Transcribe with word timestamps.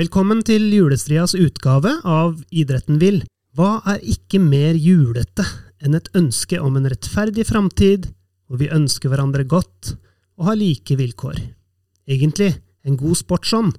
Velkommen 0.00 0.38
til 0.40 0.70
julestrias 0.72 1.34
utgave 1.36 1.90
av 2.08 2.38
Idretten 2.56 2.96
vil. 3.02 3.18
Hva 3.52 3.82
er 3.90 3.98
ikke 4.08 4.38
mer 4.40 4.78
julete 4.80 5.44
enn 5.84 5.98
et 5.98 6.08
ønske 6.16 6.56
om 6.56 6.78
en 6.78 6.88
rettferdig 6.88 7.44
framtid, 7.44 8.06
hvor 8.48 8.62
vi 8.62 8.70
ønsker 8.72 9.12
hverandre 9.12 9.44
godt 9.44 9.92
og 10.40 10.48
har 10.48 10.56
like 10.56 10.96
vilkår? 10.96 11.36
Egentlig 12.08 12.54
en 12.88 12.96
god 12.96 13.20
sportsånd. 13.20 13.76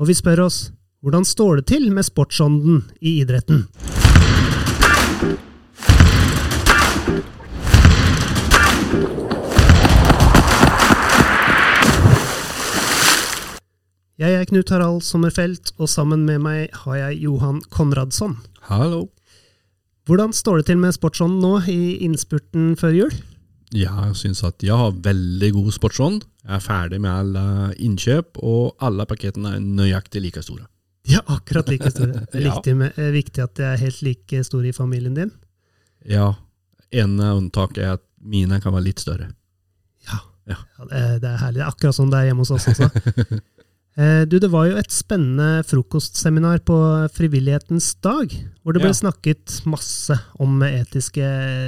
Og 0.00 0.08
vi 0.08 0.16
spør 0.16 0.46
oss 0.46 0.62
hvordan 1.04 1.28
står 1.28 1.60
det 1.60 1.68
til 1.74 1.90
med 1.92 2.08
sportsånden 2.08 2.86
i 3.04 3.18
idretten? 3.20 3.66
Jeg 14.22 14.36
er 14.38 14.44
Knut 14.46 14.70
Harald 14.70 15.00
Sommerfelt, 15.02 15.72
og 15.82 15.88
sammen 15.90 16.20
med 16.28 16.38
meg 16.44 16.70
har 16.84 16.98
jeg 17.00 17.24
Johan 17.24 17.56
Konradsson. 17.74 18.36
Hallo. 18.68 19.08
Hvordan 20.06 20.30
står 20.36 20.60
det 20.60 20.68
til 20.68 20.78
med 20.78 20.94
sportsånden 20.94 21.40
nå 21.42 21.56
i 21.72 21.96
innspurten 22.06 22.76
før 22.78 22.94
jul? 22.94 23.16
Jeg 23.74 24.14
syns 24.20 24.44
at 24.46 24.62
jeg 24.62 24.78
har 24.78 24.94
veldig 25.02 25.50
god 25.56 25.74
sportsånd. 25.74 26.22
Jeg 26.44 26.54
er 26.54 26.62
ferdig 26.62 27.00
med 27.02 27.10
alle 27.10 27.74
innkjøp, 27.82 28.38
og 28.46 28.76
alle 28.86 29.08
pakketene 29.10 29.56
er 29.56 29.64
nøyaktig 29.64 30.22
like 30.22 30.46
store. 30.46 30.68
Ja, 31.10 31.24
akkurat 31.26 31.72
like 31.72 31.90
store. 31.90 32.22
Det 32.30 32.44
er 32.44 32.46
viktig, 32.46 32.78
med, 32.78 32.94
er 33.02 33.14
viktig 33.16 33.42
at 33.42 33.58
de 33.58 33.66
er 33.72 33.80
helt 33.82 34.02
like 34.06 34.44
store 34.46 34.70
i 34.70 34.76
familien 34.76 35.18
din. 35.18 35.32
Ja, 36.06 36.34
ene 36.94 37.34
unntaket 37.40 37.82
er 37.88 37.96
at 37.96 38.06
mine 38.22 38.62
kan 38.62 38.78
være 38.78 38.92
litt 38.92 39.02
større. 39.02 39.32
Ja, 40.06 40.22
Ja. 40.46 40.56
Ja, 40.78 40.84
det, 40.90 40.98
er, 40.98 41.18
det 41.22 41.28
er 41.30 41.36
herlig. 41.38 41.58
Det 41.58 41.62
er 41.62 41.68
akkurat 41.70 41.94
sånn 41.94 42.10
det 42.10 42.18
er 42.18 42.24
hjemme 42.30 42.42
hos 42.42 42.50
oss 42.54 42.70
også. 42.70 42.88
Eh, 43.96 44.24
Du, 44.24 44.38
Det 44.38 44.48
var 44.50 44.70
jo 44.70 44.76
et 44.80 44.90
spennende 44.90 45.62
frokostseminar 45.68 46.62
på 46.64 46.76
Frivillighetens 47.12 47.94
dag, 48.00 48.32
hvor 48.64 48.72
det 48.72 48.80
ble 48.80 48.88
Ja. 48.88 49.00
snakket 49.02 49.66
masse 49.66 50.16
om 50.40 50.62
etiske 50.62 51.20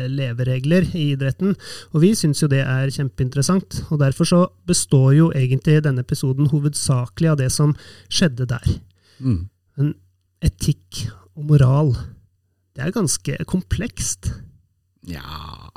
leveregler 0.09 0.89
i 0.95 1.15
idretten. 1.15 1.55
Og 1.93 2.01
vi 2.01 2.15
syns 2.15 2.41
jo 2.41 2.49
det 2.49 2.65
er 2.65 2.89
kjempeinteressant, 2.89 3.85
og 3.93 3.99
derfor 4.01 4.25
så 4.25 4.49
består 4.67 5.15
jo 5.17 5.31
egentlig 5.33 5.83
denne 5.83 6.01
episoden 6.01 6.49
hovedsakelig 6.49 7.31
av 7.31 7.37
det 7.37 7.53
som 7.53 7.77
skjedde 8.09 8.47
der. 8.49 8.81
Mm. 9.21 9.49
Men 9.77 9.95
etikk 10.41 11.11
og 11.37 11.45
moral, 11.45 11.93
det 12.75 12.87
er 12.87 12.91
ganske 12.91 13.45
komplekst. 13.45 14.33
Ja, 15.07 15.69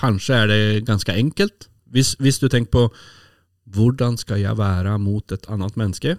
kanskje 0.00 0.34
er 0.34 0.46
det 0.48 0.84
ganske 0.84 1.12
enkelt. 1.14 1.68
Hvis, 1.92 2.16
hvis 2.18 2.40
du 2.40 2.48
tenker 2.48 2.70
på 2.70 2.92
hvordan 3.70 4.18
skal 4.20 4.40
jeg 4.42 4.58
være 4.58 4.98
mot 4.98 5.32
et 5.32 5.46
annet 5.52 5.76
menneske, 5.78 6.16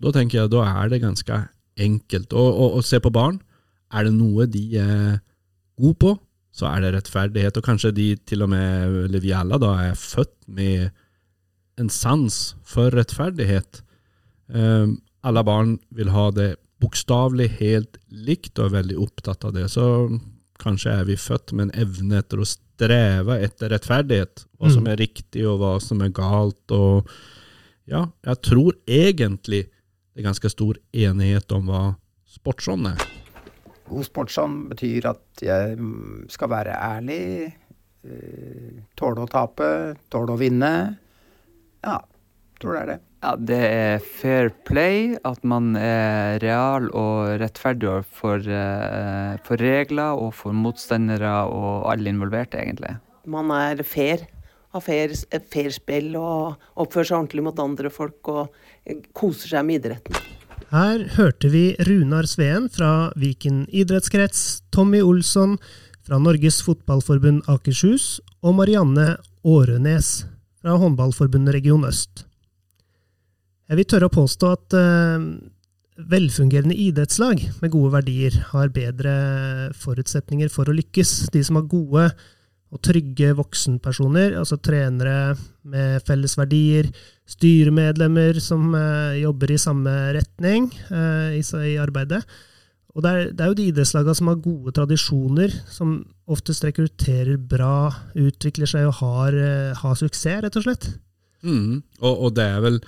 da 0.00 0.12
tenker 0.14 0.42
jeg 0.42 0.52
da 0.52 0.64
er 0.64 0.92
det 0.92 1.02
ganske 1.02 1.42
enkelt. 1.80 2.32
Og, 2.32 2.76
og 2.78 2.84
se 2.86 3.00
på 3.02 3.12
barn. 3.12 3.40
Er 3.92 4.06
det 4.06 4.14
noe 4.14 4.46
de 4.48 4.64
er 4.78 5.20
gode 5.80 5.98
på, 6.00 6.14
så 6.54 6.70
er 6.70 6.84
det 6.84 6.94
rettferdighet. 6.94 7.58
Og 7.58 7.66
kanskje 7.66 7.92
de 7.96 8.08
til 8.28 8.44
og 8.46 8.52
med, 8.52 8.96
eller 9.06 9.22
vi 9.22 9.34
alle, 9.36 9.58
da 9.60 9.74
er 9.88 9.98
født 9.98 10.34
med 10.46 10.90
en 11.80 11.90
sans 11.92 12.40
for 12.66 12.92
rettferdighet. 12.94 13.82
Um, 14.48 14.98
alle 15.24 15.44
barn 15.46 15.78
vil 15.94 16.12
ha 16.14 16.28
det 16.34 16.54
bokstavelig 16.80 17.50
helt 17.58 17.98
likt 18.08 18.58
og 18.58 18.70
er 18.70 18.76
veldig 18.80 18.98
opptatt 19.04 19.44
av 19.44 19.54
det. 19.56 19.66
Så 19.72 19.84
kanskje 20.60 20.92
er 21.00 21.06
vi 21.08 21.16
født 21.18 21.52
med 21.56 21.68
en 21.68 21.82
evne 21.86 22.20
etter 22.20 22.40
å 22.42 22.46
streve 22.48 23.38
etter 23.44 23.72
rettferdighet. 23.72 24.44
Hva 24.60 24.70
som 24.72 24.84
Mm. 24.84 24.92
er 24.92 24.96
riktig, 25.00 25.44
og 25.48 25.58
hva 25.60 25.80
som 25.80 26.00
er 26.04 26.12
galt. 26.12 26.70
Og 26.70 27.08
ja, 27.88 28.06
jeg 28.24 28.42
tror 28.42 28.72
egentlig 28.86 29.64
det 30.14 30.20
er 30.24 30.28
ganske 30.28 30.50
stor 30.50 30.76
enighet 30.92 31.52
om 31.52 31.66
hva 31.66 31.96
sportsånd 32.28 32.86
er. 32.92 33.06
God 33.88 34.04
sportsånd 34.06 34.68
betyr 34.70 35.08
at 35.10 35.42
jeg 35.42 35.78
skal 36.30 36.48
være 36.48 36.76
ærlig, 36.78 37.52
eh, 38.04 38.82
tåle 38.96 39.24
å 39.24 39.30
tape, 39.30 39.96
tåle 40.10 40.36
å 40.36 40.38
vinne. 40.38 40.96
Ja, 41.82 41.98
tror 42.60 42.76
det 42.76 42.80
er 42.80 42.90
det. 42.92 42.98
Ja, 43.20 43.34
det 43.36 43.60
er 43.60 43.98
fair 44.00 44.48
play, 44.64 45.14
at 45.28 45.42
man 45.44 45.74
er 45.76 46.38
real 46.40 46.88
og 46.96 47.34
rettferdig 47.42 47.98
for, 48.08 48.40
eh, 48.40 49.36
for 49.44 49.60
regler 49.60 50.16
og 50.16 50.32
for 50.38 50.56
motstandere 50.56 51.34
og 51.52 51.90
alle 51.92 52.08
involverte, 52.08 52.56
egentlig. 52.56 52.98
man 53.26 53.50
er 53.50 53.82
fair. 53.82 54.26
Har 54.72 54.80
fair, 54.80 55.10
fair 55.50 55.70
spill 55.70 56.14
og 56.16 56.56
oppfører 56.76 57.08
seg 57.08 57.16
ordentlig 57.18 57.42
mot 57.42 57.58
andre 57.58 57.90
folk 57.90 58.28
og 58.28 58.54
koser 59.12 59.48
seg 59.48 59.66
med 59.66 59.80
idretten. 59.80 60.14
Her 60.70 61.02
hørte 61.16 61.50
vi 61.50 61.74
Runar 61.82 62.28
Sveen 62.30 62.68
fra 62.70 63.10
Viken 63.18 63.64
idrettskrets, 63.74 64.62
Tommy 64.70 65.02
Olsson 65.02 65.58
fra 66.06 66.20
Norges 66.22 66.62
Fotballforbund 66.62 67.42
Akershus 67.50 68.20
og 68.42 68.54
Marianne 68.54 69.16
Årenes 69.42 70.24
fra 70.62 70.78
Håndballforbundet 70.78 71.58
Region 71.58 71.84
Øst. 71.88 72.29
Jeg 73.70 73.78
vil 73.78 73.86
tørre 73.86 74.08
å 74.10 74.10
påstå 74.10 74.48
at 74.50 74.74
eh, 74.74 75.24
velfungerende 76.10 76.74
idrettslag 76.74 77.38
med 77.62 77.70
gode 77.70 77.92
verdier 77.94 78.34
har 78.50 78.72
bedre 78.74 79.12
forutsetninger 79.78 80.50
for 80.50 80.66
å 80.66 80.74
lykkes. 80.74 81.30
De 81.30 81.42
som 81.46 81.60
har 81.60 81.68
gode 81.70 82.08
og 82.70 82.80
trygge 82.86 83.30
voksenpersoner, 83.38 84.34
altså 84.40 84.58
trenere 84.58 85.36
med 85.70 86.02
felles 86.06 86.34
verdier, 86.38 86.88
styremedlemmer 87.30 88.40
som 88.42 88.74
eh, 88.74 89.20
jobber 89.22 89.52
i 89.54 89.58
samme 89.62 89.92
retning 90.16 90.66
eh, 90.90 91.38
i, 91.38 91.76
arbeidet. 91.78 92.24
Og 92.90 93.04
det 93.06 93.12
er, 93.12 93.30
det 93.30 93.44
er 93.44 93.52
jo 93.52 93.58
de 93.60 93.68
idrettslagene 93.70 94.16
som 94.18 94.32
har 94.32 94.40
gode 94.42 94.74
tradisjoner, 94.74 95.54
som 95.70 95.92
oftest 96.26 96.66
rekrutterer 96.66 97.38
bra, 97.38 97.92
utvikler 98.18 98.66
seg 98.66 98.88
og 98.88 98.98
har, 98.98 99.38
har 99.78 99.94
suksess, 99.94 100.42
rett 100.42 100.58
og 100.58 100.66
slett. 100.66 100.90
Mm. 101.46 101.84
Og, 102.02 102.26
og 102.26 102.34
det 102.34 102.48
er 102.50 102.66
vel 102.66 102.80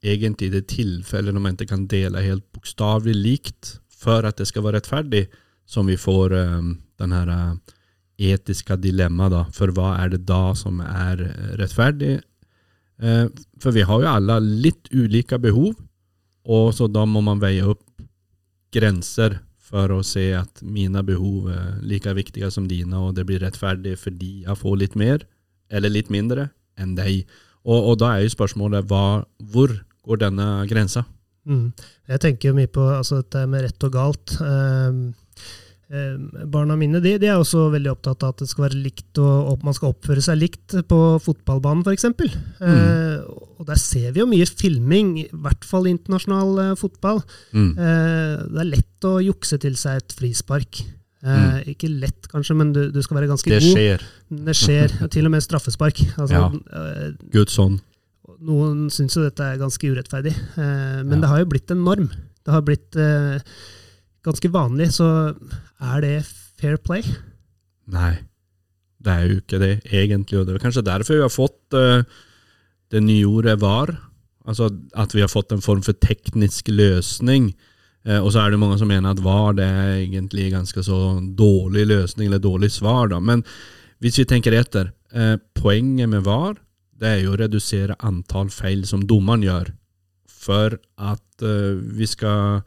egentlig 0.00 0.50
det 0.54 0.66
tilfellet 0.72 1.36
man 1.36 1.56
ikke 1.56 1.74
kan 1.74 1.86
dele 1.90 2.22
helt 2.24 2.46
bokstavelig 2.54 3.16
likt 3.16 3.74
for 4.00 4.24
at 4.24 4.40
det 4.40 4.48
skal 4.48 4.64
være 4.64 4.80
rettferdig, 4.80 5.26
som 5.68 5.86
vi 5.90 5.98
får 6.00 6.32
um, 6.34 6.72
den 7.00 7.12
her 7.14 7.28
uh, 7.28 7.76
etiske 8.20 8.76
dilemmaet. 8.80 9.52
For 9.56 9.72
hva 9.76 9.94
er 10.00 10.14
det 10.14 10.24
da 10.28 10.54
som 10.58 10.80
er 10.84 11.20
eh, 11.24 11.52
rettferdig? 11.60 12.18
Uh, 13.00 13.28
for 13.60 13.76
vi 13.76 13.84
har 13.86 14.02
jo 14.02 14.10
alle 14.10 14.40
litt 14.40 14.90
ulike 14.92 15.38
behov, 15.40 15.76
og 16.48 16.72
så 16.74 16.88
da 16.88 17.04
må 17.08 17.22
man 17.24 17.40
veie 17.42 17.64
opp 17.68 17.84
grenser 18.72 19.38
for 19.70 19.92
å 19.94 20.00
se 20.06 20.30
at 20.34 20.62
mine 20.66 21.02
behov 21.06 21.50
er 21.52 21.76
like 21.86 22.12
viktige 22.16 22.50
som 22.50 22.66
dine, 22.68 22.96
og 22.98 23.14
det 23.14 23.26
blir 23.28 23.42
rettferdig 23.44 23.94
fordi 24.00 24.40
jeg 24.46 24.58
får 24.58 24.80
litt 24.80 24.96
mer, 24.98 25.22
eller 25.70 25.92
litt 25.92 26.10
mindre, 26.10 26.48
enn 26.80 26.96
deg. 26.96 27.28
Og, 27.62 27.92
og 27.92 28.00
da 28.00 28.14
er 28.16 28.24
jo 28.24 28.34
spørsmålet 28.34 28.88
hva, 28.90 29.22
hvor 29.52 29.76
går 30.10 30.24
denne 30.26 30.50
grensa? 30.70 31.06
Mm. 31.48 31.70
Jeg 32.10 32.20
tenker 32.20 32.50
jo 32.50 32.56
mye 32.58 32.68
på 32.70 32.84
altså, 32.92 33.22
dette 33.22 33.46
med 33.48 33.64
rett 33.64 33.86
og 33.88 33.94
galt. 33.96 34.36
Um, 34.44 35.04
barna 36.46 36.76
mine 36.78 37.00
de, 37.02 37.16
de 37.18 37.26
er 37.26 37.40
også 37.40 37.64
veldig 37.72 37.90
opptatt 37.90 38.22
av 38.22 38.34
at 38.36 38.42
det 38.44 38.46
skal 38.52 38.68
være 38.68 38.78
likt, 38.78 39.08
og, 39.18 39.48
og 39.50 39.64
man 39.66 39.74
skal 39.74 39.90
oppføre 39.90 40.22
seg 40.22 40.38
likt 40.38 40.76
på 40.86 40.98
fotballbanen 41.24 41.82
f.eks. 41.82 42.06
Mm. 42.14 42.28
Eh, 42.62 43.24
og 43.58 43.66
der 43.66 43.80
ser 43.80 44.12
vi 44.14 44.22
jo 44.22 44.28
mye 44.30 44.46
filming, 44.46 45.16
i 45.24 45.26
hvert 45.32 45.66
fall 45.66 45.88
internasjonal 45.90 46.52
uh, 46.60 46.76
fotball. 46.78 47.18
Mm. 47.50 47.72
Uh, 47.74 48.36
det 48.46 48.62
er 48.62 48.70
lett 48.76 49.08
å 49.10 49.16
jukse 49.24 49.58
til 49.64 49.74
seg 49.80 49.98
et 50.04 50.14
frispark. 50.20 50.84
Uh, 51.26 51.58
Ikke 51.68 51.90
lett, 51.90 52.30
kanskje, 52.32 52.54
men 52.56 52.70
du, 52.72 52.84
du 52.94 53.02
skal 53.04 53.18
være 53.18 53.32
ganske 53.34 53.50
Mm. 53.50 53.58
Det 53.58 53.66
god. 53.66 53.74
skjer. 53.74 54.06
Det 54.46 54.54
skjer. 54.62 54.94
Til 55.16 55.26
og 55.26 55.34
med 55.34 55.42
straffespark. 55.44 56.04
Altså, 56.22 56.46
Ja. 56.46 57.10
Guds 57.34 57.58
ånd. 57.60 57.82
Noen 58.40 58.88
syns 58.92 59.16
jo 59.16 59.22
dette 59.26 59.44
er 59.44 59.60
ganske 59.60 59.90
urettferdig, 59.90 60.32
eh, 60.56 61.02
men 61.04 61.18
Ja. 61.18 61.20
det 61.20 61.28
har 61.28 61.38
jo 61.42 61.50
blitt 61.52 61.70
en 61.70 61.84
norm. 61.84 62.10
Det 62.44 62.52
har 62.54 62.62
blitt 62.62 62.96
eh, 62.96 63.40
ganske 64.24 64.50
vanlig, 64.50 64.88
så 64.96 65.36
er 65.80 66.00
det 66.00 66.26
fair 66.60 66.76
play? 66.78 67.02
Nei, 67.90 68.18
det 69.02 69.12
er 69.12 69.28
jo 69.28 69.40
ikke 69.40 69.58
det, 69.60 69.72
egentlig. 69.90 70.38
Og 70.40 70.46
det 70.46 70.54
er 70.56 70.64
kanskje 70.64 70.84
derfor 70.84 71.14
vi 71.16 71.24
har 71.26 71.32
fått 71.32 71.74
eh, 71.74 72.02
det 72.90 73.02
nye 73.02 73.24
ordet 73.28 73.58
var. 73.60 73.92
Altså 74.48 74.70
at 74.96 75.12
vi 75.14 75.20
har 75.20 75.28
fått 75.28 75.52
en 75.52 75.60
form 75.60 75.82
for 75.82 75.92
teknisk 75.92 76.68
løsning. 76.72 77.52
Eh, 78.06 78.18
og 78.20 78.32
så 78.32 78.40
er 78.46 78.50
det 78.50 78.60
mange 78.60 78.78
som 78.80 78.88
mener 78.88 79.10
at 79.12 79.20
var 79.24 79.52
det 79.54 79.64
er 79.68 79.98
egentlig 80.06 80.50
ganske 80.52 80.82
så 80.82 81.20
dårlig 81.36 81.86
løsning, 81.86 82.28
eller 82.28 82.38
dårlig 82.40 82.70
svar. 82.72 83.08
da. 83.08 83.20
Men 83.20 83.44
hvis 84.00 84.16
vi 84.18 84.24
tenker 84.24 84.52
etter, 84.56 84.92
eh, 85.12 85.36
poenget 85.54 86.08
med 86.08 86.24
var, 86.24 86.56
det 87.00 87.08
er 87.08 87.22
jo 87.24 87.34
å 87.34 87.40
redusere 87.40 87.96
antall 88.04 88.50
feil 88.52 88.84
som 88.88 89.06
dommeren 89.08 89.44
gjør, 89.46 89.72
for 90.28 90.76
at 91.00 91.44
uh, 91.44 91.76
vi 91.76 92.08
skal 92.08 92.62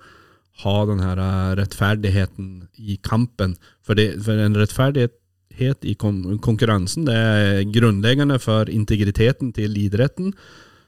ha 0.62 0.74
den 0.86 1.02
her 1.02 1.18
eh, 1.18 1.52
rettferdigheten 1.58 2.50
i 2.78 2.98
kampen. 3.02 3.56
For, 3.82 3.98
det, 3.98 4.20
for 4.22 4.38
en 4.38 4.58
rettferdighet 4.58 5.88
i 5.90 5.96
kon 5.98 6.38
konkurransen 6.46 7.08
det 7.08 7.16
er 7.18 7.64
grunnleggende 7.74 8.38
for 8.42 8.70
integriteten 8.70 9.50
til 9.58 9.78
idretten. 9.82 10.30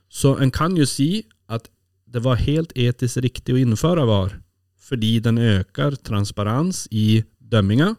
Så 0.09 0.36
en 0.38 0.53
kan 0.53 0.77
jo 0.77 0.86
si 0.86 1.25
at 1.50 1.68
det 2.06 2.21
var 2.24 2.44
helt 2.45 2.71
etisk 2.77 3.24
riktig 3.25 3.56
å 3.56 3.62
innføre 3.63 4.06
VAR, 4.07 4.38
fordi 4.77 5.18
den 5.25 5.41
øker 5.41 5.98
transparens 6.06 6.86
i 6.94 7.24
dømminga. 7.41 7.95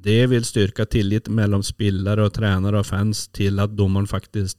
Det 0.00 0.22
vil 0.32 0.46
styrke 0.48 0.86
tillit 0.88 1.28
mellom 1.28 1.64
spillere 1.66 2.28
og 2.28 2.34
trenere 2.36 2.80
og 2.80 2.88
fans 2.88 3.26
til 3.36 3.60
at 3.60 3.74
dommeren 3.76 4.08
faktisk 4.10 4.56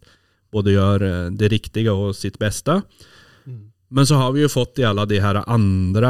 både 0.52 0.76
gjør 0.76 1.08
eh, 1.08 1.32
det 1.38 1.52
riktige 1.54 1.94
og 1.94 2.14
sitt 2.18 2.38
beste. 2.42 2.82
Men 3.92 4.08
så 4.08 4.16
har 4.16 4.32
vi 4.32 4.40
jo 4.40 4.48
fått 4.52 4.80
i 4.80 4.86
alle 4.88 5.04
de 5.10 5.18
her 5.20 5.42
andre, 5.42 6.10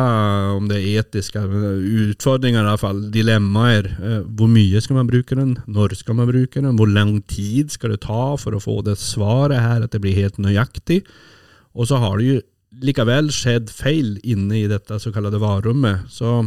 om 0.53 0.67
det 0.69 0.77
er 0.77 0.99
etiske 1.01 1.41
utfordringer, 1.41 2.61
i 2.61 2.69
hvert 2.69 2.83
fall 2.83 2.99
dilemmaer. 3.13 3.89
Eh, 3.97 4.19
Hvor 4.37 4.51
mye 4.53 4.81
skal 4.85 4.99
man 4.99 5.09
bruke 5.09 5.37
den? 5.37 5.55
Når 5.65 5.95
skal 5.97 6.19
man 6.19 6.29
bruke 6.29 6.61
den? 6.61 6.77
Hvor 6.77 6.91
lang 6.91 7.15
tid 7.25 7.73
skal 7.73 7.95
det 7.95 8.03
ta 8.05 8.35
for 8.37 8.53
å 8.53 8.61
få 8.61 8.81
det 8.85 8.99
svaret 9.01 9.63
her, 9.63 9.81
at 9.81 9.95
det 9.95 10.01
blir 10.03 10.19
helt 10.19 10.37
nøyaktig? 10.37 11.01
Og 11.73 11.89
så 11.89 11.97
har 12.03 12.19
det 12.19 12.27
jo 12.27 12.39
likevel 12.85 13.33
skjedd 13.33 13.73
feil 13.73 14.13
inne 14.21 14.61
i 14.61 14.69
dette 14.69 14.99
såkalte 15.01 15.41
varerommet. 15.41 16.05
Så 16.13 16.43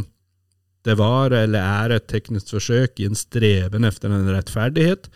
det 0.85 0.97
var, 0.99 1.33
eller 1.33 1.61
er, 1.61 1.95
et 1.95 2.07
teknisk 2.09 2.53
forsøk 2.53 2.99
i 3.01 3.07
en 3.09 3.17
streben 3.17 3.87
etter 3.87 4.13
en 4.13 4.29
rettferdighet. 4.29 5.09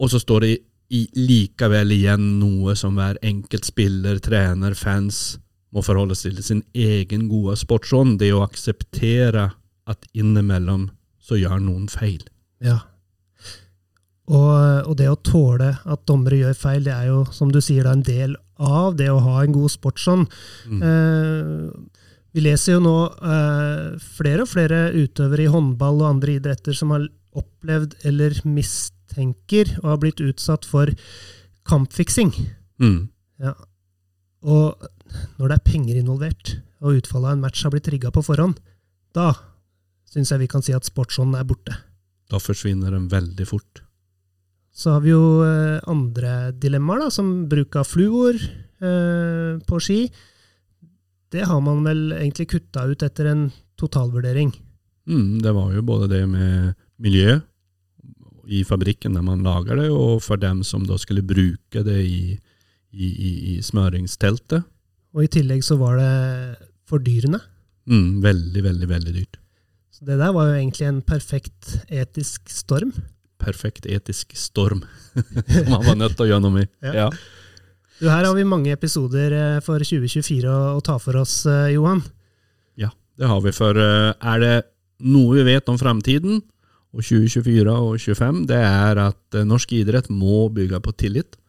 Og 0.00 0.12
så 0.12 0.20
står 0.20 0.44
det 0.44 0.52
i 0.96 1.02
likevel 1.18 1.92
igjen 1.96 2.36
noe 2.40 2.76
som 2.78 2.96
hver 2.96 3.18
enkelt 3.26 3.66
spiller, 3.68 4.20
trener, 4.22 4.76
fans 4.78 5.38
må 5.74 5.82
forholde 5.84 6.16
seg 6.16 6.36
til 6.36 6.46
sin 6.46 6.64
egen 6.72 7.26
gode 7.28 7.56
sportsånd. 7.60 8.20
Det 8.22 8.30
å 8.32 8.44
akseptere 8.46 9.50
at 9.86 10.06
innimellom 10.16 10.88
så 11.20 11.38
gjør 11.40 11.60
noen 11.62 11.90
feil. 11.90 12.22
Ja. 12.64 12.78
Og, 14.26 14.88
og 14.88 14.94
det 14.98 15.10
å 15.10 15.18
tåle 15.22 15.74
at 15.84 16.06
dommere 16.08 16.40
gjør 16.40 16.56
feil, 16.58 16.86
det 16.86 16.94
er 16.94 17.10
jo, 17.10 17.20
som 17.34 17.52
du 17.52 17.60
sier, 17.62 17.86
da 17.86 17.94
en 17.94 18.06
del 18.06 18.34
av 18.56 18.96
det 18.98 19.10
å 19.12 19.20
ha 19.22 19.42
en 19.42 19.54
god 19.54 19.70
sportsånd. 19.74 20.32
Eh, 20.66 21.68
vi 22.36 22.42
leser 22.44 22.76
jo 22.76 22.82
nå 22.84 22.96
eh, 23.24 23.94
flere 24.18 24.44
og 24.44 24.50
flere 24.50 24.90
utøvere 24.92 25.46
i 25.46 25.52
håndball 25.52 26.02
og 26.02 26.10
andre 26.10 26.34
idretter 26.36 26.76
som 26.76 26.92
har 26.92 27.06
opplevd 27.36 27.96
eller 28.08 28.36
mistenker 28.44 29.70
og 29.80 29.88
har 29.94 30.02
blitt 30.02 30.20
utsatt 30.20 30.68
for 30.68 30.92
kampfiksing. 31.66 32.34
Mm. 32.82 33.08
Ja. 33.40 33.54
Og 34.44 34.84
når 35.40 35.48
det 35.48 35.56
er 35.56 35.64
penger 35.64 35.96
involvert, 36.02 36.58
og 36.84 37.00
utfallet 37.00 37.30
av 37.30 37.38
en 37.38 37.44
match 37.46 37.64
har 37.64 37.72
blitt 37.72 37.88
rigga 37.88 38.12
på 38.12 38.24
forhånd, 38.26 38.60
da 39.16 39.32
syns 40.12 40.30
jeg 40.32 40.44
vi 40.44 40.50
kan 40.52 40.64
si 40.64 40.76
at 40.76 40.86
sportsånden 40.86 41.40
er 41.40 41.48
borte. 41.48 41.72
Da 42.28 42.40
forsvinner 42.42 42.92
den 42.92 43.08
veldig 43.08 43.48
fort. 43.48 43.82
Så 44.76 44.92
har 44.92 45.00
vi 45.06 45.14
jo 45.14 45.40
eh, 45.40 45.80
andre 45.88 46.52
dilemmaer, 46.52 47.06
da, 47.06 47.10
som 47.12 47.46
bruk 47.48 47.80
av 47.80 47.88
fluor 47.88 48.36
eh, 48.36 49.56
på 49.64 49.80
ski. 49.80 50.02
Det 51.32 51.46
har 51.48 51.60
man 51.60 51.82
vel 51.86 52.12
egentlig 52.14 52.48
kutta 52.54 52.86
ut 52.86 53.02
etter 53.02 53.30
en 53.32 53.48
totalvurdering. 53.80 54.52
Mm, 55.06 55.42
det 55.42 55.52
var 55.54 55.74
jo 55.74 55.84
både 55.86 56.08
det 56.10 56.22
med 56.30 56.74
miljø 57.02 57.38
i 58.46 58.62
fabrikken 58.66 59.16
der 59.16 59.24
man 59.26 59.42
lager 59.42 59.78
det, 59.78 59.88
og 59.90 60.22
for 60.22 60.38
dem 60.38 60.62
som 60.66 60.86
da 60.86 60.98
skulle 61.02 61.24
bruke 61.26 61.82
det 61.86 61.98
i, 62.06 62.36
i, 62.94 63.06
i, 63.06 63.32
i 63.52 63.56
smøringsteltet. 63.62 64.66
Og 65.16 65.26
i 65.26 65.32
tillegg 65.32 65.64
så 65.66 65.78
var 65.80 65.98
det 65.98 66.12
fordyrende. 66.86 67.40
Mm, 67.90 68.22
veldig, 68.22 68.62
veldig, 68.62 68.88
veldig 68.90 69.14
dyrt. 69.16 69.40
Så 69.94 70.04
det 70.04 70.18
der 70.20 70.32
var 70.34 70.50
jo 70.50 70.58
egentlig 70.58 70.86
en 70.90 71.02
perfekt 71.02 71.78
etisk 71.88 72.50
storm. 72.52 72.92
Perfekt 73.40 73.86
etisk 73.88 74.34
storm 74.38 74.82
som 75.52 75.70
man 75.72 75.86
var 75.86 75.98
nødt 75.98 76.16
til 76.18 76.34
å 76.36 76.40
noe 76.42 76.54
med. 76.60 76.70
Ja. 76.84 77.06
Ja. 77.06 77.08
Du, 77.96 78.08
her 78.12 78.26
har 78.26 78.34
vi 78.36 78.44
mange 78.44 78.74
episoder 78.74 79.32
eh, 79.32 79.60
for 79.64 79.80
2024 79.80 80.50
å, 80.52 80.82
ta 80.84 80.98
for 81.00 81.16
oss, 81.16 81.38
eh, 81.48 81.72
Johan. 81.72 82.02
Ja, 82.76 82.90
det 83.16 83.30
har 83.30 83.40
vi. 83.40 83.54
For 83.56 83.78
eh, 83.80 84.12
er 84.12 84.42
det 84.42 84.52
noe 85.06 85.38
vi 85.38 85.46
vet 85.48 85.72
om 85.72 85.78
framtiden, 85.80 86.42
og 86.96 87.00
2024 87.04 87.72
og 87.72 87.96
2025, 87.96 88.44
det 88.52 88.60
er 88.60 89.00
at 89.00 89.40
norsk 89.48 89.72
idrett 89.76 90.10
må 90.12 90.46
bygge 90.52 90.80
på 90.84 90.92
tillit, 91.00 91.40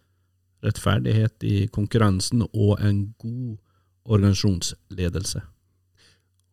rettferdighet 0.64 1.46
i 1.48 1.68
konkurransen 1.72 2.42
og 2.48 2.80
en 2.84 3.06
god 3.20 3.60
organisasjonsledelse. 4.08 5.44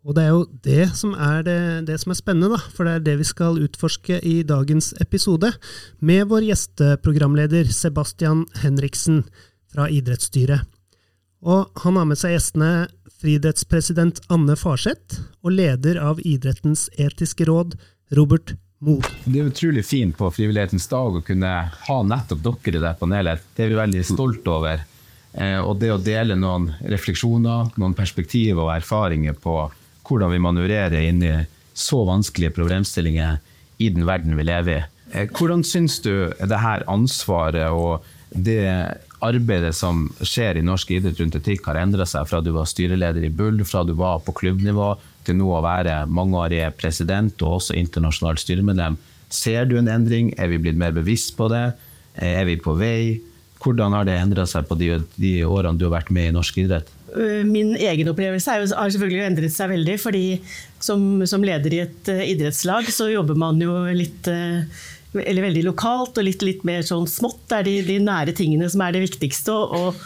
Og 0.04 0.18
det 0.18 0.26
er 0.26 0.34
jo 0.34 0.44
det 0.66 0.84
som 0.98 1.14
er, 1.16 1.40
det, 1.46 1.58
det 1.88 1.96
som 2.02 2.12
er 2.12 2.18
spennende, 2.18 2.58
da, 2.58 2.60
for 2.76 2.84
det 2.84 2.98
er 2.98 3.06
det 3.06 3.16
vi 3.22 3.26
skal 3.26 3.62
utforske 3.64 4.18
i 4.20 4.36
dagens 4.46 4.92
episode, 5.00 5.54
med 6.04 6.28
vår 6.28 6.50
gjesteprogramleder 6.50 7.70
Sebastian 7.72 8.44
Henriksen 8.60 9.22
fra 9.74 9.88
Idrettsstyret. 9.90 10.62
Og 11.44 11.68
han 11.84 11.98
har 11.98 12.06
med 12.08 12.18
seg 12.18 12.36
gjestene 12.36 12.86
friidrettspresident 13.20 14.22
Anne 14.32 14.56
Farseth 14.56 15.20
og 15.44 15.56
leder 15.56 16.00
av 16.00 16.22
Idrettens 16.24 16.86
etiske 17.00 17.46
råd, 17.48 17.76
Robert 18.16 18.54
Moe. 18.84 19.04
Det 19.24 19.40
er 19.40 19.48
utrolig 19.48 19.84
fint 19.86 20.16
på 20.16 20.30
Frivillighetens 20.32 20.86
dag 20.90 21.18
å 21.18 21.24
kunne 21.24 21.52
ha 21.86 21.98
nettopp 22.04 22.42
dere 22.44 22.78
i 22.78 22.84
det 22.84 22.92
panelet. 23.00 23.46
Det 23.56 23.64
er 23.64 23.72
vi 23.72 23.80
veldig 23.80 24.04
stolt 24.08 24.48
over. 24.50 24.84
Eh, 25.34 25.58
og 25.58 25.78
det 25.80 25.90
å 25.92 26.00
dele 26.00 26.36
noen 26.38 26.70
refleksjoner, 26.92 27.72
noen 27.80 27.96
perspektiver 27.96 28.66
og 28.66 28.74
erfaringer 28.76 29.36
på 29.36 29.56
hvordan 30.04 30.32
vi 30.34 30.42
manøvrerer 30.44 31.08
inn 31.08 31.22
i 31.24 31.36
så 31.74 32.04
vanskelige 32.06 32.54
problemstillinger 32.54 33.40
i 33.82 33.88
den 33.90 34.06
verden 34.06 34.36
vi 34.38 34.46
lever 34.46 34.76
i. 34.78 34.82
Eh, 35.14 35.28
Hvordan 35.32 35.64
syns 35.66 36.00
du 36.04 36.30
det 36.38 36.60
her 36.60 36.84
ansvaret 36.90 37.72
og 37.72 38.04
det 38.34 38.66
arbeidet 39.24 39.72
som 39.76 40.04
skjer 40.20 40.60
i 40.60 40.64
norsk 40.66 40.90
idrett 40.96 41.20
rundt 41.20 41.38
etikk, 41.38 41.64
har 41.68 41.80
endra 41.80 42.06
seg 42.08 42.28
fra 42.30 42.42
du 42.44 42.52
var 42.54 42.68
styreleder 42.70 43.24
i 43.26 43.32
Bull, 43.32 43.62
fra 43.66 43.82
du 43.88 43.94
var 43.98 44.20
på 44.26 44.34
klubbnivå, 44.36 44.92
til 45.24 45.38
nå 45.38 45.48
å 45.56 45.62
være 45.64 46.02
mangeårig 46.12 46.62
president 46.80 47.40
og 47.42 47.58
også 47.58 47.76
internasjonalt 47.80 48.42
styremedlem? 48.42 48.98
Ser 49.32 49.64
du 49.66 49.78
en 49.80 49.88
endring? 49.90 50.32
Er 50.38 50.50
vi 50.52 50.60
blitt 50.62 50.78
mer 50.78 50.92
bevisst 50.94 51.34
på 51.38 51.48
det? 51.52 51.72
Eh, 52.14 52.40
Er 52.40 52.44
vi 52.44 52.58
på 52.60 52.76
vei? 52.78 53.20
Hvordan 53.64 53.96
har 53.96 54.04
det 54.04 54.18
endra 54.20 54.44
seg 54.46 54.66
på 54.68 54.76
de, 54.76 54.90
de 55.16 55.38
årene 55.48 55.80
du 55.80 55.86
har 55.88 55.96
vært 55.96 56.12
med 56.12 56.28
i 56.28 56.34
norsk 56.36 56.58
idrett? 56.60 56.90
Øh, 57.16 57.42
Min 57.48 57.72
egen 57.76 58.10
opplevelse 58.12 58.58
jo, 58.60 58.66
har 58.76 58.90
selvfølgelig 58.92 59.24
endret 59.30 59.54
seg 59.54 59.70
veldig. 59.72 59.96
fordi 60.02 60.24
som, 60.78 61.24
som 61.26 61.42
leder 61.42 61.72
i 61.72 61.80
et 61.86 62.10
eh, 62.12 62.26
idrettslag, 62.34 62.90
så 62.92 63.08
jobber 63.08 63.38
man 63.40 63.62
jo 63.62 63.72
litt 63.96 64.28
eh, 64.28 64.66
eller 65.22 65.42
veldig 65.46 65.62
lokalt 65.66 66.18
og 66.18 66.24
litt, 66.26 66.42
litt 66.42 66.64
mer 66.66 66.82
sånn 66.86 67.06
smått. 67.10 67.42
Det 67.50 67.58
er 67.60 67.68
de, 67.68 67.74
de 67.86 67.98
nære 68.02 68.34
tingene 68.36 68.68
som 68.72 68.82
er 68.84 68.96
det 68.96 69.04
viktigste. 69.06 69.54
Og, 69.54 70.00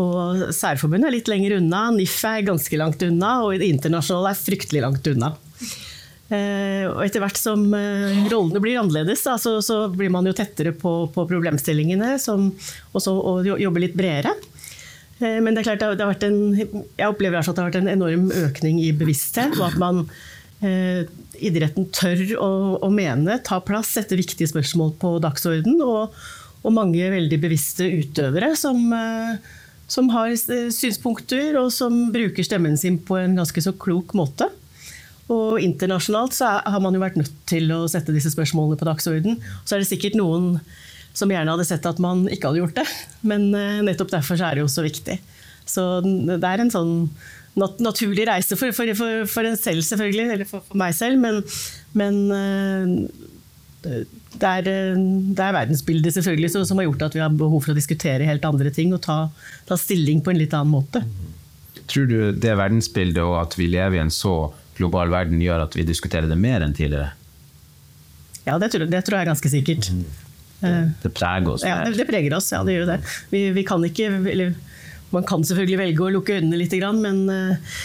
og 0.00 0.50
Særforbundet 0.56 1.08
er 1.10 1.16
litt 1.16 1.30
lenger 1.32 1.56
unna, 1.60 1.86
NIF 1.96 2.18
er 2.28 2.44
ganske 2.48 2.78
langt 2.80 3.02
unna, 3.06 3.36
og 3.46 3.56
det 3.62 3.70
internasjonale 3.72 4.34
er 4.34 4.42
fryktelig 4.44 4.84
langt 4.84 5.08
unna. 5.12 5.32
Eh, 6.30 6.84
og 6.86 7.00
etter 7.02 7.18
hvert 7.24 7.38
som 7.40 7.64
eh, 7.74 8.20
rollene 8.30 8.60
blir 8.62 8.78
annerledes, 8.78 9.24
da, 9.26 9.34
så, 9.42 9.56
så 9.66 9.80
blir 9.90 10.12
man 10.14 10.28
jo 10.30 10.34
tettere 10.38 10.70
på, 10.78 10.92
på 11.10 11.24
problemstillingene 11.26 12.12
som, 12.22 12.52
og, 12.92 13.00
så, 13.02 13.16
og 13.18 13.48
jobber 13.58 13.82
litt 13.82 13.96
bredere. 13.98 14.36
Eh, 15.18 15.40
Men 15.42 15.56
det 15.56 15.64
er 15.64 15.70
klart, 15.72 15.80
det 15.82 15.88
har- 15.88 15.98
det 15.98 16.06
har 16.06 16.12
vært 16.14 16.28
en, 16.28 16.84
jeg 17.00 17.08
opplever 17.10 17.40
at 17.42 17.50
det 17.50 17.58
har 17.64 17.72
vært 17.72 17.80
en 17.82 17.90
enorm 17.96 18.28
økning 18.44 18.78
i 18.84 18.92
bevissthet, 18.94 19.58
og 19.58 19.72
at 19.72 19.80
man 19.82 20.04
idretten 20.60 21.88
tør 21.94 22.20
å, 22.36 22.50
å 22.84 22.90
mene, 22.92 23.38
ta 23.46 23.60
plass, 23.64 23.94
sette 23.96 24.18
viktige 24.18 24.50
spørsmål 24.50 24.92
på 25.00 25.14
dagsorden, 25.24 25.80
og, 25.84 26.16
og 26.60 26.76
mange 26.76 27.10
veldig 27.12 27.38
bevisste 27.40 27.88
utøvere 27.88 28.52
som, 28.58 28.80
eh, 28.92 29.38
som 29.90 30.10
har 30.12 30.32
eh, 30.34 30.68
synspunkter, 30.74 31.56
og 31.60 31.70
som 31.74 32.10
bruker 32.12 32.46
stemmen 32.46 32.76
sin 32.80 33.00
på 33.00 33.18
en 33.20 33.38
ganske 33.40 33.64
så 33.64 33.72
klok 33.72 34.14
måte. 34.18 34.50
Og 35.30 35.60
internasjonalt 35.62 36.34
så 36.34 36.56
har 36.58 36.82
man 36.82 36.96
jo 36.96 37.02
vært 37.02 37.18
nødt 37.20 37.34
til 37.48 37.70
å 37.72 37.84
sette 37.90 38.12
disse 38.14 38.32
spørsmålene 38.34 38.78
på 38.80 38.88
dagsorden. 38.88 39.38
Så 39.62 39.76
er 39.76 39.82
det 39.82 39.90
sikkert 39.92 40.18
noen 40.18 40.56
som 41.16 41.30
gjerne 41.30 41.54
hadde 41.54 41.66
sett 41.66 41.86
at 41.86 42.00
man 42.02 42.24
ikke 42.30 42.50
hadde 42.50 42.64
gjort 42.64 42.80
det. 42.82 42.88
Men 43.26 43.48
eh, 43.56 43.82
nettopp 43.86 44.12
derfor 44.12 44.38
så 44.38 44.50
er 44.50 44.58
det 44.58 44.66
jo 44.66 44.72
så 44.72 44.84
viktig. 44.84 45.20
Så 45.70 45.84
det 46.02 46.42
er 46.42 46.64
en 46.64 46.72
sånn 46.72 46.94
nat 47.58 47.80
naturlig 47.82 48.26
reise 48.28 48.56
for, 48.56 48.70
for, 48.76 48.92
for, 48.94 49.24
for 49.26 49.48
en 49.48 49.58
selv, 49.58 49.82
selvfølgelig, 49.82 50.26
eller 50.36 50.48
for, 50.48 50.62
meg 50.78 50.94
selv, 50.94 51.18
men, 51.18 51.40
men 51.98 52.20
eh, 52.36 52.92
det, 53.82 54.04
det 54.36 54.50
er, 54.52 54.70
eh, 54.70 55.00
det 55.34 55.44
er 55.44 55.56
verdensbildet 55.56 56.14
selvfølgelig 56.14 56.52
som, 56.54 56.66
som 56.68 56.78
har 56.78 56.86
gjort 56.86 57.08
at 57.08 57.18
vi 57.18 57.24
har 57.24 57.34
behov 57.34 57.64
for 57.64 57.74
å 57.74 57.78
diskutere 57.78 58.28
helt 58.28 58.46
andre 58.46 58.70
ting 58.74 58.94
og 58.94 59.02
ta, 59.06 59.18
ta 59.68 59.78
stilling 59.80 60.22
på 60.22 60.32
en 60.34 60.40
litt 60.40 60.54
annen 60.56 60.72
måte. 60.76 61.02
Tror 61.90 62.06
du 62.06 62.18
det 62.38 62.54
verdensbildet 62.60 63.22
og 63.24 63.40
at 63.40 63.58
vi 63.58 63.66
lever 63.72 63.98
i 63.98 64.04
en 64.04 64.14
så 64.14 64.52
global 64.78 65.10
verden 65.12 65.42
gjør 65.42 65.66
at 65.66 65.74
vi 65.76 65.84
diskuterer 65.88 66.30
det 66.30 66.38
mer 66.38 66.62
enn 66.64 66.76
tidligere? 66.76 67.10
Ja, 68.46 68.56
det 68.62 68.70
tror, 68.72 68.86
det 68.88 69.02
tror 69.04 69.18
jeg 69.18 69.26
er 69.26 69.32
ganske 69.34 69.50
sikkert. 69.52 69.90
Eh, 70.64 70.84
Det 71.02 71.10
preger 71.16 71.50
oss. 71.50 71.64
Ja, 71.66 71.82
det, 71.84 71.98
det 71.98 72.06
preger 72.08 72.36
oss, 72.38 72.48
ja 72.54 72.62
det 72.64 72.76
gjør 72.78 72.86
jo 72.86 72.90
det. 72.94 72.98
Vi, 73.32 73.42
vi 73.58 73.64
kan 73.68 73.84
ikke, 73.84 74.08
eller 74.32 74.54
man 75.14 75.26
kan 75.26 75.46
selvfølgelig 75.46 75.80
velge 75.80 76.04
å 76.06 76.12
lukke 76.18 76.36
øynene 76.38 76.60
litt, 76.60 76.74
men 77.00 77.24
eh, 77.32 77.80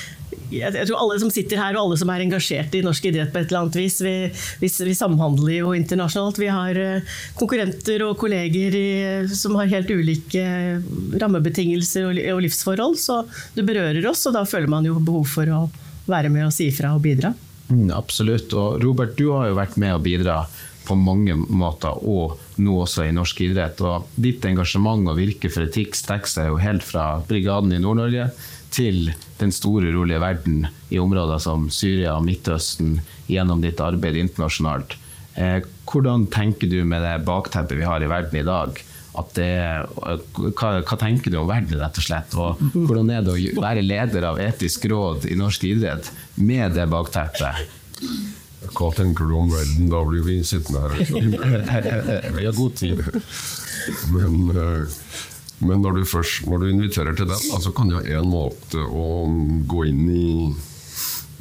jeg 0.53 0.85
tror 0.87 0.99
alle 0.99 1.17
som 1.21 1.31
sitter 1.33 1.59
her, 1.59 1.75
og 1.75 1.85
alle 1.85 1.97
som 1.99 2.11
er 2.13 2.23
engasjert 2.25 2.75
i 2.77 2.83
norsk 2.85 3.07
idrett 3.09 3.31
på 3.33 3.41
et 3.41 3.49
eller 3.49 3.65
annet 3.65 3.77
vis, 3.79 3.97
vi, 4.03 4.15
vi, 4.61 4.69
vi 4.69 4.95
samhandler 4.97 5.55
jo 5.57 5.73
internasjonalt. 5.77 6.39
Vi 6.41 6.51
har 6.51 6.79
eh, 6.81 7.15
konkurrenter 7.39 8.03
og 8.05 8.19
kolleger 8.21 8.77
i, 8.77 8.89
som 9.33 9.57
har 9.59 9.71
helt 9.71 9.89
ulike 9.91 10.45
rammebetingelser 11.21 12.09
og, 12.09 12.21
og 12.35 12.43
livsforhold, 12.45 12.99
så 13.01 13.23
det 13.55 13.65
berører 13.67 14.05
oss, 14.11 14.25
og 14.29 14.37
da 14.37 14.45
føler 14.49 14.71
man 14.71 14.87
jo 14.87 14.99
behov 14.99 15.27
for 15.37 15.49
å 15.49 15.65
være 16.09 16.29
med 16.33 16.47
og 16.47 16.53
si 16.53 16.69
ifra 16.69 16.93
og 16.95 17.03
bidra. 17.05 17.33
Mm, 17.71 17.89
absolutt. 17.97 18.53
Og 18.53 18.77
Robert, 18.83 19.15
du 19.17 19.31
har 19.33 19.49
jo 19.49 19.57
vært 19.57 19.79
med 19.81 19.95
å 19.95 20.01
bidra 20.03 20.43
på 20.85 20.97
mange 20.99 21.35
måter, 21.35 21.97
og 22.05 22.39
nå 22.61 22.75
også 22.83 23.07
i 23.07 23.13
norsk 23.15 23.41
idrett. 23.47 23.81
Og 23.85 24.09
ditt 24.15 24.45
engasjement 24.47 25.09
og 25.11 25.19
virke 25.19 25.51
for 25.51 25.67
etikk 25.67 25.97
strekker 25.97 26.31
seg 26.31 26.51
jo 26.51 26.59
helt 26.61 26.85
fra 26.85 27.07
brigaden 27.27 27.73
i 27.75 27.81
Nord-Norge 27.81 28.29
til 28.75 29.13
den 29.39 29.53
store, 29.55 29.91
rolige 29.95 30.21
verden 30.23 30.65
i 30.91 30.99
områder 30.99 31.39
som 31.43 31.69
Syria 31.71 32.17
og 32.17 32.25
Midtøsten 32.27 32.99
gjennom 33.31 33.63
ditt 33.63 33.81
arbeid 33.83 34.19
internasjonalt. 34.19 34.97
Eh, 35.35 35.61
hvordan 35.89 36.27
tenker 36.31 36.69
du 36.71 36.81
med 36.87 37.03
det 37.03 37.17
bakteppet 37.27 37.79
vi 37.79 37.87
har 37.87 38.03
i 38.03 38.11
verden 38.11 38.41
i 38.41 38.45
dag? 38.47 38.83
Det, 39.35 39.47
hva, 40.35 40.69
hva, 40.83 40.95
tenker 40.99 41.31
du 41.31 41.37
om 41.39 41.47
verden, 41.47 41.77
rett 41.79 41.99
og 42.01 42.03
slett? 42.03 42.35
Og 42.35 42.59
hvordan 42.73 43.13
er 43.15 43.23
det 43.23 43.31
å 43.31 43.63
være 43.63 43.83
leder 43.85 44.27
av 44.27 44.41
etisk 44.43 44.89
råd 44.91 45.29
i 45.31 45.37
norsk 45.39 45.63
idrett 45.69 46.11
med 46.35 46.75
det 46.75 46.89
bakteppet? 46.91 47.63
Hva 48.73 48.91
tenker 48.95 49.29
du 49.29 49.35
om 49.37 49.51
verden? 49.51 49.89
Da 49.91 50.01
blir 50.07 50.25
vi 50.25 50.39
sittende 50.47 50.87
her. 51.71 52.29
Vi 52.35 52.45
har 52.45 52.55
god 52.57 52.75
tid. 52.79 53.03
Men, 54.13 54.37
eh, 54.49 54.95
men 55.65 55.83
når, 55.83 55.99
du 55.99 56.05
først, 56.09 56.47
når 56.49 56.63
du 56.63 56.69
inviterer 56.69 57.15
til 57.17 57.29
den, 57.29 57.39
så 57.39 57.57
altså 57.59 57.73
kan 57.75 57.91
du 57.91 57.97
ha 57.99 58.03
én 58.03 58.29
måte 58.29 58.81
å 58.81 59.25
gå 59.69 59.85
inn 59.91 60.07
i 60.09 60.29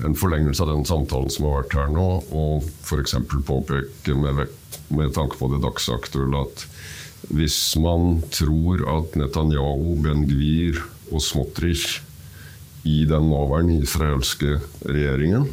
en 0.05 0.17
forlengelse 0.19 0.63
av 0.65 0.73
den 0.73 0.87
samtalen 0.87 1.31
som 1.31 1.47
har 1.47 1.63
vært 1.63 1.77
her 1.79 1.93
nå, 1.95 2.09
og 2.35 2.65
f.eks. 2.83 3.17
påpeke 3.47 4.17
med, 4.19 4.47
med 4.95 5.15
tanke 5.15 5.39
på 5.39 5.51
det 5.53 5.63
dagsaktuelle 5.63 6.45
at 6.47 6.67
hvis 7.35 7.59
man 7.81 8.19
tror 8.35 8.83
at 8.99 9.15
Netanyahu, 9.17 9.95
Ben 10.05 10.27
Gvir 10.29 10.83
og 11.13 11.23
Smotrich 11.25 12.03
i 12.85 13.05
den 13.09 13.31
nåværende 13.31 13.79
israelske 13.81 14.59
regjeringen 14.85 15.49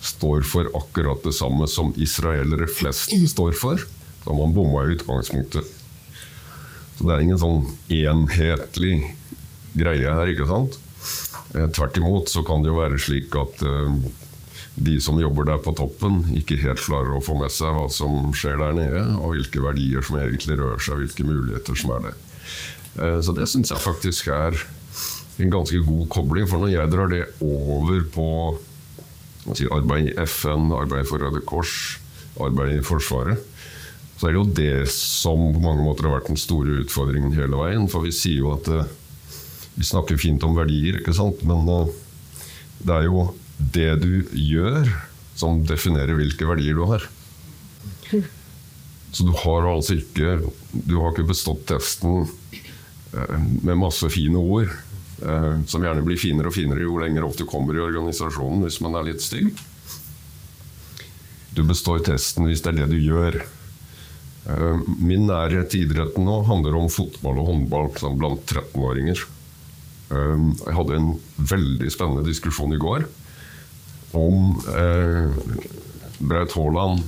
står 0.00 0.44
for 0.46 0.70
akkurat 0.78 1.24
det 1.26 1.34
samme 1.36 1.66
som 1.70 1.92
israelere 1.98 2.68
flest 2.70 3.14
står 3.32 3.56
for, 3.58 3.82
da 4.24 4.36
man 4.36 4.54
bomma 4.54 4.84
i 4.84 4.94
utgangspunktet. 4.96 5.66
Så 6.98 7.06
det 7.06 7.14
er 7.14 7.24
ingen 7.24 7.40
sånn 7.40 7.66
enhetlig 7.94 8.94
greie 9.78 10.14
her, 10.14 10.30
ikke 10.32 10.48
sant? 10.48 10.78
Eh, 11.54 11.68
tvert 11.74 11.98
imot 11.98 12.30
så 12.30 12.42
kan 12.46 12.64
det 12.64 12.72
jo 12.72 12.80
være 12.80 12.98
slik 13.00 13.34
at 13.38 13.62
uh, 13.64 13.94
de 14.78 14.96
som 15.02 15.18
jobber 15.20 15.46
der 15.48 15.60
på 15.62 15.74
toppen, 15.78 16.20
ikke 16.38 16.58
helt 16.62 16.82
klarer 16.82 17.16
å 17.16 17.22
få 17.24 17.36
med 17.38 17.52
seg 17.54 17.74
hva 17.74 17.86
som 17.92 18.32
skjer 18.36 18.58
der 18.60 18.74
nede, 18.76 19.04
og 19.18 19.34
hvilke 19.34 19.62
verdier 19.62 20.04
som 20.06 20.18
egentlig 20.20 20.58
rører 20.58 20.82
seg, 20.82 21.02
hvilke 21.02 21.26
muligheter 21.26 21.78
som 21.78 21.94
er 21.96 22.08
der. 22.08 22.18
Eh, 22.98 23.18
så 23.24 23.34
det 23.36 23.48
syns 23.50 23.72
jeg 23.72 23.82
faktisk 23.82 24.30
er 24.34 24.58
en 25.38 25.52
ganske 25.54 25.80
god 25.86 26.06
kobling. 26.12 26.48
For 26.50 26.62
når 26.62 26.74
jeg 26.74 26.92
drar 26.94 27.12
det 27.12 27.24
over 27.44 28.04
på 28.14 28.28
arbeid 29.74 30.10
i 30.10 30.16
FN, 30.26 30.72
arbeid 30.76 31.08
for 31.08 31.22
Røde 31.22 31.42
Kors, 31.46 31.98
arbeid 32.40 32.78
i 32.78 32.84
Forsvaret, 32.86 33.40
så 34.18 34.28
er 34.28 34.34
det 34.34 34.40
jo 34.40 34.56
det 34.58 34.90
som 34.90 35.38
på 35.54 35.62
mange 35.62 35.84
måter 35.86 36.08
har 36.08 36.16
vært 36.16 36.30
den 36.32 36.40
store 36.40 36.80
utfordringen 36.82 37.36
hele 37.36 37.58
veien. 37.60 37.86
For 37.90 38.02
vi 38.02 38.10
sier 38.14 38.42
jo 38.42 38.54
at 38.56 38.66
eh, 38.74 38.88
vi 39.78 39.86
snakker 39.86 40.18
fint 40.18 40.42
om 40.46 40.56
verdier, 40.58 40.98
ikke 40.98 41.14
sant? 41.14 41.44
men 41.46 41.68
eh, 41.70 41.92
det 42.82 42.96
er 42.96 43.06
jo 43.06 43.28
det 43.58 43.92
du 44.02 44.12
gjør, 44.34 44.90
som 45.38 45.62
definerer 45.66 46.18
hvilke 46.18 46.48
verdier 46.48 46.74
du 46.74 46.82
har. 46.90 47.06
Så 49.14 49.24
du 49.24 49.32
har 49.32 49.64
altså 49.68 49.96
ikke 49.96 50.38
Du 50.72 50.98
har 51.00 51.12
ikke 51.12 51.30
bestått 51.30 51.62
testen 51.70 52.26
eh, 53.14 53.38
med 53.62 53.78
masse 53.78 54.10
fine 54.12 54.40
ord, 54.40 54.74
som 55.18 55.82
gjerne 55.82 56.04
blir 56.06 56.20
finere 56.20 56.46
og 56.46 56.54
finere 56.54 56.84
jo 56.84 56.98
lenger 57.02 57.24
opp 57.26 57.34
du 57.34 57.42
kommer 57.48 57.74
i 57.74 57.82
organisasjonen 57.82 58.62
hvis 58.62 58.78
man 58.84 58.94
er 59.00 59.08
litt 59.08 59.24
stygg. 59.24 59.50
Du 61.58 61.64
består 61.66 62.04
testen 62.06 62.46
hvis 62.46 62.62
det 62.62 62.70
er 62.70 62.84
det 62.84 62.92
du 62.92 63.00
gjør. 63.02 63.40
Eh, 64.48 64.84
min 65.02 65.26
nærhet 65.28 65.72
til 65.72 65.88
idretten 65.88 66.24
nå 66.28 66.40
handler 66.48 66.76
om 66.78 66.88
fotball 66.92 67.40
og 67.42 67.50
håndball 67.50 67.90
blant 68.20 68.46
13-åringer. 68.46 69.24
Jeg 70.08 70.72
hadde 70.72 70.96
en 70.96 71.08
veldig 71.36 71.90
spennende 71.92 72.24
diskusjon 72.24 72.72
i 72.72 72.80
går 72.80 73.02
om 74.16 74.54
eh, 74.72 75.26
Braut 76.16 76.54
Haaland 76.56 77.02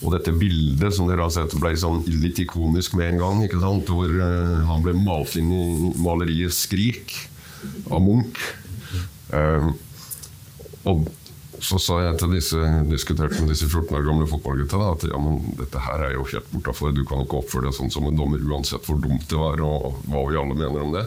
og 0.00 0.14
dette 0.14 0.32
bildet 0.32 0.94
som 0.96 1.10
dere 1.10 1.26
har 1.26 1.34
sett 1.34 1.52
ble 1.60 1.74
sånn 1.76 2.00
litt 2.22 2.40
ikonisk 2.40 2.96
med 2.96 3.10
en 3.10 3.20
gang. 3.20 3.42
Hvor 3.84 4.08
eh, 4.08 4.54
han 4.70 4.86
ble 4.86 4.96
malt 4.96 5.36
inn 5.36 5.52
i 5.52 5.92
maleriet 6.00 6.56
'Skrik' 6.56 7.18
av 7.90 8.02
Munch. 8.04 8.42
Eh, 9.36 9.70
og 10.90 11.08
så 11.60 11.76
sa 11.76 11.98
jeg 12.00 12.18
til 12.22 12.34
disse 12.34 12.58
diskuterte 12.88 13.40
med 13.42 13.52
disse 13.52 13.68
14 13.68 13.92
år 13.98 14.04
gamle 14.06 14.28
fotballgutta 14.28 14.80
at 14.86 15.04
ja, 15.10 15.18
men 15.20 15.42
dette 15.58 15.82
her 15.84 16.06
er 16.06 16.14
jo 16.16 16.26
helt 16.30 16.52
bortafor. 16.54 16.94
Du 16.96 17.02
kan 17.08 17.24
ikke 17.24 17.42
oppføre 17.42 17.68
deg 17.68 17.76
sånn 17.76 17.92
som 17.92 18.06
en 18.08 18.16
dommer 18.16 18.40
uansett 18.40 18.86
hvor 18.88 19.00
dumt 19.02 19.26
det 19.28 19.40
var, 19.40 19.60
og 19.60 20.00
hva 20.08 20.24
vi 20.30 20.38
alle 20.40 20.56
mener 20.56 20.86
om 20.86 20.94
det. 20.96 21.04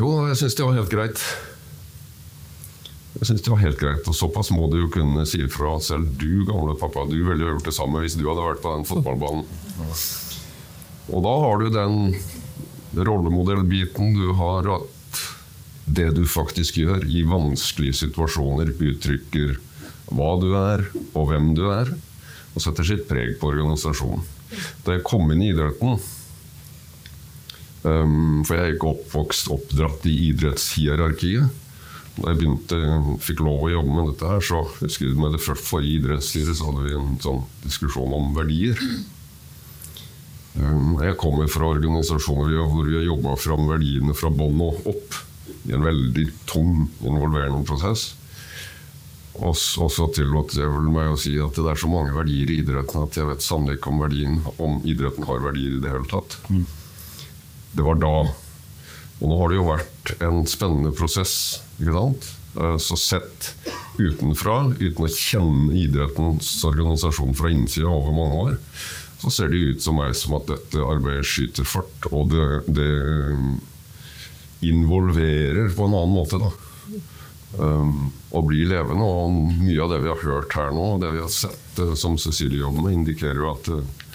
Jo, 0.00 0.10
jeg 0.28 0.40
syns 0.42 0.58
det 0.58 0.66
var 0.66 0.76
helt 0.76 0.92
greit. 0.92 1.22
Jeg 3.16 3.30
synes 3.30 3.44
det 3.46 3.52
var 3.52 3.62
helt 3.62 3.78
greit. 3.80 4.08
Og 4.10 4.16
såpass 4.16 4.50
må 4.52 4.66
du 4.72 4.80
jo 4.82 4.90
kunne 4.92 5.24
si 5.28 5.40
ifra. 5.46 5.78
Selv 5.80 6.10
du, 6.20 6.44
gamle 6.48 6.74
pappa, 6.76 7.06
du 7.08 7.16
ville 7.16 7.46
gjort 7.46 7.70
det 7.70 7.76
samme 7.78 8.02
hvis 8.02 8.18
du 8.18 8.26
hadde 8.26 8.44
vært 8.44 8.64
på 8.64 8.74
den 8.74 8.84
fotballbanen. 8.90 9.46
Og 11.14 11.22
da 11.24 11.32
har 11.46 11.62
du 11.62 11.70
den 11.72 11.96
rollemodellbiten. 13.06 14.12
Du 14.18 14.34
har 14.36 14.68
at 14.74 14.95
det 15.86 16.10
du 16.16 16.24
faktisk 16.26 16.80
gjør 16.80 17.06
i 17.06 17.22
vanskelige 17.26 18.00
situasjoner, 18.02 18.74
uttrykker 18.74 19.56
hva 20.10 20.32
du 20.42 20.50
er, 20.58 20.84
og 21.14 21.30
hvem 21.30 21.52
du 21.58 21.66
er, 21.70 21.92
og 22.54 22.62
setter 22.62 22.86
sitt 22.86 23.06
preg 23.10 23.36
på 23.40 23.50
organisasjonen. 23.52 24.24
Da 24.86 24.96
jeg 24.96 25.06
kom 25.06 25.30
inn 25.34 25.42
i 25.42 25.50
idretten 25.50 25.96
um, 27.82 28.44
For 28.46 28.54
jeg 28.54 28.62
er 28.62 28.74
ikke 28.76 28.92
oppvokst, 28.92 29.50
oppdratt 29.50 30.06
i 30.06 30.14
idrettshierarkiet. 30.28 31.64
Da 32.16 32.30
jeg 32.30 32.38
begynte, 32.40 32.78
fikk 33.26 33.42
lov 33.44 33.66
å 33.66 33.72
jobbe 33.74 33.92
med 33.92 34.12
dette, 34.12 34.30
her, 34.30 34.46
så 34.46 34.62
husker 34.78 35.08
jeg 35.08 35.18
med 35.18 35.34
det 35.36 35.42
forrige 35.42 35.98
idrettsstyret 35.98 36.56
så 36.56 36.70
hadde 36.70 36.86
vi 36.86 36.96
en 36.96 37.18
sånn 37.20 37.42
diskusjon 37.66 38.14
om 38.16 38.30
verdier. 38.38 38.80
Um, 40.56 40.96
jeg 41.04 41.18
kommer 41.20 41.50
fra 41.52 41.74
organisasjoner 41.74 42.54
hvor 42.62 42.86
vi 42.86 42.96
har 42.96 43.04
jobba 43.10 43.34
fram 43.36 43.66
verdiene 43.68 44.16
fra 44.16 44.32
bånn 44.32 44.62
og 44.64 44.86
opp. 44.94 45.18
I 45.66 45.74
en 45.76 45.86
veldig 45.86 46.26
tung, 46.48 46.86
involverende 47.02 47.64
prosess. 47.68 48.14
Og 49.44 49.56
så 49.92 50.06
tillater 50.16 50.62
jeg 50.62 50.72
vel 50.72 50.88
meg 50.92 51.12
å 51.12 51.18
si 51.20 51.34
at 51.42 51.58
det 51.58 51.68
er 51.68 51.80
så 51.80 51.90
mange 51.92 52.14
verdier 52.16 52.48
i 52.52 52.60
idretten 52.62 53.02
at 53.02 53.18
jeg 53.18 53.28
vet 53.28 53.44
sannelig 53.44 53.76
ikke 53.78 53.92
om, 53.92 54.00
verdien, 54.00 54.38
om 54.56 54.78
idretten 54.88 55.28
har 55.28 55.44
verdier 55.44 55.76
i 55.76 55.82
det 55.82 55.92
hele 55.92 56.08
tatt. 56.08 56.38
Mm. 56.48 56.64
Det 57.76 57.84
var 57.84 58.00
da. 58.00 58.14
Og 59.16 59.28
nå 59.28 59.36
har 59.42 59.52
det 59.52 59.58
jo 59.58 59.68
vært 59.68 60.14
en 60.24 60.42
spennende 60.48 60.92
prosess 60.96 61.36
ikke 61.76 61.96
sant? 61.98 62.30
Eh, 62.56 62.76
så 62.80 62.96
sett 62.96 63.50
utenfra, 64.00 64.58
uten 64.80 65.04
å 65.04 65.12
kjenne 65.12 65.76
idrettens 65.76 66.48
organisasjon 66.64 67.36
fra 67.36 67.52
innsida 67.52 67.92
over 67.92 68.16
mange 68.16 68.42
år, 68.46 68.58
så 69.20 69.32
ser 69.32 69.52
det 69.52 69.62
ut 69.72 69.84
som 69.84 69.96
meg 70.00 70.16
som 70.16 70.36
at 70.38 70.48
dette 70.48 70.84
arbeidet 70.84 71.28
skyter 71.28 71.68
fart. 71.68 72.08
Og 72.12 72.32
det, 72.32 72.46
det 72.76 72.90
involverer 74.64 75.68
på 75.74 75.86
en 75.86 75.94
annen 75.96 76.14
måte, 76.14 76.40
da. 76.40 76.52
Um, 77.56 78.10
og 78.36 78.48
blir 78.50 78.68
levende. 78.68 79.04
Og 79.04 79.36
mye 79.62 79.78
av 79.82 79.92
det 79.92 80.02
vi 80.04 80.10
har 80.10 80.24
hørt 80.24 80.56
her 80.58 80.74
nå, 80.76 80.88
og 80.96 81.04
det 81.04 81.12
vi 81.14 81.22
har 81.22 81.32
sett 81.32 81.80
uh, 81.80 81.94
som 81.98 82.18
Cecilie 82.20 82.60
jobber 82.60 82.84
med, 82.84 82.98
indikerer 82.98 83.40
jo 83.40 83.52
at 83.52 83.70
uh, 83.72 84.06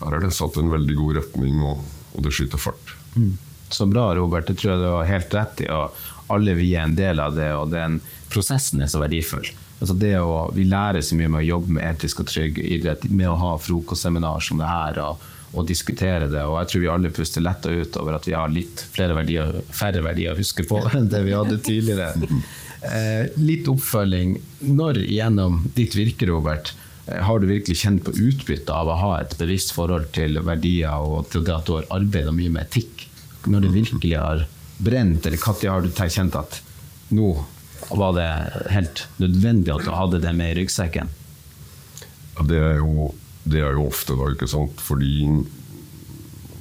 her 0.00 0.16
er 0.16 0.24
det 0.24 0.32
satt 0.34 0.58
en 0.58 0.72
veldig 0.72 0.96
god 0.98 1.20
retning, 1.20 1.60
og, 1.62 1.84
og 2.16 2.24
det 2.24 2.34
skyter 2.34 2.60
fart. 2.60 2.94
Mm. 3.14 3.34
Så 3.70 3.86
bra, 3.86 4.08
Robert. 4.18 4.48
Det 4.48 4.58
tror 4.58 4.72
jeg 4.72 4.82
du 4.82 4.88
har 4.88 5.10
helt 5.10 5.34
rett 5.36 5.62
i. 5.62 5.68
Og 5.70 6.32
alle 6.34 6.56
vi 6.58 6.72
er 6.74 6.88
en 6.88 6.96
del 6.98 7.22
av 7.22 7.36
det, 7.36 7.50
og 7.54 7.70
den 7.74 8.00
prosessen 8.32 8.82
er 8.82 8.90
så 8.90 9.02
verdifull. 9.02 9.46
Altså 9.80 9.96
det 9.96 10.14
å, 10.20 10.46
vi 10.54 10.66
lærer 10.68 11.00
så 11.04 11.16
mye 11.16 11.30
med 11.32 11.40
å 11.40 11.48
jobbe 11.48 11.76
med 11.78 11.86
etisk 11.88 12.20
og 12.22 12.28
trygg 12.28 12.58
idrett, 12.60 13.06
med 13.08 13.30
å 13.32 13.38
ha 13.40 13.52
frokostseminar 13.58 14.42
som 14.44 14.60
det 14.60 14.68
her. 14.68 15.02
og, 15.08 15.28
og 15.50 15.66
diskutere 15.66 16.28
det. 16.30 16.42
Og 16.46 16.58
jeg 16.60 16.70
tror 16.70 16.82
vi 16.82 16.90
alle 16.92 17.12
puster 17.14 17.42
letta 17.42 17.72
ut 17.74 17.96
over 17.98 18.18
at 18.18 18.26
vi 18.28 18.36
har 18.38 18.52
litt 18.52 18.84
verdier, 18.96 19.56
færre 19.74 20.02
verdier 20.04 20.34
å 20.34 20.38
huske 20.38 20.66
på 20.66 20.78
enn 20.94 21.10
det 21.10 21.24
vi 21.26 21.34
hadde 21.34 21.58
tidligere. 21.66 22.12
Eh, 22.80 23.26
litt 23.36 23.66
oppfølging. 23.68 24.38
Når 24.72 25.02
gjennom 25.10 25.58
ditt 25.76 25.92
virke, 25.98 26.24
Robert, 26.30 26.70
eh, 27.06 27.18
har 27.26 27.42
du 27.42 27.48
virkelig 27.50 27.76
kjent 27.82 28.04
på 28.06 28.14
utbytte 28.14 28.72
av 28.72 28.88
å 28.88 28.96
ha 28.96 29.10
et 29.20 29.34
bevisst 29.36 29.74
forhold 29.76 30.12
til 30.16 30.40
verdier 30.46 31.02
og 31.04 31.28
til 31.32 31.44
det 31.44 31.56
at 31.58 31.68
du 31.68 31.74
har 31.76 31.90
arbeida 31.92 32.32
mye 32.32 32.52
med 32.54 32.68
etikk? 32.70 33.08
Når 33.44 33.66
det 33.66 33.74
virkelig 33.74 34.16
har 34.16 34.46
brent, 34.80 35.26
eller 35.26 35.36
når 35.36 35.68
har 35.74 35.84
du 35.84 35.90
kjent 35.92 36.38
at 36.40 36.60
nå 37.12 37.34
var 37.88 38.14
det 38.16 38.28
helt 38.74 39.06
nødvendig 39.22 39.74
at 39.74 39.86
du 39.86 39.92
hadde 39.94 40.20
det 40.22 40.32
med 40.36 40.52
i 40.52 40.60
ryggsekken? 40.60 41.10
Ja, 42.36 42.46
det, 42.46 42.58
er 42.58 42.76
jo, 42.80 43.10
det 43.44 43.62
er 43.64 43.76
jo 43.76 43.88
ofte 43.88 44.16
da, 44.18 44.30
ikke 44.34 44.48
sant. 44.50 44.80
Fordi 44.80 45.24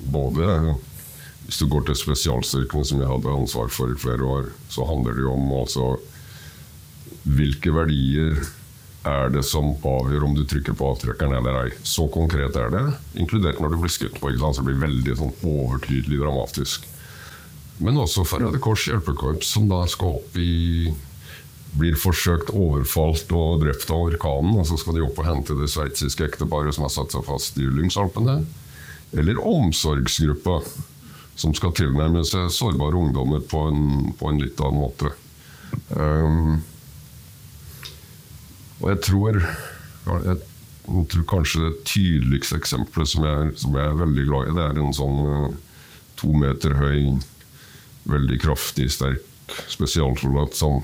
både 0.09 0.77
hvis 1.45 1.59
du 1.61 1.67
går 1.71 1.87
til 1.87 1.97
spesialstyrkene, 1.97 2.85
som 2.85 3.01
jeg 3.01 3.09
hadde 3.09 3.33
ansvar 3.33 3.71
for 3.73 3.91
i 3.91 3.99
flere 3.99 4.25
år, 4.25 4.49
så 4.69 4.85
handler 4.85 5.17
det 5.17 5.25
jo 5.25 5.33
om 5.33 5.51
altså 5.57 5.91
hvilke 7.29 7.73
verdier 7.73 8.37
er 9.07 9.31
det 9.31 9.41
som 9.47 9.71
avgjør 9.87 10.25
om 10.27 10.35
du 10.35 10.43
trykker 10.47 10.75
på 10.77 10.91
avtrekkeren 10.93 11.33
eller 11.39 11.63
ei. 11.63 11.71
Så 11.87 12.05
konkret 12.11 12.57
er 12.59 12.71
det, 12.73 12.83
inkludert 13.17 13.61
når 13.63 13.73
du 13.73 13.79
blir 13.81 13.93
skutt 13.93 14.19
på. 14.19 14.29
ikke 14.29 14.43
sant? 14.43 14.59
Så 14.59 14.63
det 14.63 14.71
blir 14.71 14.83
veldig 14.83 15.15
sånn 15.19 15.35
overtydelig 15.47 16.19
dramatisk. 16.21 16.87
Men 17.79 17.99
også 18.01 18.25
for 18.27 18.43
Røde 18.43 18.59
Kors 18.61 18.85
hjelpekorps, 18.89 19.53
som 19.55 19.69
da 19.71 19.85
skal 19.87 20.19
opp 20.19 20.35
i 20.39 20.91
blir 21.77 21.97
forsøkt 21.99 22.49
overfalt 22.55 23.29
og 23.35 23.61
drept 23.63 23.91
av 23.93 24.07
orkanen, 24.09 24.57
og 24.57 24.65
så 24.67 24.77
skal 24.79 24.97
de 24.97 25.03
opp 25.05 25.19
og 25.21 25.27
hente 25.27 25.57
det 25.59 25.69
sveitsiske 25.71 26.25
ekteparet 26.25 26.75
som 26.75 26.87
har 26.87 26.93
satt 26.93 27.13
seg 27.13 27.25
fast 27.27 27.59
i 27.61 27.67
Lyngsalpene. 27.67 28.39
Eller 29.17 29.41
omsorgsgruppa, 29.41 30.59
som 31.39 31.53
skal 31.57 31.73
tilnærme 31.77 32.23
seg 32.27 32.49
sårbare 32.53 32.97
ungdommer 32.99 33.43
på 33.45 33.67
en, 33.69 34.11
på 34.17 34.31
en 34.31 34.41
litt 34.41 34.59
annen 34.61 34.81
måte. 34.81 35.13
Um, 35.93 36.59
og 38.79 38.91
jeg 38.93 39.01
tror, 39.05 39.39
jeg 40.09 40.37
tror 41.13 41.25
kanskje 41.29 41.65
det 41.67 41.73
tydeligste 41.89 42.59
eksempelet 42.59 43.13
som 43.13 43.25
jeg, 43.27 43.55
som 43.61 43.75
jeg, 43.77 43.85
er 43.85 44.03
veldig 44.03 44.27
glad 44.29 44.49
i, 44.49 44.55
det 44.57 44.67
er 44.67 44.81
en 44.81 44.95
sånn 44.95 45.19
uh, 45.25 45.49
to 46.19 46.33
meter 46.35 46.75
høy, 46.79 47.17
veldig 48.09 48.39
kraftig, 48.41 48.89
sterk 48.95 49.28
spesialsoldat 49.67 50.57
som 50.57 50.81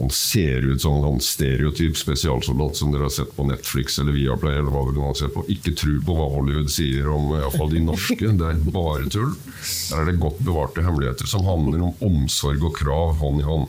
han 0.00 0.10
ser 0.10 0.64
ut 0.64 0.82
som 0.82 1.04
en 1.04 1.20
stereotyp 1.20 1.96
spesialsoldat 1.96 2.76
som 2.76 2.92
dere 2.92 3.08
har 3.08 3.12
sett 3.12 3.34
på 3.36 3.44
Netflix 3.44 3.98
eller 3.98 4.14
Viaplay. 4.16 4.54
eller 4.58 4.72
hva 4.72 4.84
dere 4.88 5.04
har 5.04 5.18
sett 5.18 5.34
på. 5.34 5.44
Ikke 5.52 5.74
tro 5.76 5.98
på 6.06 6.14
hva 6.16 6.28
Hollywood 6.36 6.70
sier 6.72 7.10
om 7.10 7.34
i 7.36 7.42
fall 7.56 7.74
de 7.74 7.82
norske. 7.84 8.30
Det 8.40 8.46
er 8.48 8.62
bare 8.72 9.10
tull. 9.12 9.34
Der 9.90 10.00
er 10.00 10.08
det 10.08 10.22
godt 10.22 10.40
bevarte 10.46 10.86
hemmeligheter 10.86 11.28
som 11.28 11.44
handler 11.44 11.84
om 11.90 12.06
omsorg 12.06 12.64
og 12.64 12.78
krav 12.78 13.18
hånd 13.20 13.42
i 13.42 13.46
hånd. 13.48 13.68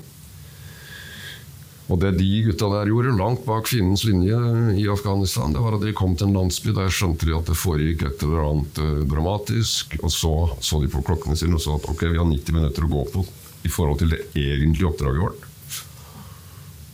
Og 1.92 2.00
det 2.00 2.14
de 2.22 2.30
gutta 2.46 2.70
der 2.72 2.88
gjorde, 2.88 3.18
langt 3.20 3.44
bak 3.44 3.68
fiendens 3.68 4.06
linje 4.08 4.38
i 4.80 4.88
Afghanistan, 4.88 5.52
det 5.52 5.60
var 5.60 5.76
at 5.76 5.84
de 5.84 5.92
kom 5.92 6.16
til 6.16 6.30
en 6.30 6.38
landsby. 6.40 6.72
Der 6.78 6.94
skjønte 6.94 7.28
de 7.28 7.36
at 7.36 7.52
det 7.52 7.60
foregikk 7.60 8.06
et 8.08 8.24
eller 8.24 8.46
annet 8.48 8.80
uh, 8.80 9.04
dramatisk. 9.12 9.98
Og 10.00 10.14
så 10.16 10.34
så 10.64 10.80
de 10.80 10.88
på 10.94 11.04
klokkene 11.04 11.36
sine 11.36 11.60
og 11.60 11.66
sa 11.66 11.76
at 11.76 11.92
ok, 11.92 12.08
vi 12.14 12.22
har 12.22 12.30
90 12.30 12.56
minutter 12.62 12.88
å 12.88 12.94
gå 12.96 13.08
på 13.12 13.28
i 13.66 13.72
forhold 13.72 14.02
til 14.02 14.14
det 14.14 14.26
egentlige 14.36 14.90
oppdraget 14.90 15.24
vårt. 15.24 15.48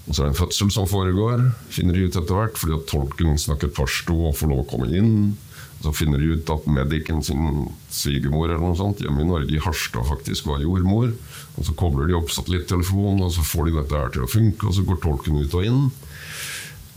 Og 0.07 0.15
så 0.15 0.23
er 0.23 0.29
det 0.29 0.33
en 0.35 0.39
fødsel 0.39 0.69
som 0.71 0.87
foregår, 0.87 1.49
finner 1.73 1.97
de 1.97 2.05
ut 2.07 2.15
etter 2.15 2.37
hvert, 2.37 2.55
fordi 2.59 2.77
at 2.77 2.87
tolken 2.87 3.39
snakker 3.41 3.73
pashto 3.75 4.15
og 4.29 4.37
får 4.39 4.51
lov 4.53 4.63
å 4.63 4.69
komme 4.69 4.87
inn. 4.95 5.35
Så 5.83 5.91
finner 5.93 6.21
de 6.21 6.31
ut 6.37 6.49
at 6.49 6.65
medicen 6.73 7.19
sin 7.25 7.67
svigermor 7.93 8.47
eller 8.47 8.63
noe 8.63 8.77
sånt, 8.79 9.03
hjemme 9.03 9.21
i 9.21 9.27
Norge, 9.27 9.51
i 9.53 9.61
Harstad 9.61 10.07
faktisk, 10.07 10.47
var 10.49 10.63
jordmor. 10.63 11.11
Og 11.57 11.67
Så 11.67 11.75
kobler 11.77 12.07
de 12.07 12.15
opp 12.17 12.31
satellittelefonen, 12.33 13.21
og 13.27 13.35
så 13.35 13.45
får 13.45 13.67
de 13.67 13.77
dette 13.81 13.99
her 13.99 14.15
til 14.15 14.25
å 14.25 14.31
funke, 14.31 14.65
og 14.65 14.77
så 14.77 14.87
går 14.87 15.01
tolken 15.03 15.37
ut 15.43 15.59
og 15.59 15.69
inn. 15.69 15.85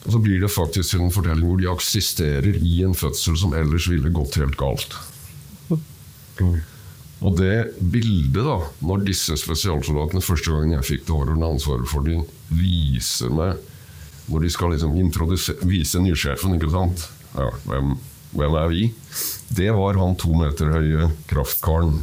Og 0.07 0.15
så 0.15 0.23
blir 0.23 0.41
det 0.41 0.55
faktisk 0.55 0.97
en 0.97 1.13
fortelling 1.13 1.51
hvor 1.51 1.61
de 1.61 1.69
eksisterer 1.69 2.57
i 2.57 2.79
en 2.87 2.97
fødsel 2.97 3.37
som 3.37 3.53
ellers 3.59 3.91
ville 3.91 4.13
gått 4.17 4.39
helt 4.41 4.57
galt. 4.61 4.97
Og 7.21 7.37
det 7.37 7.75
bildet, 7.79 8.45
da, 8.47 8.57
når 8.87 9.05
disse 9.05 9.37
spesialsoldatene 9.37 10.23
første 10.25 10.55
gangen 10.55 10.77
jeg 10.79 10.87
fikk 10.89 11.03
det 11.07 11.15
overordnede 11.17 11.57
ansvaret 11.59 11.91
for 11.91 12.07
dem, 12.07 12.25
viser 12.49 13.33
meg 13.35 13.59
Når 14.31 14.45
de 14.45 14.51
skal 14.53 14.73
liksom 14.73 14.95
vise 15.67 16.01
nysjefen, 16.01 16.55
ikke 16.57 16.71
sant 16.73 17.09
ja, 17.35 17.49
hvem, 17.67 17.95
hvem, 18.35 18.57
er 18.59 18.69
vi? 18.71 18.89
Det 19.51 19.69
var 19.75 19.99
han 19.99 20.17
to 20.19 20.33
meter 20.39 20.71
høye 20.71 21.09
kraftkaren 21.31 21.97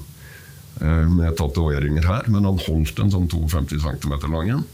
eh, 0.81 1.05
med 1.07 1.36
tatoveringer 1.39 2.07
her, 2.07 2.27
men 2.31 2.47
han 2.47 2.59
holdt 2.63 3.00
en 3.03 3.13
sånn 3.13 3.29
52 3.31 3.83
cm 3.83 4.15
lang 4.31 4.51
en. 4.57 4.65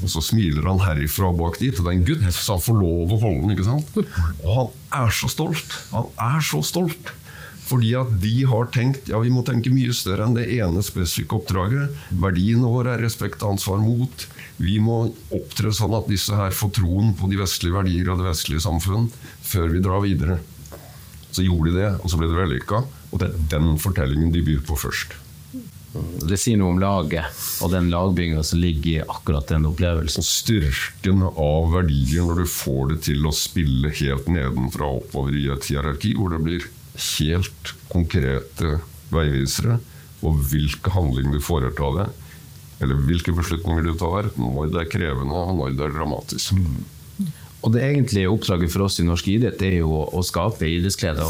Og 0.00 0.10
så 0.12 0.22
smiler 0.22 0.66
han 0.68 0.82
herifra 0.82 1.30
og 1.30 1.40
bak 1.40 1.58
dit. 1.60 1.74
Det 1.74 1.86
er 1.86 1.96
en 1.96 2.06
gutt, 2.06 2.26
så 2.34 2.56
han 2.56 2.64
får 2.64 2.78
lov 2.78 3.14
å 3.14 3.20
holde 3.24 3.42
den. 3.42 3.54
ikke 3.54 3.66
sant? 3.66 3.90
Og 4.44 4.52
han 4.56 5.02
er 5.02 5.14
så 5.14 5.30
stolt! 5.32 5.74
Han 5.94 6.10
er 6.26 6.44
så 6.46 6.62
stolt! 6.66 7.14
Fordi 7.70 7.92
at 7.94 8.10
de 8.22 8.32
har 8.50 8.70
tenkt 8.74 9.10
ja, 9.12 9.20
vi 9.22 9.30
må 9.30 9.44
tenke 9.46 9.70
mye 9.70 9.94
større 9.94 10.26
enn 10.26 10.34
det 10.34 10.48
ene 10.56 10.82
spesifikke 10.82 11.38
oppdraget. 11.38 11.94
Verdiene 12.22 12.70
våre 12.70 12.96
er 12.96 13.04
respekt, 13.04 13.44
ansvar, 13.46 13.78
mot. 13.78 14.26
Vi 14.58 14.80
må 14.82 15.04
opptre 15.30 15.70
sånn 15.76 15.94
at 15.94 16.10
disse 16.10 16.34
her 16.34 16.54
får 16.56 16.74
troen 16.80 17.14
på 17.18 17.30
de 17.30 17.38
vestlige 17.40 17.76
verdier 17.78 18.10
og 18.10 18.20
det 18.20 18.30
vestlige 18.32 18.64
samfunn 18.66 19.06
før 19.46 19.70
vi 19.70 19.84
drar 19.84 20.02
videre. 20.02 20.40
Så 21.30 21.46
gjorde 21.46 21.70
de 21.70 21.78
det, 21.78 21.90
og 22.02 22.10
så 22.10 22.18
ble 22.18 22.30
det 22.30 22.40
vellykka. 22.40 22.84
Og 23.10 23.22
det 23.22 23.30
er 23.30 23.42
den 23.54 23.76
fortellingen 23.78 24.34
de 24.34 24.42
byr 24.46 24.64
på 24.66 24.78
først. 24.78 25.14
Det 25.90 26.36
sier 26.38 26.58
noe 26.58 26.70
om 26.70 26.78
laget 26.78 27.38
og 27.64 27.72
den 27.72 27.88
lagbygginga 27.90 28.44
som 28.46 28.60
ligger 28.62 28.90
i 28.92 29.00
akkurat 29.02 29.48
den 29.50 29.66
opplevelsen. 29.66 30.22
Styrken 30.22 31.24
av 31.30 31.72
verdier 31.72 32.26
når 32.26 32.44
du 32.44 32.50
får 32.50 32.92
det 32.92 32.98
til 33.08 33.26
å 33.26 33.34
spille 33.34 33.90
helt 33.98 34.30
nedenfra 34.30 34.86
og 34.86 35.02
oppover 35.04 35.38
i 35.38 35.48
et 35.50 35.66
hierarki, 35.70 36.14
hvor 36.18 36.30
det 36.34 36.42
blir 36.46 36.68
helt 36.94 37.74
konkrete 37.90 38.78
veivisere 39.10 39.78
Og 40.26 40.36
hvilke 40.50 40.92
handlinger 40.92 41.38
du 41.38 41.42
foretar 41.42 41.94
deg, 41.96 42.16
eller 42.84 42.98
hvilke 43.06 43.32
beslutninger 43.36 43.86
du 43.86 43.94
tar, 43.96 44.28
når 44.36 44.72
det 44.72 44.82
er 44.82 44.90
krevende 44.92 45.36
og 45.36 45.54
når 45.56 45.76
det 45.78 45.86
er 45.86 45.94
dramatisk. 45.96 46.52
Mm. 46.56 47.30
Og 47.60 47.72
Det 47.72 47.82
egentlige 47.84 48.28
oppdraget 48.32 48.72
for 48.72 48.86
oss 48.86 49.00
i 49.00 49.06
norsk 49.06 49.26
idrett 49.32 49.62
er 49.64 49.80
jo 49.80 50.04
å 50.04 50.22
skape 50.24 50.68
idrettsglede. 50.68 51.24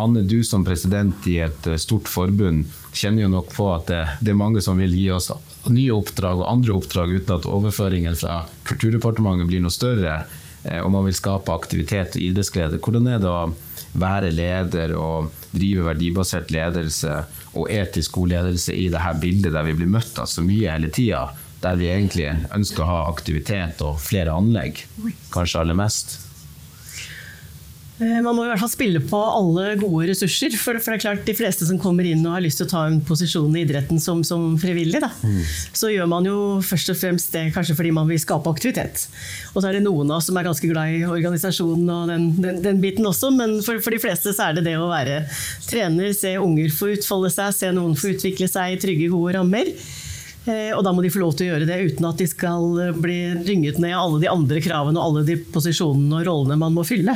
Anne, 0.00 0.22
du 0.24 0.40
som 0.46 0.64
president 0.64 1.26
i 1.28 1.36
et 1.44 1.66
eh, 1.68 1.78
stort 1.78 2.08
forbund 2.08 2.64
kjenner 2.96 3.26
jo 3.26 3.32
nok 3.34 3.50
på 3.52 3.66
at 3.74 3.90
det, 3.90 4.00
det, 4.22 4.32
er 4.32 4.38
mange 4.40 4.62
som 4.64 4.80
vil 4.80 4.94
gi 4.96 5.10
oss 5.12 5.28
nye 5.68 5.92
oppdrag 5.92 6.40
og 6.40 6.48
andre 6.48 6.78
oppdrag 6.78 7.12
uten 7.12 7.34
at 7.36 7.48
overføringen 7.50 8.16
fra 8.18 8.40
Kulturdepartementet 8.68 9.50
blir 9.50 9.60
noe 9.62 9.74
større, 9.74 10.22
eh, 10.64 10.80
og 10.80 10.94
man 10.96 11.04
vil 11.06 11.18
skape 11.18 11.52
aktivitet 11.52 12.16
og 12.16 12.24
idrettsglede. 12.24 12.80
Hvordan 12.80 13.10
er 13.12 13.20
det 13.22 13.30
å 13.30 13.52
være 13.92 14.32
leder 14.32 14.94
og 14.96 15.30
drive 15.52 15.84
verdibasert 15.90 16.52
ledelse 16.54 17.18
og 17.52 17.68
etisk 17.72 18.16
god 18.16 18.32
ledelse 18.32 18.74
i 18.76 18.88
dette 18.92 19.14
bildet 19.20 19.52
der 19.52 19.66
vi 19.68 19.76
blir 19.76 19.90
møtt 19.92 20.18
av 20.22 20.30
så 20.30 20.44
mye 20.44 20.72
hele 20.72 20.92
tida. 20.92 21.26
Der 21.62 21.76
vi 21.78 21.92
egentlig 21.92 22.30
ønsker 22.56 22.82
å 22.82 22.88
ha 22.88 23.00
aktivitet 23.10 23.82
og 23.86 24.00
flere 24.02 24.34
anlegg, 24.34 24.80
kanskje 25.34 25.60
aller 25.60 25.78
mest. 25.78 26.16
Eh, 28.02 28.18
man 28.24 28.34
må 28.34 28.44
i 28.44 28.50
hvert 28.50 28.60
fall 28.62 28.70
spille 28.72 29.00
på 29.04 29.18
alle 29.20 29.76
gode 29.80 30.08
ressurser. 30.10 30.54
For, 30.58 30.78
det 30.78 30.96
er 30.96 31.02
klart 31.02 31.26
De 31.28 31.34
fleste 31.36 31.66
som 31.68 31.78
kommer 31.80 32.06
inn 32.08 32.24
og 32.26 32.36
har 32.36 32.44
lyst 32.44 32.58
til 32.60 32.66
å 32.66 32.72
ta 32.72 32.82
en 32.88 32.98
posisjon 33.06 33.54
i 33.54 33.62
idretten 33.62 34.00
som, 34.02 34.22
som 34.26 34.56
frivillig, 34.60 35.02
da, 35.02 35.10
mm. 35.22 35.40
så 35.78 35.92
gjør 35.92 36.08
man 36.10 36.26
jo 36.26 36.36
først 36.66 36.92
og 36.94 36.98
fremst 36.98 37.32
det 37.36 37.48
kanskje 37.54 37.76
fordi 37.78 37.94
man 37.94 38.10
vil 38.10 38.20
skape 38.22 38.50
aktivitet. 38.50 39.06
Og 39.52 39.60
så 39.60 39.68
er 39.68 39.78
det 39.78 39.84
noen 39.86 40.10
av 40.10 40.18
oss 40.18 40.30
som 40.30 40.38
er 40.40 40.48
ganske 40.48 40.70
glad 40.70 40.96
i 40.96 41.02
organisasjonen 41.06 41.92
og 41.92 42.12
den, 42.12 42.28
den, 42.42 42.62
den 42.64 42.82
biten 42.82 43.06
også, 43.08 43.32
men 43.36 43.58
for, 43.64 43.80
for, 43.84 43.94
de 43.94 44.02
fleste 44.02 44.34
så 44.34 44.48
er 44.48 44.58
det 44.58 44.66
det 44.70 44.76
å 44.80 44.90
være 44.90 45.22
trener, 45.68 46.12
se 46.16 46.34
unger 46.40 46.72
få 46.74 46.94
utfolde 46.96 47.30
seg, 47.32 47.52
se 47.54 47.72
noen 47.74 47.98
få 47.98 48.14
utvikle 48.16 48.48
seg 48.50 48.74
i 48.74 48.80
trygge, 48.82 49.10
gode 49.12 49.36
rammer. 49.38 49.70
Eh, 50.42 50.72
og 50.74 50.82
da 50.82 50.90
må 50.90 51.04
de 51.04 51.10
få 51.12 51.20
lov 51.22 51.36
til 51.38 51.46
å 51.46 51.52
gjøre 51.52 51.68
det 51.68 51.78
uten 51.92 52.06
at 52.08 52.18
de 52.18 52.26
skal 52.26 52.94
bli 52.98 53.18
dynget 53.46 53.78
ned 53.82 53.94
av 53.94 54.08
alle 54.08 54.22
de 54.24 54.30
andre 54.32 54.62
kravene 54.64 54.98
og 54.98 55.04
alle 55.04 55.26
de 55.28 55.36
posisjonene 55.54 56.22
og 56.22 56.26
rollene 56.26 56.58
man 56.58 56.74
må 56.74 56.86
fylle. 56.86 57.14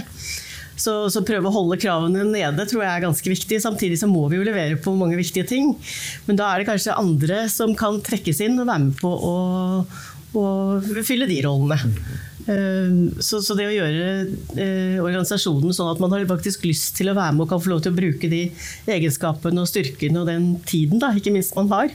Så, 0.77 1.09
så, 1.13 1.25
prøve 1.25 1.49
å 1.49 1.55
holde 1.55 1.79
kravene 1.81 2.27
nede 2.29 2.67
tror 2.69 2.85
jeg 2.85 2.93
er 2.93 3.05
ganske 3.07 3.33
viktig. 3.33 3.61
Samtidig 3.65 4.01
så 4.01 4.11
må 4.11 4.27
vi 4.31 4.41
jo 4.41 4.47
levere 4.47 4.77
på 4.81 4.95
mange 4.97 5.19
viktige 5.19 5.49
ting. 5.49 5.73
Men 6.29 6.39
da 6.41 6.51
er 6.53 6.63
det 6.63 6.69
kanskje 6.69 6.99
andre 7.01 7.47
som 7.53 7.75
kan 7.79 8.03
trekkes 8.05 8.43
inn 8.45 8.61
og 8.61 8.69
være 8.69 8.85
med 8.85 9.01
på 9.01 9.11
å, 9.11 9.37
å 10.37 10.47
fylle 11.07 11.29
de 11.31 11.41
rollene. 11.47 11.81
Eh, 12.47 12.93
så, 13.19 13.41
så, 13.43 13.57
det 13.59 13.67
å 13.67 13.75
gjøre 13.75 14.11
eh, 14.55 14.99
organisasjonen 15.03 15.75
sånn 15.75 15.91
at 15.91 16.03
man 16.03 16.13
har 16.15 16.29
faktisk 16.31 16.69
lyst 16.69 16.95
til 16.99 17.11
å 17.11 17.17
være 17.17 17.35
med 17.35 17.47
og 17.47 17.51
kan 17.51 17.63
få 17.63 17.73
lov 17.73 17.83
til 17.83 17.95
å 17.95 17.99
bruke 17.99 18.31
de 18.31 18.45
egenskapene 18.93 19.65
og 19.65 19.71
styrkene 19.71 20.23
og 20.23 20.31
den 20.31 20.53
tiden 20.69 21.03
da, 21.03 21.11
ikke 21.17 21.35
minst 21.35 21.57
man 21.59 21.73
har, 21.73 21.91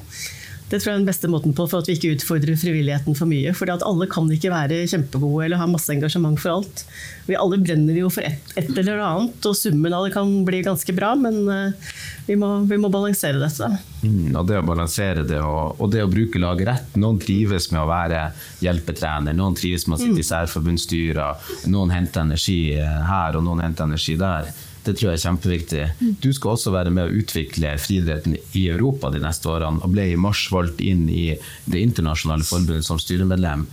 det 0.72 0.80
tror 0.80 0.94
jeg 0.94 0.96
er 0.96 1.02
den 1.02 1.10
beste 1.10 1.28
måten 1.28 1.52
på 1.56 1.66
for 1.68 1.84
at 1.84 1.90
vi 1.90 1.98
ikke 1.98 2.14
utfordrer 2.16 2.56
frivilligheten 2.56 3.16
for 3.18 3.28
mye. 3.28 3.52
For 3.58 3.68
alle 3.68 4.08
kan 4.12 4.30
ikke 4.32 4.54
være 4.54 4.86
kjempegode 4.88 5.44
eller 5.46 5.60
ha 5.60 5.68
masse 5.68 5.92
engasjement 5.92 6.40
for 6.40 6.62
alt. 6.62 6.84
Vi 7.28 7.36
alle 7.36 7.60
brenner 7.60 7.98
jo 8.00 8.08
for 8.12 8.24
ett 8.24 8.56
et 8.56 8.72
eller 8.72 9.02
annet, 9.04 9.44
og 9.48 9.58
summen 9.58 9.94
av 9.94 10.06
det 10.08 10.14
kan 10.16 10.32
bli 10.48 10.62
ganske 10.64 10.96
bra, 10.96 11.12
men 11.20 11.42
uh, 11.48 11.92
vi, 12.28 12.38
må, 12.40 12.54
vi, 12.70 12.80
må, 12.80 12.92
balansere 12.94 13.42
dette. 13.42 13.68
Mm, 14.02 14.32
og 14.40 14.48
det 14.48 14.62
å 14.62 14.66
balansere 14.66 15.28
det, 15.28 15.42
og, 15.44 15.76
og, 15.82 15.92
det 15.92 16.06
å 16.06 16.10
bruke 16.12 16.40
laget 16.42 16.70
rett. 16.72 16.98
Noen 17.02 17.20
trives 17.22 17.70
med 17.74 17.84
å 17.84 17.90
være 17.92 18.26
hjelpetrener, 18.64 19.36
noen 19.36 19.60
trives 19.60 19.88
med 19.88 20.00
å 20.00 20.02
sitte 20.02 20.20
i 20.20 20.24
mm. 20.24 20.32
særforbundsstyrer, 20.32 21.54
noen 21.72 21.96
henter 21.96 22.24
energi 22.24 22.62
her 22.80 23.40
og 23.40 23.48
noen 23.48 23.64
henter 23.68 23.92
energi 23.92 24.16
der. 24.20 24.52
Det 24.82 24.96
tror 24.98 25.12
jeg 25.12 25.20
er 25.20 25.24
kjempeviktig. 25.26 25.84
Du 26.24 26.32
skal 26.34 26.56
også 26.56 26.72
være 26.74 26.92
med 26.94 27.06
å 27.06 27.20
utvikle 27.22 27.76
friidretten 27.82 28.38
i 28.58 28.64
Europa 28.72 29.12
de 29.14 29.22
neste 29.22 29.50
årene, 29.52 29.84
og 29.86 29.94
ble 29.94 30.08
i 30.10 30.18
mars 30.20 30.48
valgt 30.54 30.82
inn 30.82 31.08
i 31.10 31.36
Det 31.72 31.80
internasjonale 31.80 32.46
forbundet 32.46 32.86
som 32.88 33.00
styremedlem. 33.00 33.68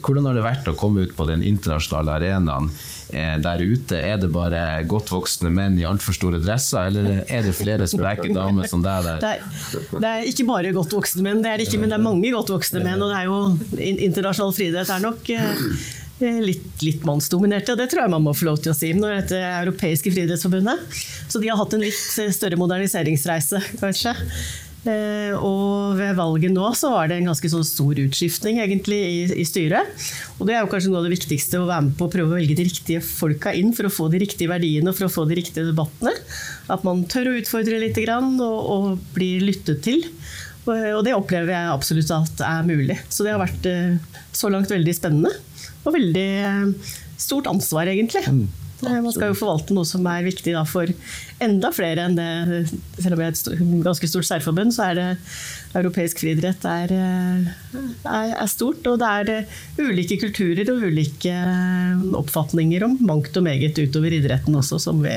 Hvordan 0.00 0.28
har 0.28 0.38
det 0.38 0.44
vært 0.46 0.68
å 0.70 0.76
komme 0.78 1.04
ut 1.04 1.12
på 1.16 1.26
den 1.28 1.44
internasjonale 1.44 2.16
arenaen 2.16 2.70
eh, 3.12 3.36
der 3.44 3.60
ute? 3.60 3.98
Er 4.00 4.16
det 4.22 4.30
bare 4.34 4.62
godt 4.88 5.12
voksne 5.12 5.52
menn 5.52 5.76
i 5.78 5.86
altfor 5.88 6.16
store 6.16 6.40
dresser, 6.42 6.88
eller 6.88 7.24
er 7.28 7.44
det 7.44 7.54
flere 7.58 7.88
spreke 7.90 8.30
damer 8.34 8.70
som 8.70 8.82
deg 8.84 9.08
der? 9.08 9.20
Det 9.20 9.34
er, 9.34 9.90
det 10.00 10.14
er 10.14 10.30
ikke 10.32 10.48
bare 10.48 10.72
godt 10.76 10.96
voksne 10.96 11.26
menn, 11.26 11.44
det 11.44 11.52
er 11.52 11.60
det 11.60 11.68
ikke, 11.68 11.82
men 11.82 11.92
det 11.92 11.98
er 12.00 12.06
mange 12.08 12.32
godt 12.34 12.54
voksne 12.56 12.82
menn. 12.84 13.04
Og 13.04 13.12
det 13.12 13.20
er 13.20 13.28
jo 13.28 14.00
internasjonal 14.08 14.56
friidrett 14.56 14.96
er 14.96 15.04
nok 15.04 15.34
eh, 15.34 15.68
litt, 16.44 16.66
litt 16.84 17.06
mannsdominerte, 17.06 17.76
det 17.78 17.88
tror 17.92 18.04
jeg 18.04 18.14
man 18.14 18.24
må 18.26 18.34
få 18.36 18.50
lov 18.50 18.60
til 18.64 18.72
å 18.72 18.76
si 18.76 18.92
når 18.96 19.18
dette 19.20 19.40
europeiske 19.62 20.12
friidrettsforbundet. 20.14 20.84
Så 21.28 21.42
de 21.42 21.50
har 21.50 21.60
hatt 21.60 21.74
en 21.76 21.84
litt 21.84 22.04
eh, 22.22 22.32
større 22.34 22.60
moderniseringsreise, 22.60 23.62
kanskje. 23.80 24.14
Eh, 24.84 25.32
og 25.38 25.94
ved 25.96 26.12
valget 26.18 26.52
nå 26.52 26.66
så 26.76 26.90
var 26.92 27.08
det 27.08 27.16
en 27.16 27.30
ganske 27.30 27.48
sånn 27.48 27.64
stor 27.64 27.96
utskiftning 28.02 28.58
egentlig 28.60 28.98
i, 29.00 29.20
i 29.40 29.46
styret. 29.48 29.88
Og 30.36 30.44
det 30.48 30.56
er 30.56 30.64
jo 30.64 30.70
kanskje 30.72 30.92
noe 30.92 31.00
av 31.00 31.08
det 31.08 31.14
viktigste 31.14 31.62
å 31.62 31.68
være 31.70 31.86
med 31.86 31.96
på 31.98 32.08
å 32.08 32.12
prøve 32.12 32.34
å 32.34 32.36
velge 32.36 32.58
de 32.58 32.68
riktige 32.68 33.04
folka 33.04 33.54
inn 33.56 33.72
for 33.76 33.88
å 33.88 33.94
få 33.94 34.10
de 34.12 34.20
riktige 34.26 34.52
verdiene 34.52 34.92
og 34.92 34.98
for 34.98 35.08
å 35.08 35.14
få 35.14 35.24
de 35.30 35.38
riktige 35.40 35.70
debattene. 35.70 36.12
At 36.72 36.84
man 36.84 37.06
tør 37.08 37.32
å 37.32 37.38
utfordre 37.40 37.80
litt 37.80 38.00
og, 38.04 38.44
og 38.44 38.90
blir 39.16 39.46
lyttet 39.46 39.80
til. 39.86 40.04
Og 40.64 41.00
det 41.04 41.12
opplever 41.12 41.52
jeg 41.52 41.72
absolutt 41.72 42.12
at 42.14 42.44
er 42.44 42.68
mulig. 42.68 42.96
Så 43.12 43.24
det 43.24 43.34
har 43.34 43.42
vært 43.42 43.66
eh, 43.68 43.96
så 44.32 44.52
langt 44.52 44.72
veldig 44.72 44.94
spennende. 44.96 45.32
Og 45.84 45.94
veldig 45.94 46.28
eh, 46.48 46.92
stort 47.20 47.48
ansvar, 47.50 47.88
egentlig. 47.92 48.24
Mm. 48.28 48.46
Man 48.84 49.12
skal 49.14 49.30
jo 49.30 49.38
forvalte 49.38 49.72
noe 49.72 49.86
som 49.88 50.04
er 50.10 50.26
viktig 50.26 50.52
for 50.68 50.90
enda 51.42 51.70
flere 51.72 52.04
enn 52.04 52.16
det. 52.18 52.64
Selv 52.98 53.16
om 53.16 53.20
vi 53.22 53.26
er 53.26 53.32
et 53.32 53.62
ganske 53.86 54.10
stort 54.10 54.28
særforbund, 54.28 54.74
så 54.76 54.90
er 54.90 54.98
det 54.98 55.06
europeisk 55.78 56.20
friidrett 56.20 56.66
er, 56.68 56.92
eh, 56.92 57.78
er, 58.04 58.34
er 58.34 58.50
stort. 58.50 58.84
Og 58.90 58.98
det 59.00 59.12
er 59.20 59.32
eh, 59.38 59.54
ulike 59.80 60.18
kulturer 60.20 60.74
og 60.74 60.88
ulike 60.90 61.36
oppfatninger 62.20 62.84
om 62.86 62.98
mangt 63.06 63.36
og 63.40 63.46
meget 63.46 63.78
utover 63.78 64.18
idretten 64.18 64.58
også, 64.60 64.82
som 64.82 65.00
vi 65.04 65.16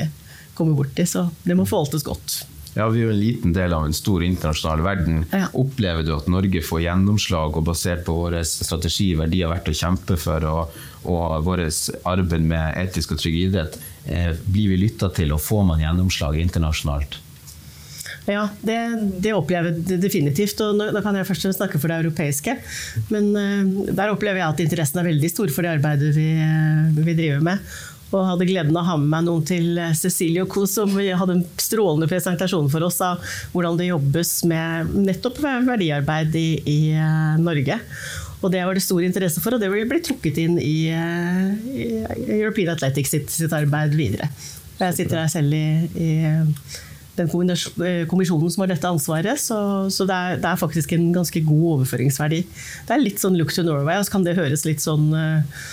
kommer 0.58 0.78
borti. 0.78 1.06
Så 1.08 1.28
det 1.44 1.58
må 1.58 1.68
forvaltes 1.68 2.06
godt. 2.06 2.40
Ja, 2.74 2.88
Vi 2.88 3.00
er 3.00 3.08
jo 3.08 3.12
en 3.14 3.20
liten 3.20 3.54
del 3.56 3.72
av 3.74 3.86
en 3.86 3.96
stor 3.96 4.22
internasjonal 4.24 4.82
verden. 4.84 5.22
Ja. 5.32 5.48
Opplever 5.58 6.04
du 6.06 6.12
at 6.14 6.28
Norge 6.30 6.62
får 6.62 6.84
gjennomslag, 6.84 7.56
og 7.56 7.66
basert 7.66 8.04
på 8.06 8.16
vår 8.16 8.40
strategi, 8.46 9.12
verdier 9.18 9.50
verdt 9.50 9.70
å 9.72 9.76
kjempe 9.76 10.18
for, 10.20 10.44
og, 10.46 10.82
og 11.08 11.38
vårt 11.46 11.78
arbeid 12.08 12.44
med 12.44 12.82
etisk 12.84 13.16
og 13.16 13.22
trygg 13.22 13.40
idrett, 13.46 13.80
eh, 14.06 14.34
blir 14.46 14.74
vi 14.74 14.82
lytta 14.84 15.10
til, 15.14 15.32
og 15.34 15.42
får 15.42 15.64
man 15.72 15.82
gjennomslag 15.82 16.38
internasjonalt? 16.44 17.22
Ja, 18.28 18.44
det, 18.60 18.76
det 19.24 19.32
opplever 19.32 19.72
jeg 19.72 20.00
definitivt. 20.02 20.60
og 20.60 20.76
nå, 20.76 20.90
nå 20.92 21.02
kan 21.04 21.16
jeg 21.16 21.26
først 21.28 21.48
snakke 21.56 21.80
for 21.80 21.88
det 21.88 22.02
europeiske. 22.02 22.58
Men 23.08 23.30
eh, 23.40 23.92
der 23.96 24.12
opplever 24.12 24.42
jeg 24.42 24.52
at 24.52 24.64
interessen 24.66 25.00
er 25.00 25.08
veldig 25.08 25.30
stor 25.32 25.54
for 25.54 25.64
det 25.64 25.78
arbeidet 25.78 26.12
vi, 26.16 26.28
eh, 26.44 26.90
vi 26.98 27.16
driver 27.16 27.46
med. 27.48 27.70
Og 28.08 28.24
hadde 28.24 28.46
gleden 28.48 28.76
av 28.76 28.86
å 28.86 28.88
ha 28.92 28.96
med 29.00 29.10
meg 29.12 29.26
noen 29.26 29.44
til 29.48 29.76
eh, 29.76 29.92
Cecilie 29.96 30.44
og 30.44 30.52
co. 30.52 30.64
som 30.68 30.94
hadde 30.96 31.34
en 31.36 31.44
strålende 31.60 32.08
presentasjon 32.08 32.70
for 32.72 32.86
oss 32.86 33.02
av 33.04 33.20
hvordan 33.52 33.76
det 33.80 33.90
jobbes 33.90 34.32
med 34.48 34.94
nettopp 35.08 35.42
verdiarbeid 35.44 36.36
i, 36.38 36.48
i 36.64 36.78
eh, 36.96 37.36
Norge. 37.42 37.78
Og 38.38 38.52
det 38.54 38.62
var 38.64 38.76
det 38.76 38.84
stor 38.84 39.02
interesse 39.02 39.42
for, 39.42 39.56
og 39.56 39.62
det 39.62 39.70
ble 39.72 40.02
trukket 40.04 40.38
inn 40.40 40.60
i, 40.62 40.76
eh, 40.94 41.48
i 41.74 41.88
European 42.38 42.72
Athletics 42.76 43.12
sitt, 43.12 43.32
sitt 43.34 43.54
arbeid 43.54 43.96
videre. 43.98 44.30
Jeg 44.78 44.94
sitter 44.94 45.24
her 45.24 45.32
selv 45.32 45.56
i, 45.58 45.66
i 45.98 46.10
den 47.18 47.30
kommisjonen 47.30 48.52
som 48.52 48.62
har 48.62 48.70
dette 48.70 48.86
ansvaret, 48.88 49.40
så, 49.42 49.58
så 49.90 50.06
det, 50.06 50.14
er, 50.14 50.38
det 50.38 50.52
er 50.52 50.60
faktisk 50.60 50.94
en 50.94 51.10
ganske 51.16 51.42
god 51.48 51.66
overføringsverdi. 51.72 52.44
Det 52.86 52.94
er 52.94 53.02
litt 53.02 53.18
sånn 53.22 53.36
look 53.38 53.50
to 53.54 53.66
Norway, 53.66 53.98
og 53.98 54.06
så 54.06 54.14
kan 54.14 54.26
det 54.26 54.38
høres 54.38 54.62
litt 54.68 54.84
sånn 54.84 55.10
eh, 55.18 55.66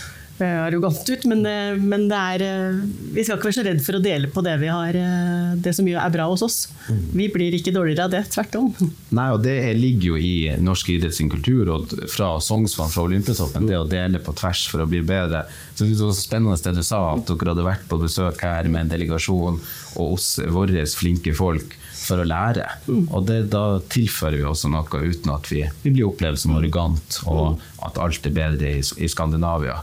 arrogant 0.44 1.10
ut, 1.10 1.26
men, 1.26 1.46
eh, 1.46 1.78
men 1.80 2.08
det 2.10 2.18
er, 2.18 2.44
eh, 2.44 2.80
vi 3.16 3.24
skal 3.24 3.38
ikke 3.38 3.50
være 3.50 3.58
så 3.58 3.66
redd 3.66 3.82
for 3.86 3.96
å 3.96 4.04
dele 4.04 4.28
på 4.28 4.44
det, 4.44 4.60
vi 4.60 4.68
har, 4.68 4.90
eh, 4.90 5.56
det 5.56 5.74
som 5.76 5.88
er 5.88 6.10
bra 6.10 6.28
hos 6.28 6.42
oss. 6.42 6.68
Vi 7.14 7.30
blir 7.30 7.54
ikke 7.54 7.74
dårligere 7.74 8.04
av 8.06 8.12
det, 8.12 8.24
tvert 8.30 8.56
om. 8.60 8.74
Nei, 9.12 9.30
og 9.32 9.42
Det 9.46 9.56
ligger 9.78 10.16
jo 10.16 10.16
i 10.18 10.56
norsk 10.60 10.90
idretts 10.90 11.22
kultur, 11.30 11.70
og 11.70 11.88
fra 12.10 12.36
Sognsvann, 12.40 12.92
fra 12.92 13.06
Olympiatoppen, 13.06 13.68
det 13.68 13.78
å 13.78 13.88
dele 13.88 14.20
på 14.20 14.36
tvers 14.36 14.68
for 14.68 14.84
å 14.84 14.90
bli 14.90 15.02
bedre. 15.02 15.46
Så 15.76 15.88
det 15.88 16.00
var 16.02 16.14
spennende 16.18 16.60
det 16.62 16.76
du 16.76 16.84
sa, 16.84 17.14
at 17.14 17.26
dere 17.30 17.54
hadde 17.54 17.66
vært 17.66 17.88
på 17.88 18.02
besøk 18.02 18.42
her 18.42 18.68
med 18.68 18.86
en 18.86 18.94
delegasjon 18.98 19.60
og 19.96 20.14
oss, 20.18 20.40
våre 20.52 20.84
flinke 20.90 21.34
folk 21.36 21.78
for 22.06 22.22
å 22.22 22.28
lære. 22.28 22.66
Og 22.90 23.26
det, 23.28 23.40
Da 23.54 23.80
tilfører 23.92 24.40
vi 24.40 24.48
også 24.48 24.70
noe 24.72 25.02
uten 25.06 25.34
at 25.34 25.50
vi, 25.52 25.64
vi 25.84 25.94
blir 25.94 26.10
opplevd 26.10 26.42
som 26.42 26.56
arrogant 26.58 27.20
og 27.32 27.62
at 27.86 28.00
alt 28.02 28.28
er 28.28 28.36
bedre 28.36 28.76
i, 28.78 28.82
i 28.82 29.10
Skandinavia. 29.12 29.80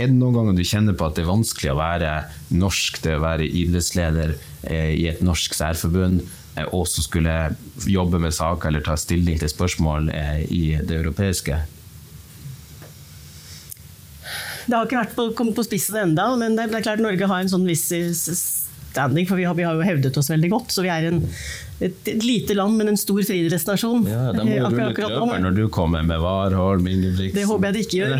Er 0.00 0.08
det 0.08 0.16
noen 0.16 0.36
ganger 0.36 0.56
du 0.56 0.64
kjenner 0.64 0.96
på 0.96 1.08
at 1.08 1.16
det 1.18 1.24
er 1.24 1.32
vanskelig 1.32 1.72
å 1.72 1.80
være 1.80 2.12
norsk, 2.56 3.02
det 3.04 3.16
å 3.18 3.24
være 3.24 3.48
idrettsleder 3.48 4.36
eh, 4.70 4.92
i 4.96 5.08
et 5.10 5.24
norsk 5.24 5.56
særforbund? 5.56 6.22
eh, 6.56 6.66
og 6.74 6.86
så 6.88 7.04
skulle 7.04 7.34
jobbe 7.86 8.20
med 8.22 8.34
saker 8.34 8.70
eller 8.70 8.86
ta 8.86 8.96
stilling 8.98 9.38
til 9.40 9.52
spørsmål 9.52 10.08
eh, 10.14 10.40
i 10.48 10.64
det 10.78 11.02
europeiske. 11.02 11.58
Det 14.70 14.76
har 14.76 14.86
ikke 14.86 15.00
vært 15.00 15.14
på, 15.16 15.28
kommet 15.34 15.56
på 15.58 15.66
spissen 15.66 15.98
enda, 15.98 16.30
men 16.38 16.56
det 16.56 16.68
er 16.68 16.84
klart 16.84 17.02
Norge 17.02 17.26
har 17.26 17.42
en 17.42 17.50
sånn 17.50 17.66
viss 17.66 17.88
standing, 18.90 19.26
for 19.28 19.40
vi 19.40 19.46
har, 19.48 19.54
vi 19.54 19.66
har 19.66 19.76
jo 19.78 19.86
hevdet 19.86 20.16
oss 20.18 20.30
veldig 20.30 20.50
godt. 20.52 20.74
Så 20.74 20.84
vi 20.84 20.90
er 20.92 21.06
en, 21.10 21.20
et, 21.80 21.96
et 22.10 22.24
lite 22.26 22.56
land, 22.58 22.76
men 22.78 22.92
en 22.92 22.98
stor 23.00 23.20
friidrettsnasjon. 23.26 24.06
Ja, 24.10 24.30
Da 24.36 24.44
må 24.46 24.56
du 24.58 24.66
akkurat 24.66 25.14
løper 25.14 25.44
når 25.46 25.58
du 25.58 25.64
kommer 25.72 26.06
med 26.06 26.22
Warholm, 26.22 26.88
Ingebrigtsen 26.90 27.38
Det 27.38 27.46
håper 27.48 27.70
jeg 27.70 27.78
det 27.78 27.84
ikke 27.86 28.00
gjør. 28.02 28.16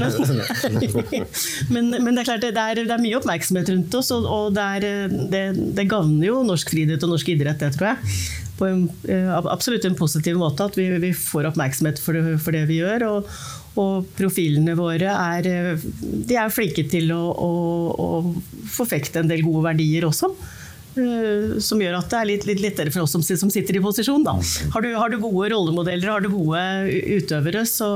Men, 1.75 1.91
men, 1.95 2.05
men 2.07 2.13
det 2.15 2.25
er 2.25 2.31
klart 2.33 2.47
det 2.47 2.53
er, 2.55 2.85
det 2.85 2.97
er 2.97 3.03
mye 3.03 3.19
oppmerksomhet 3.21 3.73
rundt 3.75 3.99
oss, 4.01 4.13
og, 4.17 4.29
og 4.29 4.53
det, 4.57 4.69
er, 4.77 5.17
det, 5.33 5.47
det 5.79 5.89
gagner 5.91 6.31
jo 6.31 6.45
norsk 6.47 6.75
friidrett 6.75 7.07
og 7.07 7.17
norsk 7.17 7.35
idrett, 7.35 7.63
det 7.63 7.75
tror 7.77 7.93
jeg. 7.93 8.21
På 8.61 8.69
en, 8.69 8.85
eh, 9.09 9.31
absolutt 9.39 9.87
en 9.89 9.97
positiv 9.97 10.37
måte 10.37 10.67
at 10.69 10.77
vi, 10.77 10.91
vi 11.01 11.15
får 11.17 11.49
oppmerksomhet 11.49 12.01
for 12.03 12.17
det, 12.17 12.37
for 12.45 12.57
det 12.57 12.67
vi 12.69 12.83
gjør. 12.83 13.07
Og, 13.09 13.35
og 13.81 14.09
profilene 14.19 14.75
våre 14.79 15.13
er, 15.15 15.49
eh, 15.49 15.85
de 16.03 16.37
er 16.37 16.53
flinke 16.53 16.85
til 16.91 17.13
å, 17.15 17.21
å, 17.33 17.51
å 17.95 18.09
forfekte 18.71 19.23
en 19.23 19.31
del 19.31 19.45
gode 19.47 19.65
verdier 19.71 20.09
også. 20.09 20.33
Eh, 20.99 21.59
Som 21.63 21.83
gjør 21.83 21.99
at 22.01 22.09
det 22.11 22.19
er 22.21 22.29
litt, 22.33 22.47
litt 22.49 22.63
lettere 22.65 22.91
for 22.95 23.05
oss 23.05 23.13
som, 23.15 23.23
som 23.23 23.51
sitter 23.53 23.77
i 23.79 23.83
posisjon. 23.85 24.25
Da. 24.27 24.35
Har, 24.75 24.83
du, 24.83 24.95
har 24.99 25.13
du 25.13 25.19
gode 25.23 25.51
rollemodeller, 25.53 26.11
har 26.17 26.25
du 26.25 26.31
gode 26.33 26.63
utøvere, 27.21 27.63
så, 27.69 27.91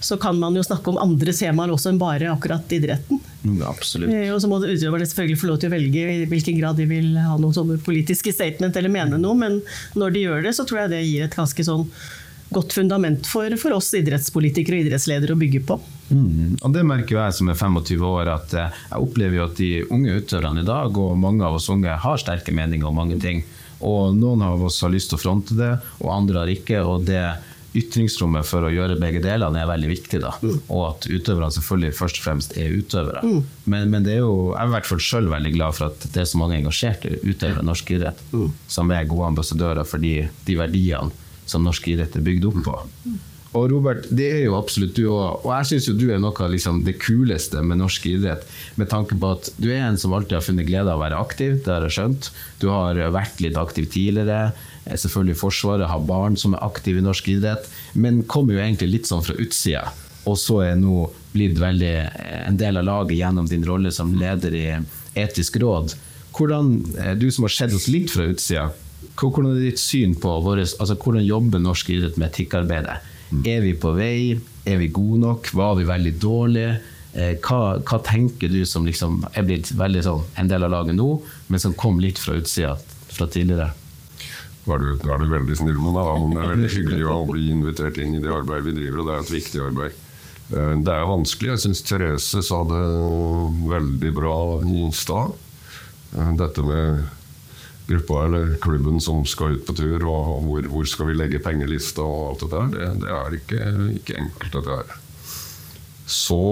så 0.00 0.16
kan 0.20 0.38
man 0.40 0.56
jo 0.56 0.62
snakke 0.64 0.92
om 0.92 1.00
andre 1.02 1.34
temaer 1.36 1.72
også 1.74 1.92
enn 1.92 2.00
bare 2.00 2.30
akkurat 2.32 2.70
idretten. 2.72 3.20
Mm, 3.44 3.60
Absolutt. 3.68 4.12
Eh, 4.14 4.30
Og 4.34 4.40
så 4.42 4.48
må 4.50 4.60
utøverne 4.64 5.08
selvfølgelig 5.08 5.40
få 5.42 5.50
lov 5.50 5.60
til 5.62 5.70
å 5.72 5.74
velge 5.76 6.06
i 6.14 6.24
hvilken 6.30 6.58
grad 6.62 6.78
de 6.80 6.88
vil 6.90 7.12
ha 7.20 7.36
noen 7.36 7.54
sånne 7.56 7.76
politiske 7.84 8.32
statement 8.34 8.76
eller 8.80 8.94
mene 8.94 9.20
noe, 9.20 9.36
men 9.38 9.60
når 9.98 10.16
de 10.16 10.24
gjør 10.28 10.48
det, 10.48 10.56
så 10.56 10.64
tror 10.68 10.84
jeg 10.86 10.94
det 10.96 11.04
gir 11.04 11.28
et 11.28 11.36
ganske 11.38 11.66
sånn 11.68 11.84
godt 12.54 12.72
fundament 12.72 13.26
for, 13.28 13.52
for 13.60 13.76
oss 13.76 13.90
idrettspolitikere 13.98 14.78
og 14.78 14.86
idrettsledere 14.86 15.34
å 15.34 15.40
bygge 15.40 15.62
på. 15.68 15.78
Mm. 16.08 16.56
Og 16.62 16.72
det 16.72 16.84
merker 16.88 17.18
jeg 17.18 17.36
som 17.36 17.50
er 17.52 17.58
25 17.58 18.06
år, 18.08 18.32
at 18.32 18.56
eh, 18.56 18.80
jeg 18.88 19.04
opplever 19.04 19.44
at 19.44 19.58
de 19.60 19.72
unge 19.84 20.16
utøverne 20.22 20.64
i 20.64 20.68
dag, 20.68 20.96
og 20.96 21.18
mange 21.20 21.44
av 21.44 21.58
oss 21.58 21.68
unge, 21.72 21.92
har 22.04 22.22
sterke 22.22 22.54
meninger 22.56 22.88
om 22.88 22.96
mange 22.96 23.20
ting. 23.20 23.44
Og 23.84 24.16
noen 24.16 24.42
av 24.42 24.64
oss 24.64 24.80
har 24.82 24.92
lyst 24.94 25.12
til 25.12 25.20
å 25.20 25.22
fronte 25.22 25.58
det, 25.58 25.76
og 26.00 26.10
andre 26.14 26.42
har 26.42 26.56
ikke. 26.56 26.82
og 26.86 27.06
det 27.08 27.22
Ytringsrommet 27.76 28.46
for 28.48 28.64
å 28.64 28.70
gjøre 28.72 28.96
begge 28.98 29.20
delene 29.22 29.60
er 29.60 29.68
veldig 29.68 29.90
viktig. 29.90 30.22
da, 30.22 30.32
Og 30.72 30.80
at 30.86 31.04
utøverne 31.04 31.52
selvfølgelig 31.52 31.98
først 31.98 32.18
og 32.18 32.24
fremst 32.24 32.56
er 32.58 32.72
utøvere. 32.72 33.20
Men, 33.68 33.92
men 33.92 34.06
det 34.06 34.16
er 34.16 34.22
jo, 34.22 34.54
jeg 34.54 34.62
er 34.62 34.70
i 34.70 34.72
hvert 34.72 34.88
fall 34.88 35.02
selv 35.04 35.34
veldig 35.34 35.52
glad 35.54 35.76
for 35.76 35.90
at 35.92 36.06
det 36.08 36.22
er 36.24 36.30
så 36.32 36.40
mange 36.40 36.56
engasjerte 36.56 37.12
utøvere 37.20 37.62
i 37.62 37.68
norsk 37.68 37.92
idrett 37.94 38.24
som 38.72 38.90
er 38.90 39.06
gode 39.10 39.28
ambassadører 39.34 39.86
for 39.86 40.02
de, 40.02 40.14
de 40.48 40.56
verdiene 40.58 41.12
som 41.48 41.64
norsk 41.66 41.88
idrett 41.94 42.16
er 42.18 42.24
bygd 42.26 42.48
opp 42.50 42.62
på. 42.66 42.78
Og 43.56 43.70
Robert, 43.72 44.04
det 44.12 44.26
er 44.28 44.42
jo 44.44 44.56
absolutt 44.58 44.92
du 44.98 45.06
òg. 45.08 45.44
Og 45.46 45.52
jeg 45.54 45.68
syns 45.70 45.86
jo 45.88 45.94
du 45.96 46.06
er 46.12 46.20
noe 46.20 46.36
av 46.44 46.50
liksom 46.52 46.82
det 46.84 46.98
kuleste 47.00 47.62
med 47.64 47.80
norsk 47.80 48.04
idrett. 48.10 48.42
Med 48.76 48.90
tanke 48.92 49.16
på 49.18 49.30
at 49.38 49.48
du 49.56 49.70
er 49.72 49.86
en 49.86 49.96
som 50.00 50.12
alltid 50.12 50.36
har 50.36 50.44
funnet 50.44 50.68
glede 50.68 50.92
av 50.92 51.00
å 51.00 51.04
være 51.06 51.20
aktiv, 51.20 51.56
det 51.64 51.72
har 51.72 51.86
jeg 51.88 51.96
skjønt. 51.96 52.28
Du 52.60 52.68
har 52.70 53.00
vært 53.14 53.40
litt 53.40 53.56
aktiv 53.60 53.88
tidligere. 53.94 54.52
Eh, 54.84 54.98
Selvfølgelig 55.00 55.38
Forsvaret 55.40 55.88
har 55.88 56.04
barn 56.04 56.36
som 56.36 56.54
er 56.54 56.66
aktive 56.66 57.00
i 57.00 57.06
norsk 57.06 57.30
idrett. 57.38 57.70
Men 57.96 58.20
kommer 58.28 58.54
jo 58.58 58.62
egentlig 58.62 58.90
litt 58.92 59.08
sånn 59.08 59.24
fra 59.24 59.38
utsida. 59.40 59.86
Og 60.28 60.36
så 60.36 60.60
er 60.66 60.76
nå 60.76 61.06
blitt 61.32 61.56
veldig 61.60 61.94
eh, 62.04 62.42
en 62.50 62.60
del 62.60 62.82
av 62.82 62.84
laget 62.90 63.16
gjennom 63.22 63.48
din 63.48 63.64
rolle 63.64 63.94
som 63.94 64.12
leder 64.18 64.54
i 64.60 64.66
Etisk 65.18 65.56
råd. 65.62 65.96
Hvordan, 66.36 66.74
eh, 67.00 67.14
du 67.18 67.30
som 67.32 67.48
har 67.48 67.56
sett 67.56 67.72
oss 67.74 67.88
litt 67.88 68.12
fra 68.12 68.28
utsida, 68.28 68.68
hvordan 69.18 69.52
er 69.52 69.64
ditt 69.68 69.80
syn 69.82 70.14
på 70.18 70.36
vår, 70.44 70.62
altså 70.64 70.96
hvordan 70.98 71.26
jobber 71.26 71.62
norsk 71.62 71.90
idrett 71.94 72.18
med 72.18 72.30
etikkarbeidet? 72.30 73.00
Er 73.46 73.64
vi 73.64 73.74
på 73.76 73.92
vei? 73.96 74.38
Er 74.68 74.78
vi 74.80 74.88
gode 74.92 75.20
nok? 75.24 75.50
Var 75.54 75.74
vi 75.78 75.88
veldig 75.88 76.14
dårlige? 76.22 76.78
Eh, 77.18 77.34
hva, 77.42 77.78
hva, 77.82 77.98
tenker 78.04 78.50
du 78.52 78.62
som 78.68 78.86
liksom 78.86 79.22
er 79.32 79.46
blitt 79.48 79.72
veldig 79.76 80.04
sånn 80.04 80.24
en 80.38 80.50
del 80.50 80.66
av 80.66 80.74
laget 80.74 80.96
nå, 80.98 81.08
men 81.48 81.62
som 81.62 81.76
kom 81.76 82.00
litt 82.02 82.20
fra 82.20 82.36
utsida 82.38 82.74
fra 83.08 83.26
tidligere? 83.26 83.72
Da 84.68 84.76
er, 84.76 84.84
du, 84.84 84.90
da 85.00 85.14
er 85.14 85.22
du 85.24 85.30
veldig 85.32 85.56
snill 85.56 85.78
med 85.80 85.96
meg, 85.96 86.10
men 86.20 86.34
det 86.36 86.42
er 86.42 86.52
veldig 86.52 86.72
hyggelig 86.74 87.08
å 87.08 87.22
bli 87.30 87.46
invitert 87.54 87.98
inn 88.02 88.18
i 88.18 88.22
det 88.22 88.32
arbeidet 88.34 88.68
vi 88.68 88.76
driver, 88.76 89.00
og 89.00 89.08
det 89.08 89.14
er 89.14 89.24
et 89.24 89.34
viktig 89.34 89.62
arbeid. 89.64 90.00
Eh, 90.48 90.74
det 90.84 90.94
er 90.94 91.08
vanskelig. 91.08 91.52
Jeg 91.54 91.64
syns 91.64 91.84
Therese 91.88 92.42
sa 92.44 92.62
det 92.68 92.82
veldig 93.72 94.12
bra 94.16 94.36
i 94.68 94.88
stad. 94.96 95.32
Eh, 96.16 96.34
dette 96.40 96.64
med 96.64 97.06
gruppa 97.88 98.24
eller 98.26 98.54
klubben 98.62 99.00
som 99.00 99.24
skal 99.28 99.56
ut 99.56 99.66
på 99.66 99.74
tur, 99.78 100.04
og 100.04 100.44
hvor, 100.44 100.68
hvor 100.72 100.88
skal 100.88 101.10
vi 101.10 101.16
legge 101.16 101.42
pengelista 101.44 102.04
og 102.04 102.34
alt 102.34 102.44
det 102.44 102.50
der, 102.52 102.70
det, 102.74 102.92
det 103.04 103.14
er 103.16 103.38
ikke, 103.40 103.62
ikke 103.96 104.18
enkelt, 104.22 104.58
dette 104.58 104.76
her. 104.76 104.94
Så 106.08 106.42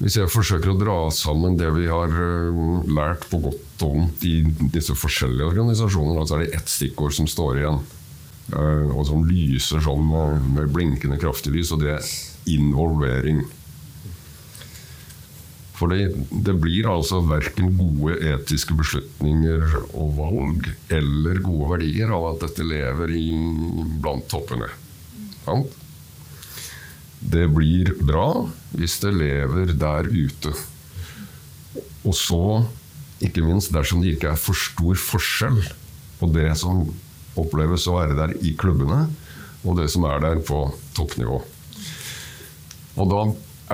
hvis 0.00 0.16
jeg 0.16 0.32
forsøker 0.32 0.72
å 0.72 0.78
dra 0.80 0.98
sammen 1.12 1.58
det 1.60 1.68
vi 1.76 1.84
har 1.90 2.08
eh, 2.08 2.60
lært 2.88 3.26
på 3.28 3.42
godt 3.44 3.66
og 3.84 3.94
vondt 3.96 4.24
i 4.28 4.42
disse 4.72 4.94
forskjellige 4.96 5.50
organisasjonene, 5.52 6.24
så 6.24 6.36
er 6.36 6.44
det 6.44 6.58
ett 6.58 6.72
stikkord 6.72 7.14
som 7.16 7.28
står 7.28 7.60
igjen, 7.60 7.80
eh, 8.54 8.90
og 8.94 9.04
som 9.08 9.26
lyser 9.28 9.84
sånn 9.84 10.06
med 10.54 10.72
blinkende 10.72 11.20
kraftig 11.20 11.52
lys, 11.54 11.72
og 11.76 11.84
det 11.84 11.94
er 11.98 12.10
involvering. 12.50 13.44
For 15.80 15.88
det, 15.88 16.10
det 16.44 16.52
blir 16.60 16.90
altså 16.92 17.22
verken 17.24 17.70
gode 17.78 18.18
etiske 18.34 18.74
beslutninger 18.76 19.62
og 19.96 20.10
valg 20.18 20.66
eller 20.92 21.38
gode 21.40 21.70
verdier 21.70 22.10
av 22.12 22.26
at 22.34 22.42
dette 22.42 22.66
lever 22.68 23.14
i, 23.16 23.28
blant 24.02 24.26
toppene. 24.28 24.68
Sant? 25.46 25.78
Det 27.20 27.46
blir 27.52 27.94
bra 27.96 28.26
hvis 28.76 28.98
det 29.00 29.14
lever 29.16 29.72
der 29.80 30.08
ute. 30.12 30.52
Og 32.04 32.12
så, 32.16 32.42
ikke 33.24 33.44
minst 33.44 33.72
dersom 33.72 34.02
det 34.04 34.18
ikke 34.18 34.34
er 34.34 34.40
for 34.40 34.56
stor 34.56 35.00
forskjell 35.00 35.62
på 36.20 36.28
det 36.34 36.50
som 36.60 36.82
oppleves 37.40 37.86
å 37.88 37.96
være 37.96 38.18
der 38.18 38.34
i 38.44 38.52
klubbene, 38.58 39.06
og 39.64 39.80
det 39.80 39.88
som 39.92 40.04
er 40.08 40.20
der 40.26 40.42
på 40.44 40.60
toppnivå. 40.96 41.40
Og 43.00 43.08
da 43.08 43.24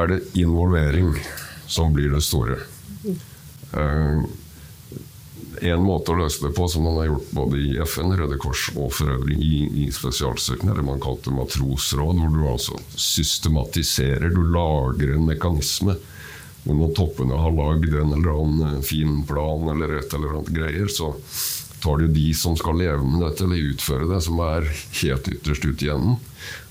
er 0.03 0.13
det 0.13 0.21
involvering 0.39 1.17
som 1.67 1.95
blir 1.95 2.13
det 2.15 2.23
store. 2.25 2.59
Uh, 3.77 4.25
en 5.65 5.85
måte 5.85 6.13
å 6.13 6.19
løse 6.19 6.43
det 6.45 6.53
på, 6.57 6.67
som 6.69 6.85
man 6.87 6.99
har 7.01 7.09
gjort 7.11 7.31
både 7.37 7.61
i 7.61 7.77
FN, 7.81 8.13
Røde 8.19 8.37
Kors 8.41 8.67
og 8.75 8.91
for 8.97 9.13
øvrig 9.15 9.37
i, 9.41 9.63
i 9.85 9.87
spesialstyrkene, 9.93 10.75
det 10.77 10.85
man 10.85 11.03
kalte 11.03 11.33
matrosråd, 11.35 12.21
hvor 12.21 12.35
du 12.35 12.43
altså 12.51 12.81
systematiserer, 12.93 14.29
du 14.35 14.43
lager 14.53 15.15
en 15.15 15.27
mekanisme. 15.29 15.97
Hvor 16.67 16.75
når 16.75 16.95
toppene 16.99 17.39
har 17.39 17.55
lagd 17.55 17.95
en 17.95 18.17
eller 18.17 18.33
annen 18.33 18.83
fin 18.85 19.21
plan 19.29 19.69
eller 19.71 20.01
et 20.01 20.15
eller 20.17 20.35
annet 20.35 20.53
greier, 20.57 20.91
så 20.91 21.13
tar 21.83 22.03
du 22.03 22.09
de 22.11 22.31
som 22.35 22.57
skal 22.59 22.81
leve 22.81 23.05
med 23.07 23.23
dette 23.23 23.47
eller 23.47 23.71
utføre 23.71 24.09
det, 24.11 24.21
som 24.27 24.41
er 24.43 24.67
helt 25.03 25.29
ytterst 25.31 25.69
ute 25.69 25.87
i 25.87 25.93
enden. 25.95 26.19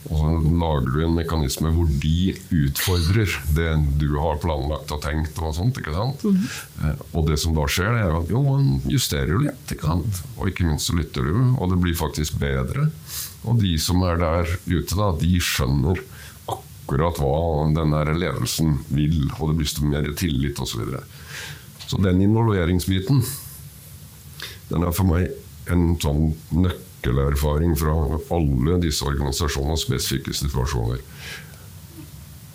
Og 0.06 0.20
så 0.20 0.32
lager 0.62 0.92
du 0.94 1.00
en 1.02 1.16
mekanisme 1.18 1.72
hvor 1.74 1.90
de 2.02 2.34
utfordrer 2.54 3.32
det 3.58 3.70
du 4.02 4.12
har 4.20 4.38
planlagt 4.44 4.94
og 4.94 5.02
tenkt. 5.02 5.40
Og 5.42 5.56
sånt, 5.58 5.80
ikke 5.82 5.96
sant? 5.96 6.26
Mm. 6.26 7.00
Og 7.16 7.30
det 7.30 7.40
som 7.42 7.56
da 7.58 7.66
skjer, 7.70 7.98
er 8.04 8.14
at 8.20 8.30
jo, 8.30 8.44
man 8.46 8.84
justerer 8.92 9.42
litt. 9.42 9.74
Ikke 9.74 9.90
sant? 9.90 10.22
Og 10.38 10.52
ikke 10.52 10.68
minst 10.68 10.92
så 10.92 10.98
lytter 11.00 11.26
du, 11.26 11.40
og 11.58 11.74
det 11.74 11.80
blir 11.82 11.98
faktisk 11.98 12.38
bedre. 12.42 12.90
Og 13.46 13.58
de 13.62 13.74
som 13.82 14.04
er 14.06 14.22
der 14.22 14.54
ute, 14.68 14.94
da, 14.94 15.10
de 15.22 15.42
skjønner 15.42 16.04
akkurat 16.54 17.18
hva 17.22 17.66
den 17.74 17.96
der 17.96 18.14
ledelsen 18.14 18.80
vil, 18.94 19.24
og 19.40 19.52
det 19.52 19.58
blir 19.64 19.90
mer 19.90 20.12
tillit 20.18 20.62
osv. 20.62 20.76
Så, 20.76 20.84
videre. 20.84 21.04
så 21.88 22.02
den 22.06 22.22
involveringsbiten, 22.28 23.26
den 24.70 24.86
er 24.86 24.94
for 24.94 25.10
meg 25.10 25.32
en 25.74 25.96
sånn 26.02 26.36
nøkkel 26.54 26.84
nøkkelerfaring 27.06 27.76
fra 27.78 27.96
alle 28.36 28.80
disse 28.82 29.06
organisasjonenes 29.06 29.86
spesifikke 29.86 30.34
situasjoner. 30.34 31.02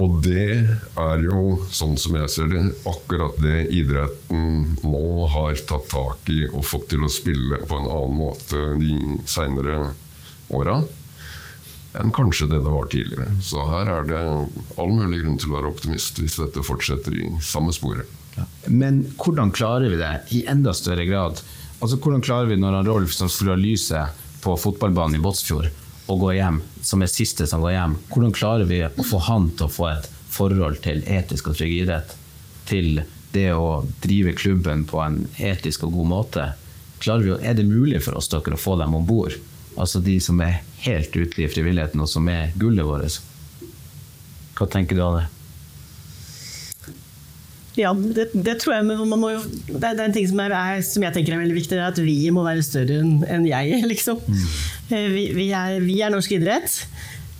Og 0.00 0.22
det 0.24 0.78
er 0.96 1.24
jo, 1.26 1.60
sånn 1.70 1.98
som 2.00 2.14
jeg 2.16 2.30
ser 2.32 2.48
det, 2.48 2.62
akkurat 2.88 3.36
det 3.42 3.68
idretten 3.68 4.78
nå 4.80 5.26
har 5.28 5.58
tatt 5.68 5.90
tak 5.92 6.30
i 6.32 6.46
og 6.48 6.64
fått 6.64 6.88
til 6.94 7.04
å 7.04 7.12
spille 7.12 7.60
på 7.68 7.76
en 7.76 7.90
annen 7.90 8.16
måte 8.16 8.62
de 8.80 9.20
seinere 9.28 9.92
åra 10.50 10.80
enn 12.00 12.12
kanskje 12.14 12.46
det 12.46 12.60
det 12.62 12.70
var 12.70 12.86
tidligere. 12.86 13.26
Så 13.42 13.64
her 13.66 13.88
er 13.90 14.04
det 14.06 14.18
all 14.78 14.92
mulig 14.94 15.24
grunn 15.24 15.38
til 15.42 15.50
å 15.50 15.56
være 15.58 15.72
optimist 15.74 16.20
hvis 16.22 16.38
dette 16.38 16.62
fortsetter 16.64 17.16
i 17.18 17.26
samme 17.42 17.74
sporet. 17.74 18.08
Ja. 18.38 18.46
Men 18.70 19.02
hvordan 19.18 19.50
klarer 19.52 19.90
vi 19.90 19.98
det 19.98 20.12
i 20.38 20.44
enda 20.48 20.72
større 20.72 21.04
grad? 21.04 21.42
Altså 21.80 21.98
Hvordan 21.98 22.22
klarer 22.22 22.46
vi 22.46 22.60
når 22.60 22.84
Rolf 22.86 23.12
som 23.16 23.28
skulle 23.28 23.56
ha 23.56 23.60
lyset 23.60 24.19
på 24.44 24.56
fotballbanen 24.56 25.18
i 25.18 25.22
Båtsfjord 25.22 25.70
og 26.10 26.24
gå 26.24 26.32
hjem, 26.34 26.58
som 26.82 27.02
er 27.04 27.10
siste 27.12 27.46
som 27.46 27.62
går 27.62 27.76
hjem, 27.76 27.96
hvordan 28.10 28.34
klarer 28.34 28.66
vi 28.66 28.80
å 28.84 29.06
få 29.06 29.20
han 29.28 29.50
til 29.54 29.68
å 29.68 29.72
få 29.72 29.86
et 29.92 30.08
forhold 30.30 30.80
til 30.84 31.04
etisk 31.06 31.52
og 31.52 31.58
trygg 31.58 31.76
idrett? 31.84 32.16
Til 32.70 33.02
det 33.34 33.50
å 33.54 33.84
drive 34.02 34.34
klubben 34.38 34.82
på 34.90 34.98
en 35.04 35.22
etisk 35.38 35.86
og 35.86 35.94
god 36.00 36.10
måte? 36.10 36.48
Vi, 37.00 37.36
er 37.40 37.54
det 37.56 37.68
mulig 37.68 38.02
for 38.04 38.18
oss 38.18 38.28
dere 38.32 38.58
å 38.58 38.60
få 38.60 38.76
dem 38.80 38.96
om 38.98 39.06
bord? 39.06 39.36
Altså 39.78 40.02
de 40.04 40.18
som 40.20 40.40
er 40.44 40.64
helt 40.84 41.14
ute 41.14 41.44
i 41.44 41.48
frivilligheten, 41.48 42.02
og 42.02 42.10
som 42.10 42.26
er 42.28 42.50
gullet 42.58 42.84
vårt. 42.84 43.20
Hva 44.58 44.66
tenker 44.68 44.98
du 44.98 45.04
av 45.06 45.20
det? 45.20 45.28
Ja, 47.78 47.92
det, 47.94 48.30
det, 48.34 48.56
tror 48.58 48.74
jeg, 48.74 48.86
men 48.88 48.98
man 49.06 49.20
må 49.22 49.30
jo, 49.30 49.40
det, 49.68 49.78
er, 49.84 50.00
en 50.02 50.14
ting 50.14 50.26
som, 50.26 50.40
er, 50.42 50.54
er, 50.56 50.80
som, 50.82 51.04
jeg 51.06 51.14
tenker 51.14 51.36
er 51.36 51.42
veldig 51.44 51.54
viktig, 51.54 51.76
det 51.76 51.84
er 51.84 51.92
at 51.92 52.00
vi 52.02 52.16
må 52.34 52.42
være 52.46 52.64
større 52.66 52.98
enn 52.98 53.20
en 53.30 53.46
jeg, 53.46 53.82
liksom. 53.92 54.22
Mm. 54.26 54.46
Eh, 54.90 55.10
vi, 55.14 55.26
vi, 55.36 55.50
er, 55.54 55.76
vi, 55.84 56.00
er, 56.02 56.10
norsk 56.12 56.34
idrett, 56.34 56.80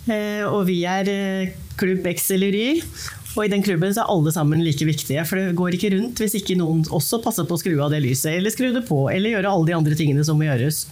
eh, 0.07 0.45
og 0.47 0.63
vi 0.69 0.81
er 0.87 1.11
eh, 1.11 1.57
klubb 1.79 2.07
X 2.13 2.31
eller 2.37 2.55
Y. 2.55 2.85
Og 3.31 3.45
i 3.45 3.51
den 3.51 3.63
klubben 3.63 3.93
så 3.95 4.03
er 4.03 4.11
alle 4.11 4.31
sammen 4.35 4.63
like 4.63 4.83
viktige, 4.87 5.23
for 5.27 5.39
det 5.39 5.55
går 5.55 5.77
ikke 5.77 5.93
rundt 5.93 6.19
hvis 6.19 6.35
ikke 6.41 6.57
noen 6.59 6.81
også 6.91 7.21
passer 7.23 7.47
på 7.47 7.55
å 7.55 7.61
skru 7.61 7.77
av 7.79 7.93
det 7.93 8.01
lyset, 8.03 8.33
eller 8.37 8.51
skru 8.51 8.71
det 8.75 8.83
på, 8.89 9.05
eller 9.11 9.37
gjøre 9.37 9.51
alle 9.51 9.69
de 9.69 9.77
andre 9.77 9.95
tingene 9.99 10.25
som 10.27 10.39
må 10.39 10.49
gjøres. 10.49 10.83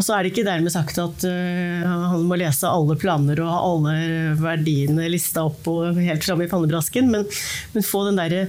Og 0.00 0.04
så 0.06 0.16
er 0.16 0.24
det 0.24 0.32
ikke 0.32 0.46
dermed 0.46 0.72
sagt 0.72 0.96
at 1.02 1.24
uh, 1.28 1.88
han 2.14 2.24
må 2.24 2.38
lese 2.40 2.68
alle 2.68 2.96
planer 3.00 3.42
og 3.44 3.50
ha 3.52 3.58
alle 3.68 3.96
verdiene 4.40 5.10
lista 5.12 5.44
opp 5.50 5.68
og 5.68 6.00
helt 6.00 6.24
fram 6.24 6.40
i 6.40 6.48
pannebrasken, 6.48 7.10
men, 7.12 7.26
men 7.74 7.84
få 7.84 8.06
den 8.08 8.16
derre 8.16 8.46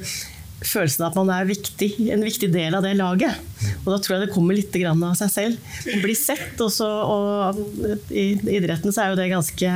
følelsen 0.62 1.04
av 1.04 1.12
at 1.12 1.18
man 1.18 1.32
er 1.34 1.50
viktig, 1.50 1.90
en 2.14 2.24
viktig 2.24 2.52
del 2.54 2.78
av 2.78 2.86
det 2.86 2.94
laget. 2.96 3.36
Og 3.82 3.88
da 3.90 3.98
tror 4.00 4.16
jeg 4.16 4.28
det 4.28 4.34
kommer 4.36 4.56
litt 4.56 4.76
av 4.88 5.06
seg 5.20 5.32
selv. 5.34 5.72
Man 5.90 6.04
blir 6.06 6.18
sett, 6.18 6.54
også, 6.62 6.88
og 6.88 8.12
i 8.14 8.28
idretten 8.38 8.94
så 8.94 9.04
er 9.04 9.12
jo 9.12 9.20
det 9.20 9.32
ganske 9.34 9.72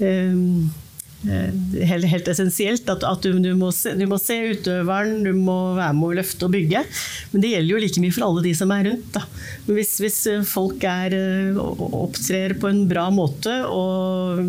um, 0.00 0.70
Eh, 0.70 0.88
helt, 1.28 2.08
helt 2.08 2.28
essensielt. 2.32 2.88
At, 2.88 3.04
at 3.04 3.24
du, 3.24 3.38
du, 3.42 3.52
må 3.58 3.70
se, 3.76 3.94
du, 3.98 4.06
må 4.08 4.18
se, 4.20 4.38
utøveren, 4.54 5.24
du 5.26 5.32
må 5.36 5.58
være 5.78 5.96
med 5.96 6.08
å 6.08 6.20
løfte 6.20 6.48
og 6.48 6.54
bygge. 6.56 6.84
Men 7.32 7.44
det 7.44 7.54
gjelder 7.54 7.74
jo 7.74 7.82
like 7.84 8.04
mye 8.04 8.16
for 8.16 8.28
alle 8.28 8.46
de 8.46 8.54
som 8.56 8.76
er 8.76 8.86
rundt. 8.90 9.18
Hvis, 9.68 9.98
hvis, 10.02 10.20
folk 10.48 10.86
er, 10.88 11.16
eh, 11.16 11.60
opptrer 11.60 12.56
på 12.60 12.70
en 12.70 12.86
bra 12.90 13.08
måte 13.12 13.52
og 13.68 14.40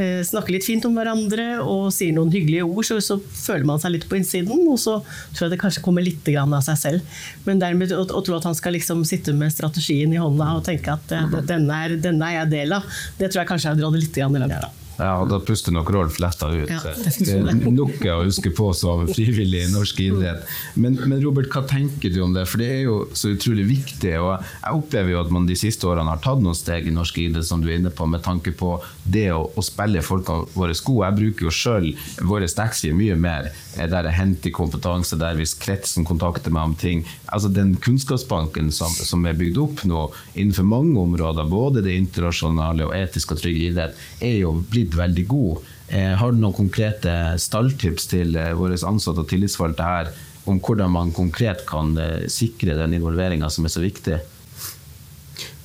eh, 0.00 0.22
snakker 0.26 0.56
litt 0.56 0.66
fint 0.66 0.84
om 0.88 0.96
hverandre 0.96 1.60
og 1.60 1.92
sier 1.94 2.16
noen 2.16 2.32
hyggelige 2.32 2.66
ord, 2.66 2.82
så, 2.88 2.98
så, 3.04 3.18
føler 3.20 3.68
man 3.68 3.80
seg 3.82 3.96
litt 3.98 4.08
på 4.08 4.16
innsiden. 4.18 4.64
Og 4.72 4.80
så 4.80 4.98
tror 5.04 5.46
jeg 5.46 5.54
det 5.54 5.62
kanskje 5.62 5.84
kommer 5.84 6.04
litt 6.06 6.28
av 6.32 6.58
seg 6.64 6.80
selv. 6.80 7.24
Men 7.44 7.60
dermed 7.62 7.92
å, 7.92 8.06
å 8.08 8.24
tro 8.24 8.38
at 8.38 8.48
han 8.48 8.56
skal 8.58 8.78
liksom 8.78 9.04
sitte 9.08 9.36
med 9.36 9.52
strategien 9.52 10.14
i 10.14 10.20
hånda 10.22 10.54
og 10.56 10.64
tenke 10.68 10.96
at 10.96 11.18
denne 11.48 11.82
er, 11.84 11.98
denne 12.00 12.30
er 12.30 12.42
jeg 12.42 12.54
del 12.56 12.78
av, 12.80 13.02
det 13.20 13.28
tror 13.28 13.44
jeg 13.44 13.52
kanskje 13.52 13.74
jeg 13.74 13.84
drar 13.84 13.92
det 13.92 14.06
litt 14.06 14.24
langt. 14.40 14.81
Ja, 15.02 15.24
Da 15.28 15.40
puster 15.40 15.74
nok 15.74 15.90
Rolf 15.90 16.18
letta 16.22 16.48
ut. 16.52 16.70
Ja, 16.70 16.80
det 16.84 17.34
er 17.34 17.72
nok 17.74 18.04
å 18.06 18.18
huske 18.22 18.52
på 18.54 18.68
som 18.76 19.04
frivillig 19.10 19.64
i 19.66 19.70
norsk 19.72 19.98
idrett. 20.04 20.44
Men, 20.78 20.98
men, 21.00 21.18
Robert, 21.24 21.50
hva 21.52 21.64
tenker 21.68 22.12
du 22.12 22.20
om 22.22 22.34
det? 22.36 22.44
For 22.50 22.62
det 22.62 22.68
er 22.76 22.82
jo 22.84 22.96
så 23.18 23.32
utrolig 23.34 23.66
viktig. 23.70 24.12
og 24.20 24.36
Jeg 24.38 24.78
opplever 24.78 25.14
jo 25.14 25.22
at 25.24 25.32
man 25.34 25.48
de 25.48 25.56
siste 25.58 25.88
årene 25.90 26.12
har 26.12 26.22
tatt 26.22 26.42
noen 26.44 26.58
steg 26.58 26.86
i 26.86 26.94
norsk 26.94 27.18
idrett, 27.24 27.48
som 27.48 27.64
du 27.64 27.70
er 27.70 27.80
inne 27.80 27.90
på, 27.90 28.06
med 28.06 28.22
tanke 28.22 28.54
på 28.54 28.76
det 29.02 29.26
å, 29.34 29.42
å 29.58 29.64
spille 29.66 30.04
folka 30.06 30.42
våre 30.54 30.76
sko. 30.78 31.00
Jeg 31.02 31.18
bruker 31.18 31.48
jo 31.48 31.54
sjøl 31.56 31.90
våre 32.28 32.46
taxier 32.52 32.94
mye 32.94 33.18
mer, 33.18 33.50
der 33.74 34.06
jeg 34.06 34.18
henter 34.18 34.54
kompetanse, 34.54 35.18
der 35.18 35.38
hvis 35.38 35.56
kretsen 35.58 36.06
kontakter 36.06 36.54
meg 36.54 36.70
om 36.70 36.78
ting. 36.78 37.04
Altså 37.32 37.50
Den 37.50 37.74
kunnskapsbanken 37.82 38.70
som, 38.74 38.92
som 38.92 39.26
er 39.26 39.38
bygd 39.38 39.58
opp 39.62 39.84
nå 39.88 40.06
innenfor 40.36 40.68
mange 40.68 40.94
områder, 41.00 41.48
både 41.50 41.82
det 41.84 41.96
internasjonale 41.98 42.86
og 42.86 42.96
etisk 42.96 43.34
og 43.34 43.42
trygg 43.42 43.58
idrett, 43.70 43.98
er 44.22 44.38
jo 44.44 44.54
blitt 44.70 44.91
veldig 44.98 45.24
god. 45.30 45.70
Eh, 45.92 46.12
har 46.18 46.32
du 46.32 46.40
noen 46.40 46.56
konkrete 46.56 47.14
stalltips 47.40 48.08
til 48.12 48.36
eh, 48.38 48.52
våre 48.56 48.78
ansatte 48.88 49.24
og 49.24 49.30
tillitsvalgte 49.30 49.88
her 49.88 50.12
om 50.50 50.58
hvordan 50.58 50.90
man 50.94 51.12
konkret 51.14 51.66
kan 51.68 51.96
eh, 52.00 52.28
sikre 52.32 52.78
den 52.78 52.96
involveringa 52.98 53.50
som 53.52 53.68
er 53.68 53.74
så 53.74 53.82
viktig? 53.84 54.20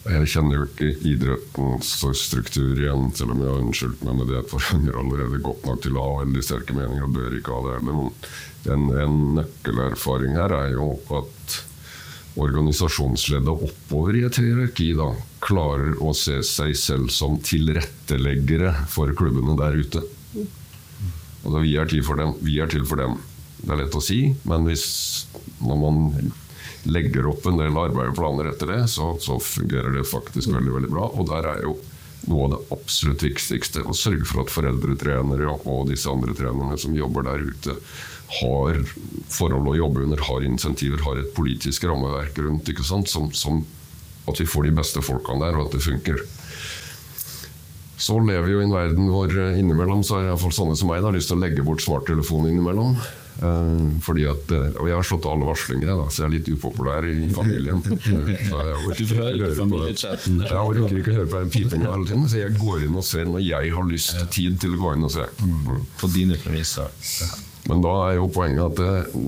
Jeg 0.08 0.28
kjenner 0.32 0.62
jo 0.62 0.66
ikke 0.70 0.92
idrettens 1.10 1.90
struktur 2.16 2.78
igjen, 2.80 3.10
selv 3.18 3.34
om 3.34 3.42
jeg 3.44 3.52
har 3.52 3.64
unnskyldt 3.66 4.04
meg 4.08 4.20
med 4.22 4.30
det 4.32 4.44
for 4.48 4.64
hun 4.70 4.86
ganger 4.86 5.02
allerede 5.02 5.42
godt 5.44 5.66
nok 5.68 5.82
til 5.84 5.98
å 5.98 6.06
ha 6.06 6.20
veldig 6.22 6.44
sterke 6.48 6.76
meninger 6.78 7.08
og 7.08 7.18
bør 7.18 7.36
ikke 7.40 7.58
ha 7.58 7.64
det. 7.66 7.80
Men 7.90 7.98
en, 8.72 8.86
en 9.04 9.18
nøkkelerfaring 9.42 10.38
her 10.40 10.56
er 10.56 10.78
jo 10.78 10.94
at 11.20 11.58
organisasjonsleddet 12.38 13.66
oppover 13.68 14.18
i 14.18 14.24
et 14.28 14.38
hierarki 14.42 14.92
da, 14.98 15.12
klarer 15.44 15.98
å 16.04 16.14
se 16.18 16.40
seg 16.46 16.76
selv 16.78 17.12
som 17.14 17.40
tilretteleggere 17.44 18.74
for 18.92 19.14
klubbene 19.18 19.58
der 19.60 19.80
ute. 19.82 20.04
Altså, 21.44 21.62
vi, 21.64 21.76
er 21.80 21.90
til 21.90 22.04
for 22.06 22.20
dem, 22.20 22.36
vi 22.44 22.60
er 22.62 22.70
til 22.72 22.86
for 22.88 23.02
dem. 23.02 23.18
Det 23.62 23.74
er 23.74 23.82
lett 23.82 23.98
å 23.98 24.04
si, 24.04 24.20
men 24.48 24.68
hvis 24.68 24.88
når 25.66 25.80
man 25.82 26.32
legger 26.88 27.28
opp 27.32 27.46
en 27.50 27.60
del 27.60 27.78
arbeid 27.80 28.12
og 28.12 28.18
planer 28.18 28.52
etter 28.52 28.72
det, 28.72 28.82
så, 28.92 29.14
så, 29.22 29.40
fungerer 29.44 29.96
det 29.96 30.08
faktisk 30.08 30.54
veldig 30.54 30.76
veldig 30.78 30.92
bra. 30.94 31.08
Og 31.18 31.30
der 31.30 31.50
er 31.56 31.64
jo 31.66 31.78
noe 32.28 32.46
av 32.46 32.54
det 32.54 32.60
absolutt 32.76 33.24
viktigste 33.26 33.84
å 33.88 33.96
sørge 33.96 34.28
for 34.28 34.44
at 34.44 34.54
foreldretrenere 34.54 35.56
og 35.58 35.90
disse 35.92 36.12
andre 36.12 36.36
trenerne 36.38 36.78
som 36.80 36.96
jobber 36.98 37.28
der 37.28 37.44
ute, 37.48 37.78
har 38.42 38.82
forhold 39.32 39.70
å 39.72 39.78
jobbe 39.78 40.04
under, 40.04 40.22
har 40.28 40.44
insentiver, 40.44 41.04
har 41.06 41.22
et 41.22 41.34
politisk 41.36 41.88
rammeverk 41.88 42.40
rundt. 42.44 42.72
Som, 42.84 43.06
som 43.32 43.62
at 44.28 44.42
vi 44.42 44.48
får 44.50 44.68
de 44.68 44.74
beste 44.76 45.04
folkene 45.06 45.46
der, 45.46 45.56
og 45.56 45.70
at 45.70 45.78
det 45.78 45.86
funker. 45.86 46.20
Så 47.98 48.20
lever 48.20 48.46
vi 48.46 48.54
jo 48.54 48.60
i 48.62 48.68
en 48.68 48.76
verden 48.76 49.08
hvor 49.10 49.32
innimellom 49.32 50.04
så 50.06 50.20
er 50.20 50.28
iallfall 50.28 50.54
sånne 50.54 50.76
som 50.78 50.92
meg 50.92 51.02
da, 51.02 51.14
lyst 51.16 51.32
til 51.32 51.40
å 51.40 51.42
legge 51.42 51.66
bort 51.66 51.82
smarttelefonen 51.82 52.52
innimellom. 52.52 52.98
Uh, 53.38 53.98
fordi 54.02 54.26
at, 54.30 54.52
og 54.52 54.88
jeg 54.90 54.98
har 54.98 55.06
slått 55.06 55.28
alle 55.30 55.48
varslinger, 55.48 55.92
da, 55.92 56.08
så 56.10 56.24
jeg 56.24 56.28
er 56.28 56.36
litt 56.38 56.52
upopulær 56.56 57.08
i 57.10 57.30
familien. 57.36 57.84
Så 58.48 58.62
jeg 58.64 58.78
orker, 58.88 59.04
jeg 59.08 60.84
å 60.84 61.02
ikke 61.02 61.16
høre 61.16 61.28
på 61.30 61.42
den 61.42 61.52
pipinga 61.54 61.92
hele 61.92 62.08
tiden, 62.08 62.26
så 62.30 62.40
jeg 62.40 62.56
går 62.58 62.86
inn 62.88 62.98
og 62.98 63.06
ser 63.06 63.28
når 63.30 63.44
jeg 63.44 63.74
har 63.76 63.90
lyst 63.90 64.24
tid 64.34 64.58
til 64.62 64.78
å 64.78 64.82
gå 64.82 64.96
inn 64.98 65.08
og 65.08 65.14
se. 65.14 65.28
Mm. 65.44 65.84
På 66.00 66.10
dine 66.14 66.40
premisser. 66.42 66.90
Men 67.68 67.82
da 67.84 67.94
er 68.08 68.18
jo 68.18 68.30
poenget 68.32 68.64
at 68.64 68.78
det, 68.80 69.22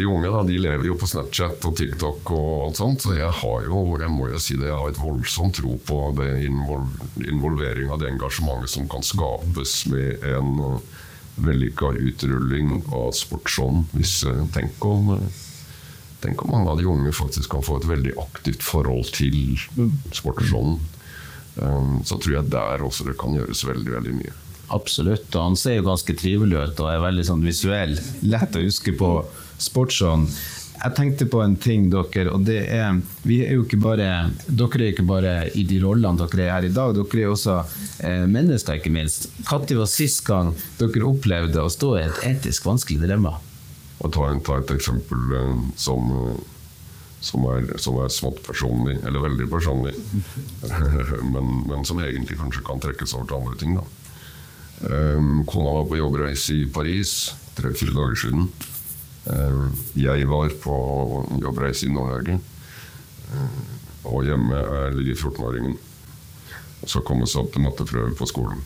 de 0.00 0.06
unge 0.10 0.30
da, 0.32 0.42
de 0.46 0.56
lever 0.58 0.88
jo 0.88 0.96
på 0.98 1.08
Snapchat 1.10 1.66
og 1.68 1.76
TikTok 1.78 2.32
og 2.34 2.48
alt 2.66 2.80
sånt, 2.80 3.04
så 3.04 3.14
jeg 3.14 3.30
har 3.42 3.68
jo, 3.68 3.84
jeg 4.00 4.10
må 4.10 4.30
jo 4.32 4.40
si 4.42 4.56
det, 4.58 4.70
jeg 4.70 4.78
har 4.80 4.90
et 4.90 5.00
voldsomt 5.00 5.54
tro 5.60 5.76
på 5.86 6.00
det 6.18 6.30
involvering 6.48 7.92
av 7.92 8.02
det 8.02 8.10
engasjementet 8.10 8.74
som 8.74 8.90
kan 8.90 9.06
skapes 9.06 9.76
med 9.92 10.26
en 10.32 10.50
vellykka 11.44 11.94
utrulling 12.00 12.80
av 12.94 13.12
sportsånd. 13.16 13.90
Hvis, 13.96 14.20
tenk, 14.54 14.78
om, 14.86 15.16
tenk 16.24 16.44
om 16.44 16.54
mange 16.54 16.72
av 16.74 16.80
de 16.80 16.88
unge 16.90 17.12
faktisk 17.16 17.56
kan 17.56 17.64
få 17.66 17.80
et 17.80 17.88
veldig 17.90 18.14
aktivt 18.22 18.64
forhold 18.66 19.12
til 19.16 19.56
sportsånden. 20.16 20.78
Så 22.06 22.16
tror 22.16 22.36
jeg 22.36 22.52
der 22.52 22.84
også 22.86 23.08
det 23.08 23.18
kan 23.20 23.34
gjøres 23.36 23.64
veldig, 23.66 23.90
veldig 23.98 24.14
mye. 24.20 24.36
Absolutt. 24.70 25.26
Og 25.34 25.42
han 25.42 25.58
ser 25.58 25.80
jo 25.80 25.88
ganske 25.88 26.14
trivelig 26.14 26.60
ut 26.60 26.80
og 26.84 26.92
er 26.92 27.02
veldig 27.02 27.26
sånn 27.26 27.42
visuell. 27.44 27.96
Lett 28.22 28.56
å 28.56 28.62
huske 28.62 28.94
på 28.96 29.10
sportsånd. 29.60 30.30
Jeg 30.80 30.96
tenkte 30.96 31.26
på 31.28 31.42
en 31.44 31.58
ting, 31.60 31.90
dere, 31.92 32.30
og 32.32 32.46
det 32.46 32.62
er 32.72 32.94
er 33.28 33.50
jo 33.52 33.64
ikke 33.66 33.80
bare, 33.80 34.30
Dere 34.46 34.80
er 34.80 34.86
ikke 34.94 35.04
bare 35.04 35.34
i 35.52 35.64
de 35.68 35.80
rollene 35.82 36.16
dere 36.22 36.46
er 36.46 36.54
her 36.54 36.68
i 36.68 36.72
dag, 36.72 36.94
dere 36.96 37.20
er 37.20 37.28
også 37.28 37.58
eh, 38.06 38.24
mennesker, 38.24 38.80
ikke 38.80 38.92
minst. 38.94 39.28
Når 39.44 39.74
var 39.76 39.90
sist 39.92 40.24
gang 40.24 40.54
dere 40.78 41.04
opplevde 41.04 41.60
å 41.60 41.72
stå 41.72 41.92
i 41.98 42.06
et 42.06 42.24
etisk 42.30 42.70
vanskelig 42.70 43.02
dilemma? 43.02 43.36
Og 44.00 44.14
ta, 44.16 44.30
ta 44.46 44.56
et 44.62 44.72
eksempel 44.72 45.36
eh, 45.36 45.60
som, 45.76 46.08
som, 47.20 47.44
er, 47.52 47.68
som, 47.76 48.00
er, 48.00 48.08
smått 48.08 48.40
personlig, 48.48 48.96
eller 49.04 49.26
veldig 49.28 49.50
personlig, 49.52 49.92
men, 51.34 51.54
men, 51.68 51.84
som 51.84 52.00
egentlig 52.00 52.40
kanskje 52.40 52.64
kan 52.64 52.80
trekkes 52.80 53.12
over 53.18 53.28
til 53.28 53.42
andre 53.42 53.60
ting. 53.60 53.76
da. 53.76 53.84
Um, 54.80 55.42
kona 55.44 55.76
var 55.76 55.90
på 55.90 55.98
jobbreise 55.98 56.54
i 56.56 56.68
Paris 56.72 57.34
tre-fire 57.58 57.92
dager 57.92 58.16
siden. 58.16 58.46
Um, 59.26 59.76
jeg 60.00 60.28
var 60.28 60.52
på 60.62 60.74
jobbreise 61.42 61.86
i 61.86 61.92
Nord-Norge. 61.92 62.38
Um, 63.34 63.60
og 64.10 64.24
hjemme 64.24 64.56
er 64.56 64.96
lille 64.96 65.14
14-åringen. 65.14 65.76
Og 66.80 66.88
så 66.88 67.02
komme 67.04 67.28
seg 67.28 67.44
opp 67.44 67.52
til 67.52 67.64
matteprøve 67.66 68.14
på 68.16 68.28
skolen. 68.28 68.62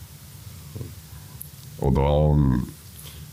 Og 1.83 1.90
da 1.97 2.11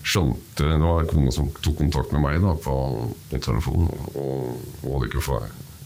skjønte 0.01 0.65
Det 0.65 0.79
var 0.81 1.05
kona 1.05 1.31
som 1.33 1.51
tok 1.61 1.77
kontakt 1.77 2.13
med 2.15 2.23
meg 2.23 2.39
da, 2.41 2.55
på 2.57 3.37
telefonen. 3.37 3.91
Og, 4.17 4.57
og, 4.81 5.05
ikke, 5.05 5.21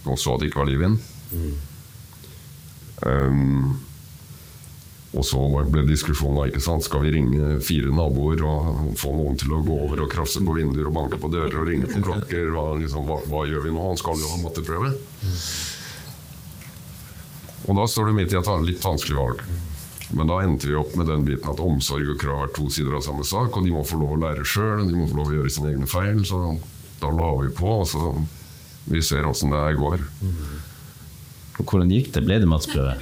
og 0.06 0.19
så 0.19 0.36
at 0.36 0.41
det 0.41 0.50
ikke 0.50 0.62
var 0.62 0.69
liv 0.71 0.86
igjen. 0.86 1.00
Um, 3.04 3.85
og 5.15 5.23
så 5.23 5.41
ble 5.71 5.86
diskusjonen 5.88 6.49
ikke 6.49 6.63
sant? 6.63 6.84
skal 6.84 7.06
vi 7.06 7.13
ringe 7.15 7.60
fire 7.63 7.91
naboer 7.95 8.41
og 8.43 8.95
få 8.99 9.13
noen 9.15 9.38
til 9.39 9.54
å 9.56 9.62
gå 9.63 9.78
over 9.88 10.04
og 10.04 10.12
krafse 10.12 10.41
på 10.43 10.56
vinduer 10.58 10.89
og 10.89 10.97
banke 10.97 11.19
på 11.21 11.32
dører 11.32 11.56
og 11.62 11.69
ringe 11.69 11.88
på 11.91 12.01
klokker. 12.04 12.49
Hva, 12.51 12.65
liksom, 12.82 13.08
hva, 13.08 13.21
hva 13.32 13.45
gjør 13.47 13.63
vi 13.67 13.71
nå? 13.75 13.86
Han 13.93 14.01
skal 14.01 14.19
jo 14.19 14.34
ha 14.34 14.41
matteprøve. 14.43 14.91
Og 17.65 17.80
da 17.80 17.88
står 17.89 18.12
du 18.12 18.17
midt 18.19 18.36
i 18.36 18.39
et 18.41 18.51
litt 18.67 18.84
vanskelig 18.84 19.17
valg. 19.17 19.45
Men 20.15 20.30
da 20.30 20.41
endte 20.45 20.69
vi 20.69 20.75
opp 20.78 20.93
med 20.99 21.08
den 21.10 21.23
biten 21.25 21.49
at 21.49 21.63
omsorg 21.63 22.12
og 22.13 22.19
krav 22.21 22.43
er 22.45 22.54
to 22.54 22.67
sider 22.69 22.93
av 22.99 23.01
samme 23.08 23.25
sak, 23.25 23.56
og 23.56 23.65
de 23.65 23.73
må 23.73 23.82
få 23.88 23.97
lov 24.01 24.13
å 24.15 24.21
lære 24.21 24.45
sjøl, 24.45 24.86
de 24.86 24.99
må 24.99 25.08
få 25.10 25.17
lov 25.17 25.32
å 25.32 25.38
gjøre 25.39 25.54
sine 25.56 25.71
egne 25.73 25.89
feil. 25.89 26.21
Så 26.28 26.41
da 27.01 27.10
la 27.10 27.32
vi 27.41 27.49
på, 27.56 27.71
og 27.82 27.88
så 27.89 28.13
vi 28.86 29.01
ser 29.01 29.25
åssen 29.25 29.54
det 29.54 29.63
her 29.63 29.80
går. 29.80 30.04
Hvordan 31.63 31.91
gikk 31.93 32.09
det? 32.15 32.23
Ble 32.27 32.37
det 32.43 32.47
matteprøve? 32.51 32.95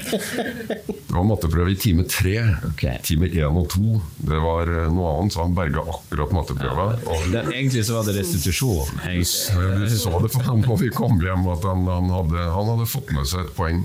det 0.86 1.10
var 1.10 1.26
matteprøve 1.26 1.74
i 1.74 1.78
time 1.80 2.06
tre. 2.10 2.36
Okay. 2.70 3.00
Time 3.06 3.30
én 3.32 3.58
og 3.58 3.66
to. 3.74 3.98
Det 4.22 4.42
var 4.44 4.70
eh, 4.70 4.90
noe 4.94 5.16
annet, 5.18 5.34
så 5.34 5.42
han 5.42 5.56
berga 5.58 5.82
akkurat 5.96 6.36
matteprøva. 6.38 6.88
Ja, 7.34 7.44
egentlig 7.48 7.86
så 7.88 7.98
var 7.98 8.08
det 8.10 8.18
restitusjon. 8.20 8.94
Du 9.02 9.98
så 9.98 10.14
det 10.22 10.32
for 10.36 10.46
ham 10.46 10.62
når 10.68 10.82
vi 10.84 10.92
kom 10.94 11.18
hjem, 11.24 11.50
at 11.56 11.66
han, 11.66 11.86
han, 11.90 12.14
hadde, 12.14 12.48
han, 12.54 12.72
hadde, 12.76 12.90
fått 12.94 13.14
med 13.16 13.30
seg 13.30 13.48
et 13.48 13.56
poeng 13.58 13.84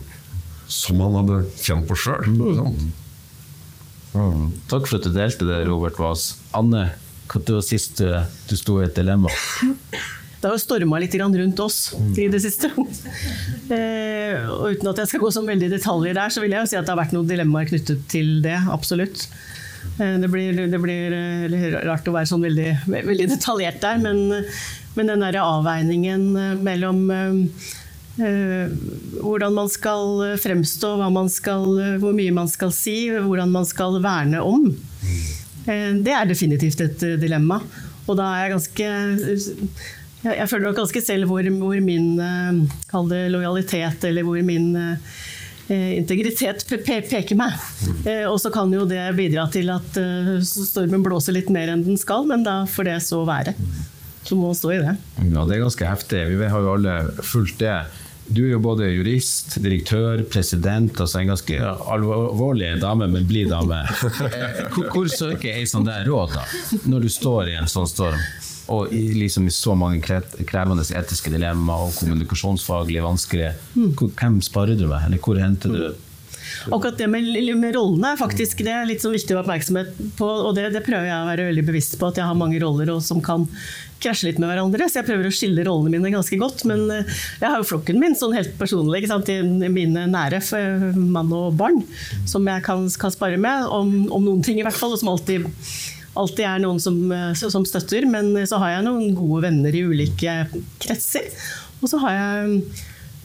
som 0.68 1.00
han 1.00 1.16
hadde 1.22 1.40
kjent 1.56 1.88
på 1.88 1.96
sjøl. 1.96 2.28
Mm. 2.28 2.92
Mm. 4.18 4.46
Takk 4.68 4.88
for 4.88 4.98
at 4.98 5.08
du 5.08 5.14
delte 5.16 5.48
det, 5.48 5.62
Robert 5.68 5.96
Waas. 6.00 6.34
Anne, 6.56 6.90
når 7.28 7.48
var 7.56 7.64
sist 7.64 8.02
du, 8.02 8.12
du 8.48 8.56
sto 8.58 8.82
i 8.82 8.86
et 8.88 8.96
dilemma? 8.96 9.32
Det 10.38 10.46
har 10.46 10.54
jo 10.54 10.62
storma 10.62 11.00
litt 11.02 11.16
rundt 11.18 11.60
oss 11.60 11.94
i 12.14 12.28
det 12.30 12.38
siste. 12.44 12.70
Eh, 14.28 14.48
og 14.50 14.74
uten 14.74 14.90
at 14.90 15.02
jeg 15.02 15.12
skal 15.12 15.22
gå 15.24 15.30
så 15.34 15.44
veldig 15.46 15.68
i 15.68 15.74
detaljer 15.76 16.18
der, 16.18 16.32
så 16.32 16.42
vil 16.44 16.54
jeg 16.54 16.64
jo 16.64 16.70
si 16.70 16.78
at 16.78 16.86
det 16.86 16.94
har 16.94 17.00
vært 17.00 17.14
noen 17.16 17.30
dilemmaer 17.30 17.70
knyttet 17.70 18.04
til 18.12 18.38
det. 18.44 18.58
Absolutt. 18.72 19.26
Eh, 19.98 20.16
det 20.22 20.30
blir, 20.32 20.62
det 20.72 20.82
blir 20.82 21.18
rart 21.88 22.08
å 22.08 22.14
være 22.16 22.30
sånn 22.30 22.46
veldig, 22.46 22.70
veldig 22.86 23.28
detaljert 23.34 23.82
der, 23.84 24.00
men, 24.04 24.48
men 24.98 25.12
den 25.12 25.26
derre 25.26 25.50
avveiningen 25.58 26.32
mellom 26.64 27.04
Uh, 28.18 28.72
hvordan 29.22 29.52
man 29.54 29.68
skal 29.70 30.34
fremstå, 30.42 30.88
skal, 31.30 31.68
hvor 32.02 32.16
mye 32.18 32.32
man 32.34 32.48
skal 32.50 32.72
si, 32.74 32.96
hvordan 33.14 33.52
man 33.54 33.62
skal 33.62 34.00
verne 34.02 34.40
om. 34.42 34.64
Det 35.62 36.16
er 36.16 36.26
definitivt 36.26 36.82
et 36.82 37.04
dilemma. 37.22 37.60
Og 38.08 38.18
da 38.18 38.26
er 38.32 38.48
jeg 38.48 38.54
ganske 38.56 38.88
jeg, 40.24 40.34
jeg 40.34 40.48
føler 40.50 40.68
nok 40.68 40.78
ganske 40.80 41.02
selv 41.04 41.30
hvor, 41.30 41.50
hvor 41.60 41.82
min 41.84 42.14
uh, 42.18 43.18
lojalitet, 43.32 44.06
eller 44.08 44.26
hvor 44.26 44.40
min 44.46 44.72
uh, 44.76 45.20
integritet 45.68 46.64
pe 46.68 46.80
peker 46.82 47.38
meg. 47.38 47.54
Uh, 48.06 48.26
og 48.30 48.38
så 48.42 48.52
kan 48.54 48.72
jo 48.74 48.86
det 48.88 49.04
bidra 49.18 49.46
til 49.52 49.70
at 49.74 50.00
stormen 50.42 51.04
blåser 51.06 51.36
litt 51.36 51.52
mer 51.54 51.74
enn 51.74 51.86
den 51.86 52.00
skal, 52.00 52.26
men 52.28 52.46
da 52.46 52.62
får 52.66 52.90
det 52.90 52.98
så 53.06 53.22
være. 53.28 53.54
Så 54.24 54.36
må 54.36 54.50
man 54.50 54.58
stå 54.58 54.74
i 54.74 54.82
det. 54.82 54.98
Ja, 55.30 55.46
det 55.46 55.56
er 55.56 55.64
ganske 55.64 55.88
heftig. 55.88 56.26
Vi 56.34 56.52
har 56.52 56.60
jo 56.60 56.74
alle 56.74 56.98
fulgt 57.24 57.62
det. 57.62 57.78
Du 58.28 58.42
er 58.42 58.50
jo 58.50 58.58
både 58.60 58.90
jurist, 58.92 59.54
direktør, 59.64 60.20
president, 60.28 60.98
altså 61.00 61.22
en 61.22 61.30
ganske 61.30 61.56
alvorlig 61.88 62.74
dame, 62.82 63.08
men 63.08 63.24
blid 63.28 63.48
dame. 63.48 63.78
Hvor, 64.74 64.90
hvor 64.92 65.08
søker 65.08 65.54
ei 65.54 65.64
sånn 65.68 65.88
der 65.88 66.04
råd, 66.04 66.36
da, 66.36 66.44
når 66.92 67.06
du 67.06 67.08
står 67.12 67.54
i 67.54 67.56
en 67.56 67.70
sånn 67.70 67.88
storm? 67.88 68.20
Og 68.68 68.92
i, 68.94 69.04
liksom, 69.16 69.48
i 69.48 69.54
så 69.54 69.74
mange 69.78 70.02
krevende 70.02 70.84
etiske 70.84 71.32
dilemmaer 71.32 71.88
og 71.88 71.96
kommunikasjonsfaglige 72.00 73.04
vanskelige. 73.04 73.54
Mm. 73.74 73.94
Hvem 74.18 74.42
sparer 74.44 74.78
du 74.78 74.86
med, 74.86 75.00
eller 75.08 75.24
hvor 75.24 75.40
henter 75.40 75.74
du 75.74 75.80
Akkurat 76.72 76.98
det 76.98 77.06
med, 77.10 77.26
med, 77.56 77.74
rollene 77.76 78.12
er 78.12 78.20
faktisk 78.20 78.62
det 78.66 78.72
er 78.72 78.86
litt 78.88 79.02
så 79.04 79.10
viktig 79.12 79.34
å 79.34 79.38
ha 79.38 79.44
oppmerksomhet 79.44 79.92
på. 80.18 80.26
og 80.26 80.54
det, 80.56 80.68
det, 80.74 80.82
prøver 80.86 81.08
jeg 81.08 81.20
å 81.20 81.28
være 81.28 81.50
veldig 81.50 81.64
bevisst 81.68 81.98
på, 82.00 82.08
at 82.10 82.20
jeg 82.20 82.28
har 82.28 82.38
mange 82.38 82.60
roller 82.62 82.90
som 83.04 83.20
kan 83.24 83.46
krasje 84.02 84.28
litt 84.28 84.40
med 84.40 84.50
hverandre. 84.50 84.88
Så 84.88 85.00
jeg 85.00 85.08
prøver 85.08 85.28
å 85.28 85.34
skille 85.34 85.66
rollene 85.66 85.96
mine 85.96 86.12
ganske 86.14 86.38
godt. 86.40 86.64
Men 86.70 86.86
eh, 86.94 87.20
jeg 87.42 87.52
har 87.52 87.60
jo 87.60 87.68
flokken 87.72 88.00
min 88.00 88.16
sånn 88.18 88.36
helt 88.36 88.56
personlig, 88.60 89.04
i 89.08 89.70
mine 89.72 90.06
nære 90.10 90.40
mann 90.96 91.32
og 91.34 91.56
barn, 91.58 91.82
som 92.28 92.46
jeg 92.48 92.64
kan, 92.66 92.88
kan 93.00 93.14
spare 93.14 93.40
med 93.40 93.68
om, 93.68 93.94
om, 94.08 94.24
noen 94.24 94.44
ting, 94.44 94.60
i 94.60 94.66
hvert 94.66 94.78
fall. 94.78 94.94
og 94.94 95.02
som 95.02 95.12
alltid 95.14 95.48
alltid 96.18 96.44
er 96.46 96.62
noen 96.62 96.80
som, 96.82 96.98
eh, 97.12 97.32
som, 97.38 97.66
støtter, 97.68 98.06
men 98.10 98.34
så 98.48 98.60
har 98.62 98.76
jeg 98.76 98.86
noen 98.88 99.16
gode 99.16 99.44
venner 99.46 99.74
i 99.74 99.84
ulike 99.86 100.40
kretser. 100.82 101.28
Og 101.82 101.90
så 101.90 102.00
har 102.02 102.16
jeg 102.16 102.62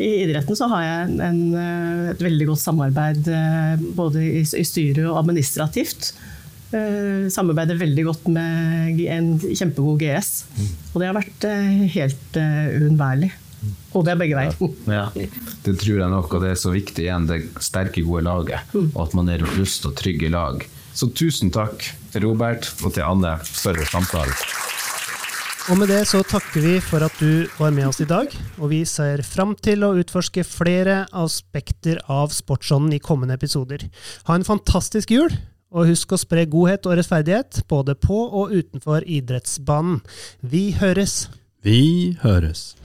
I 0.04 0.10
idretten 0.24 0.58
så 0.58 0.66
har 0.72 0.82
jeg 0.84 1.18
en, 1.22 1.42
eh, 1.54 2.12
et 2.16 2.22
veldig 2.24 2.48
godt 2.50 2.64
samarbeid 2.64 3.28
eh, 3.30 3.84
både 3.94 4.24
i, 4.26 4.42
i 4.42 4.66
styret 4.66 5.06
og 5.06 5.20
administrativt. 5.22 6.10
Eh, 6.74 7.30
samarbeider 7.30 7.78
veldig 7.78 8.08
godt 8.08 8.26
med 8.34 9.04
en 9.14 9.36
kjempegod 9.44 10.02
GS. 10.02 10.32
Og 10.92 10.98
det 10.98 11.12
har 11.12 11.20
vært 11.20 11.46
helt 11.94 12.42
uunnværlig. 12.42 13.30
Og 13.94 14.02
det 14.04 14.16
er 14.16 14.20
begge 14.20 14.40
veier. 14.40 14.58
Ja, 14.90 15.06
det 15.14 15.78
tror 15.80 16.02
jeg 16.02 16.10
nok, 16.12 16.34
og 16.34 16.42
det 16.44 16.56
er 16.56 16.60
så 16.60 16.74
viktig 16.74 17.06
igjen, 17.06 17.30
det 17.30 17.44
sterke, 17.64 18.02
gode 18.04 18.26
laget. 18.26 18.74
Og 18.74 18.98
at 19.06 19.14
man 19.16 19.30
er 19.30 19.46
robust 19.46 19.86
og 19.88 19.94
trygg 20.02 20.26
i 20.26 20.34
lag. 20.34 20.66
Så 20.94 21.10
tusen 21.18 21.50
takk 21.54 21.82
til 22.14 22.28
Robert 22.28 22.70
og 22.84 22.94
til 22.94 23.06
Anne 23.06 23.38
for 23.44 23.78
samtalen. 23.90 24.36
Og 25.72 25.78
med 25.80 25.88
det 25.88 26.02
så 26.10 26.20
takker 26.28 26.60
vi 26.60 26.74
for 26.84 27.06
at 27.06 27.16
du 27.24 27.48
var 27.56 27.72
med 27.72 27.88
oss 27.88 28.02
i 28.04 28.08
dag, 28.08 28.28
og 28.60 28.68
vi 28.74 28.82
ser 28.84 29.24
fram 29.24 29.54
til 29.56 29.86
å 29.88 29.94
utforske 29.96 30.44
flere 30.44 31.06
aspekter 31.16 32.02
av 32.12 32.36
sportsånden 32.36 32.98
i 32.98 33.00
kommende 33.00 33.38
episoder. 33.40 33.86
Ha 34.28 34.36
en 34.36 34.44
fantastisk 34.44 35.16
jul, 35.16 35.32
og 35.72 35.88
husk 35.88 36.12
å 36.12 36.20
spre 36.20 36.44
godhet 36.52 36.84
og 36.86 37.00
rettferdighet, 37.00 37.64
både 37.72 37.96
på 37.96 38.20
og 38.28 38.52
utenfor 38.52 39.08
idrettsbanen. 39.08 40.04
Vi 40.44 40.74
høres! 40.84 41.30
Vi 41.64 42.18
høres. 42.22 42.76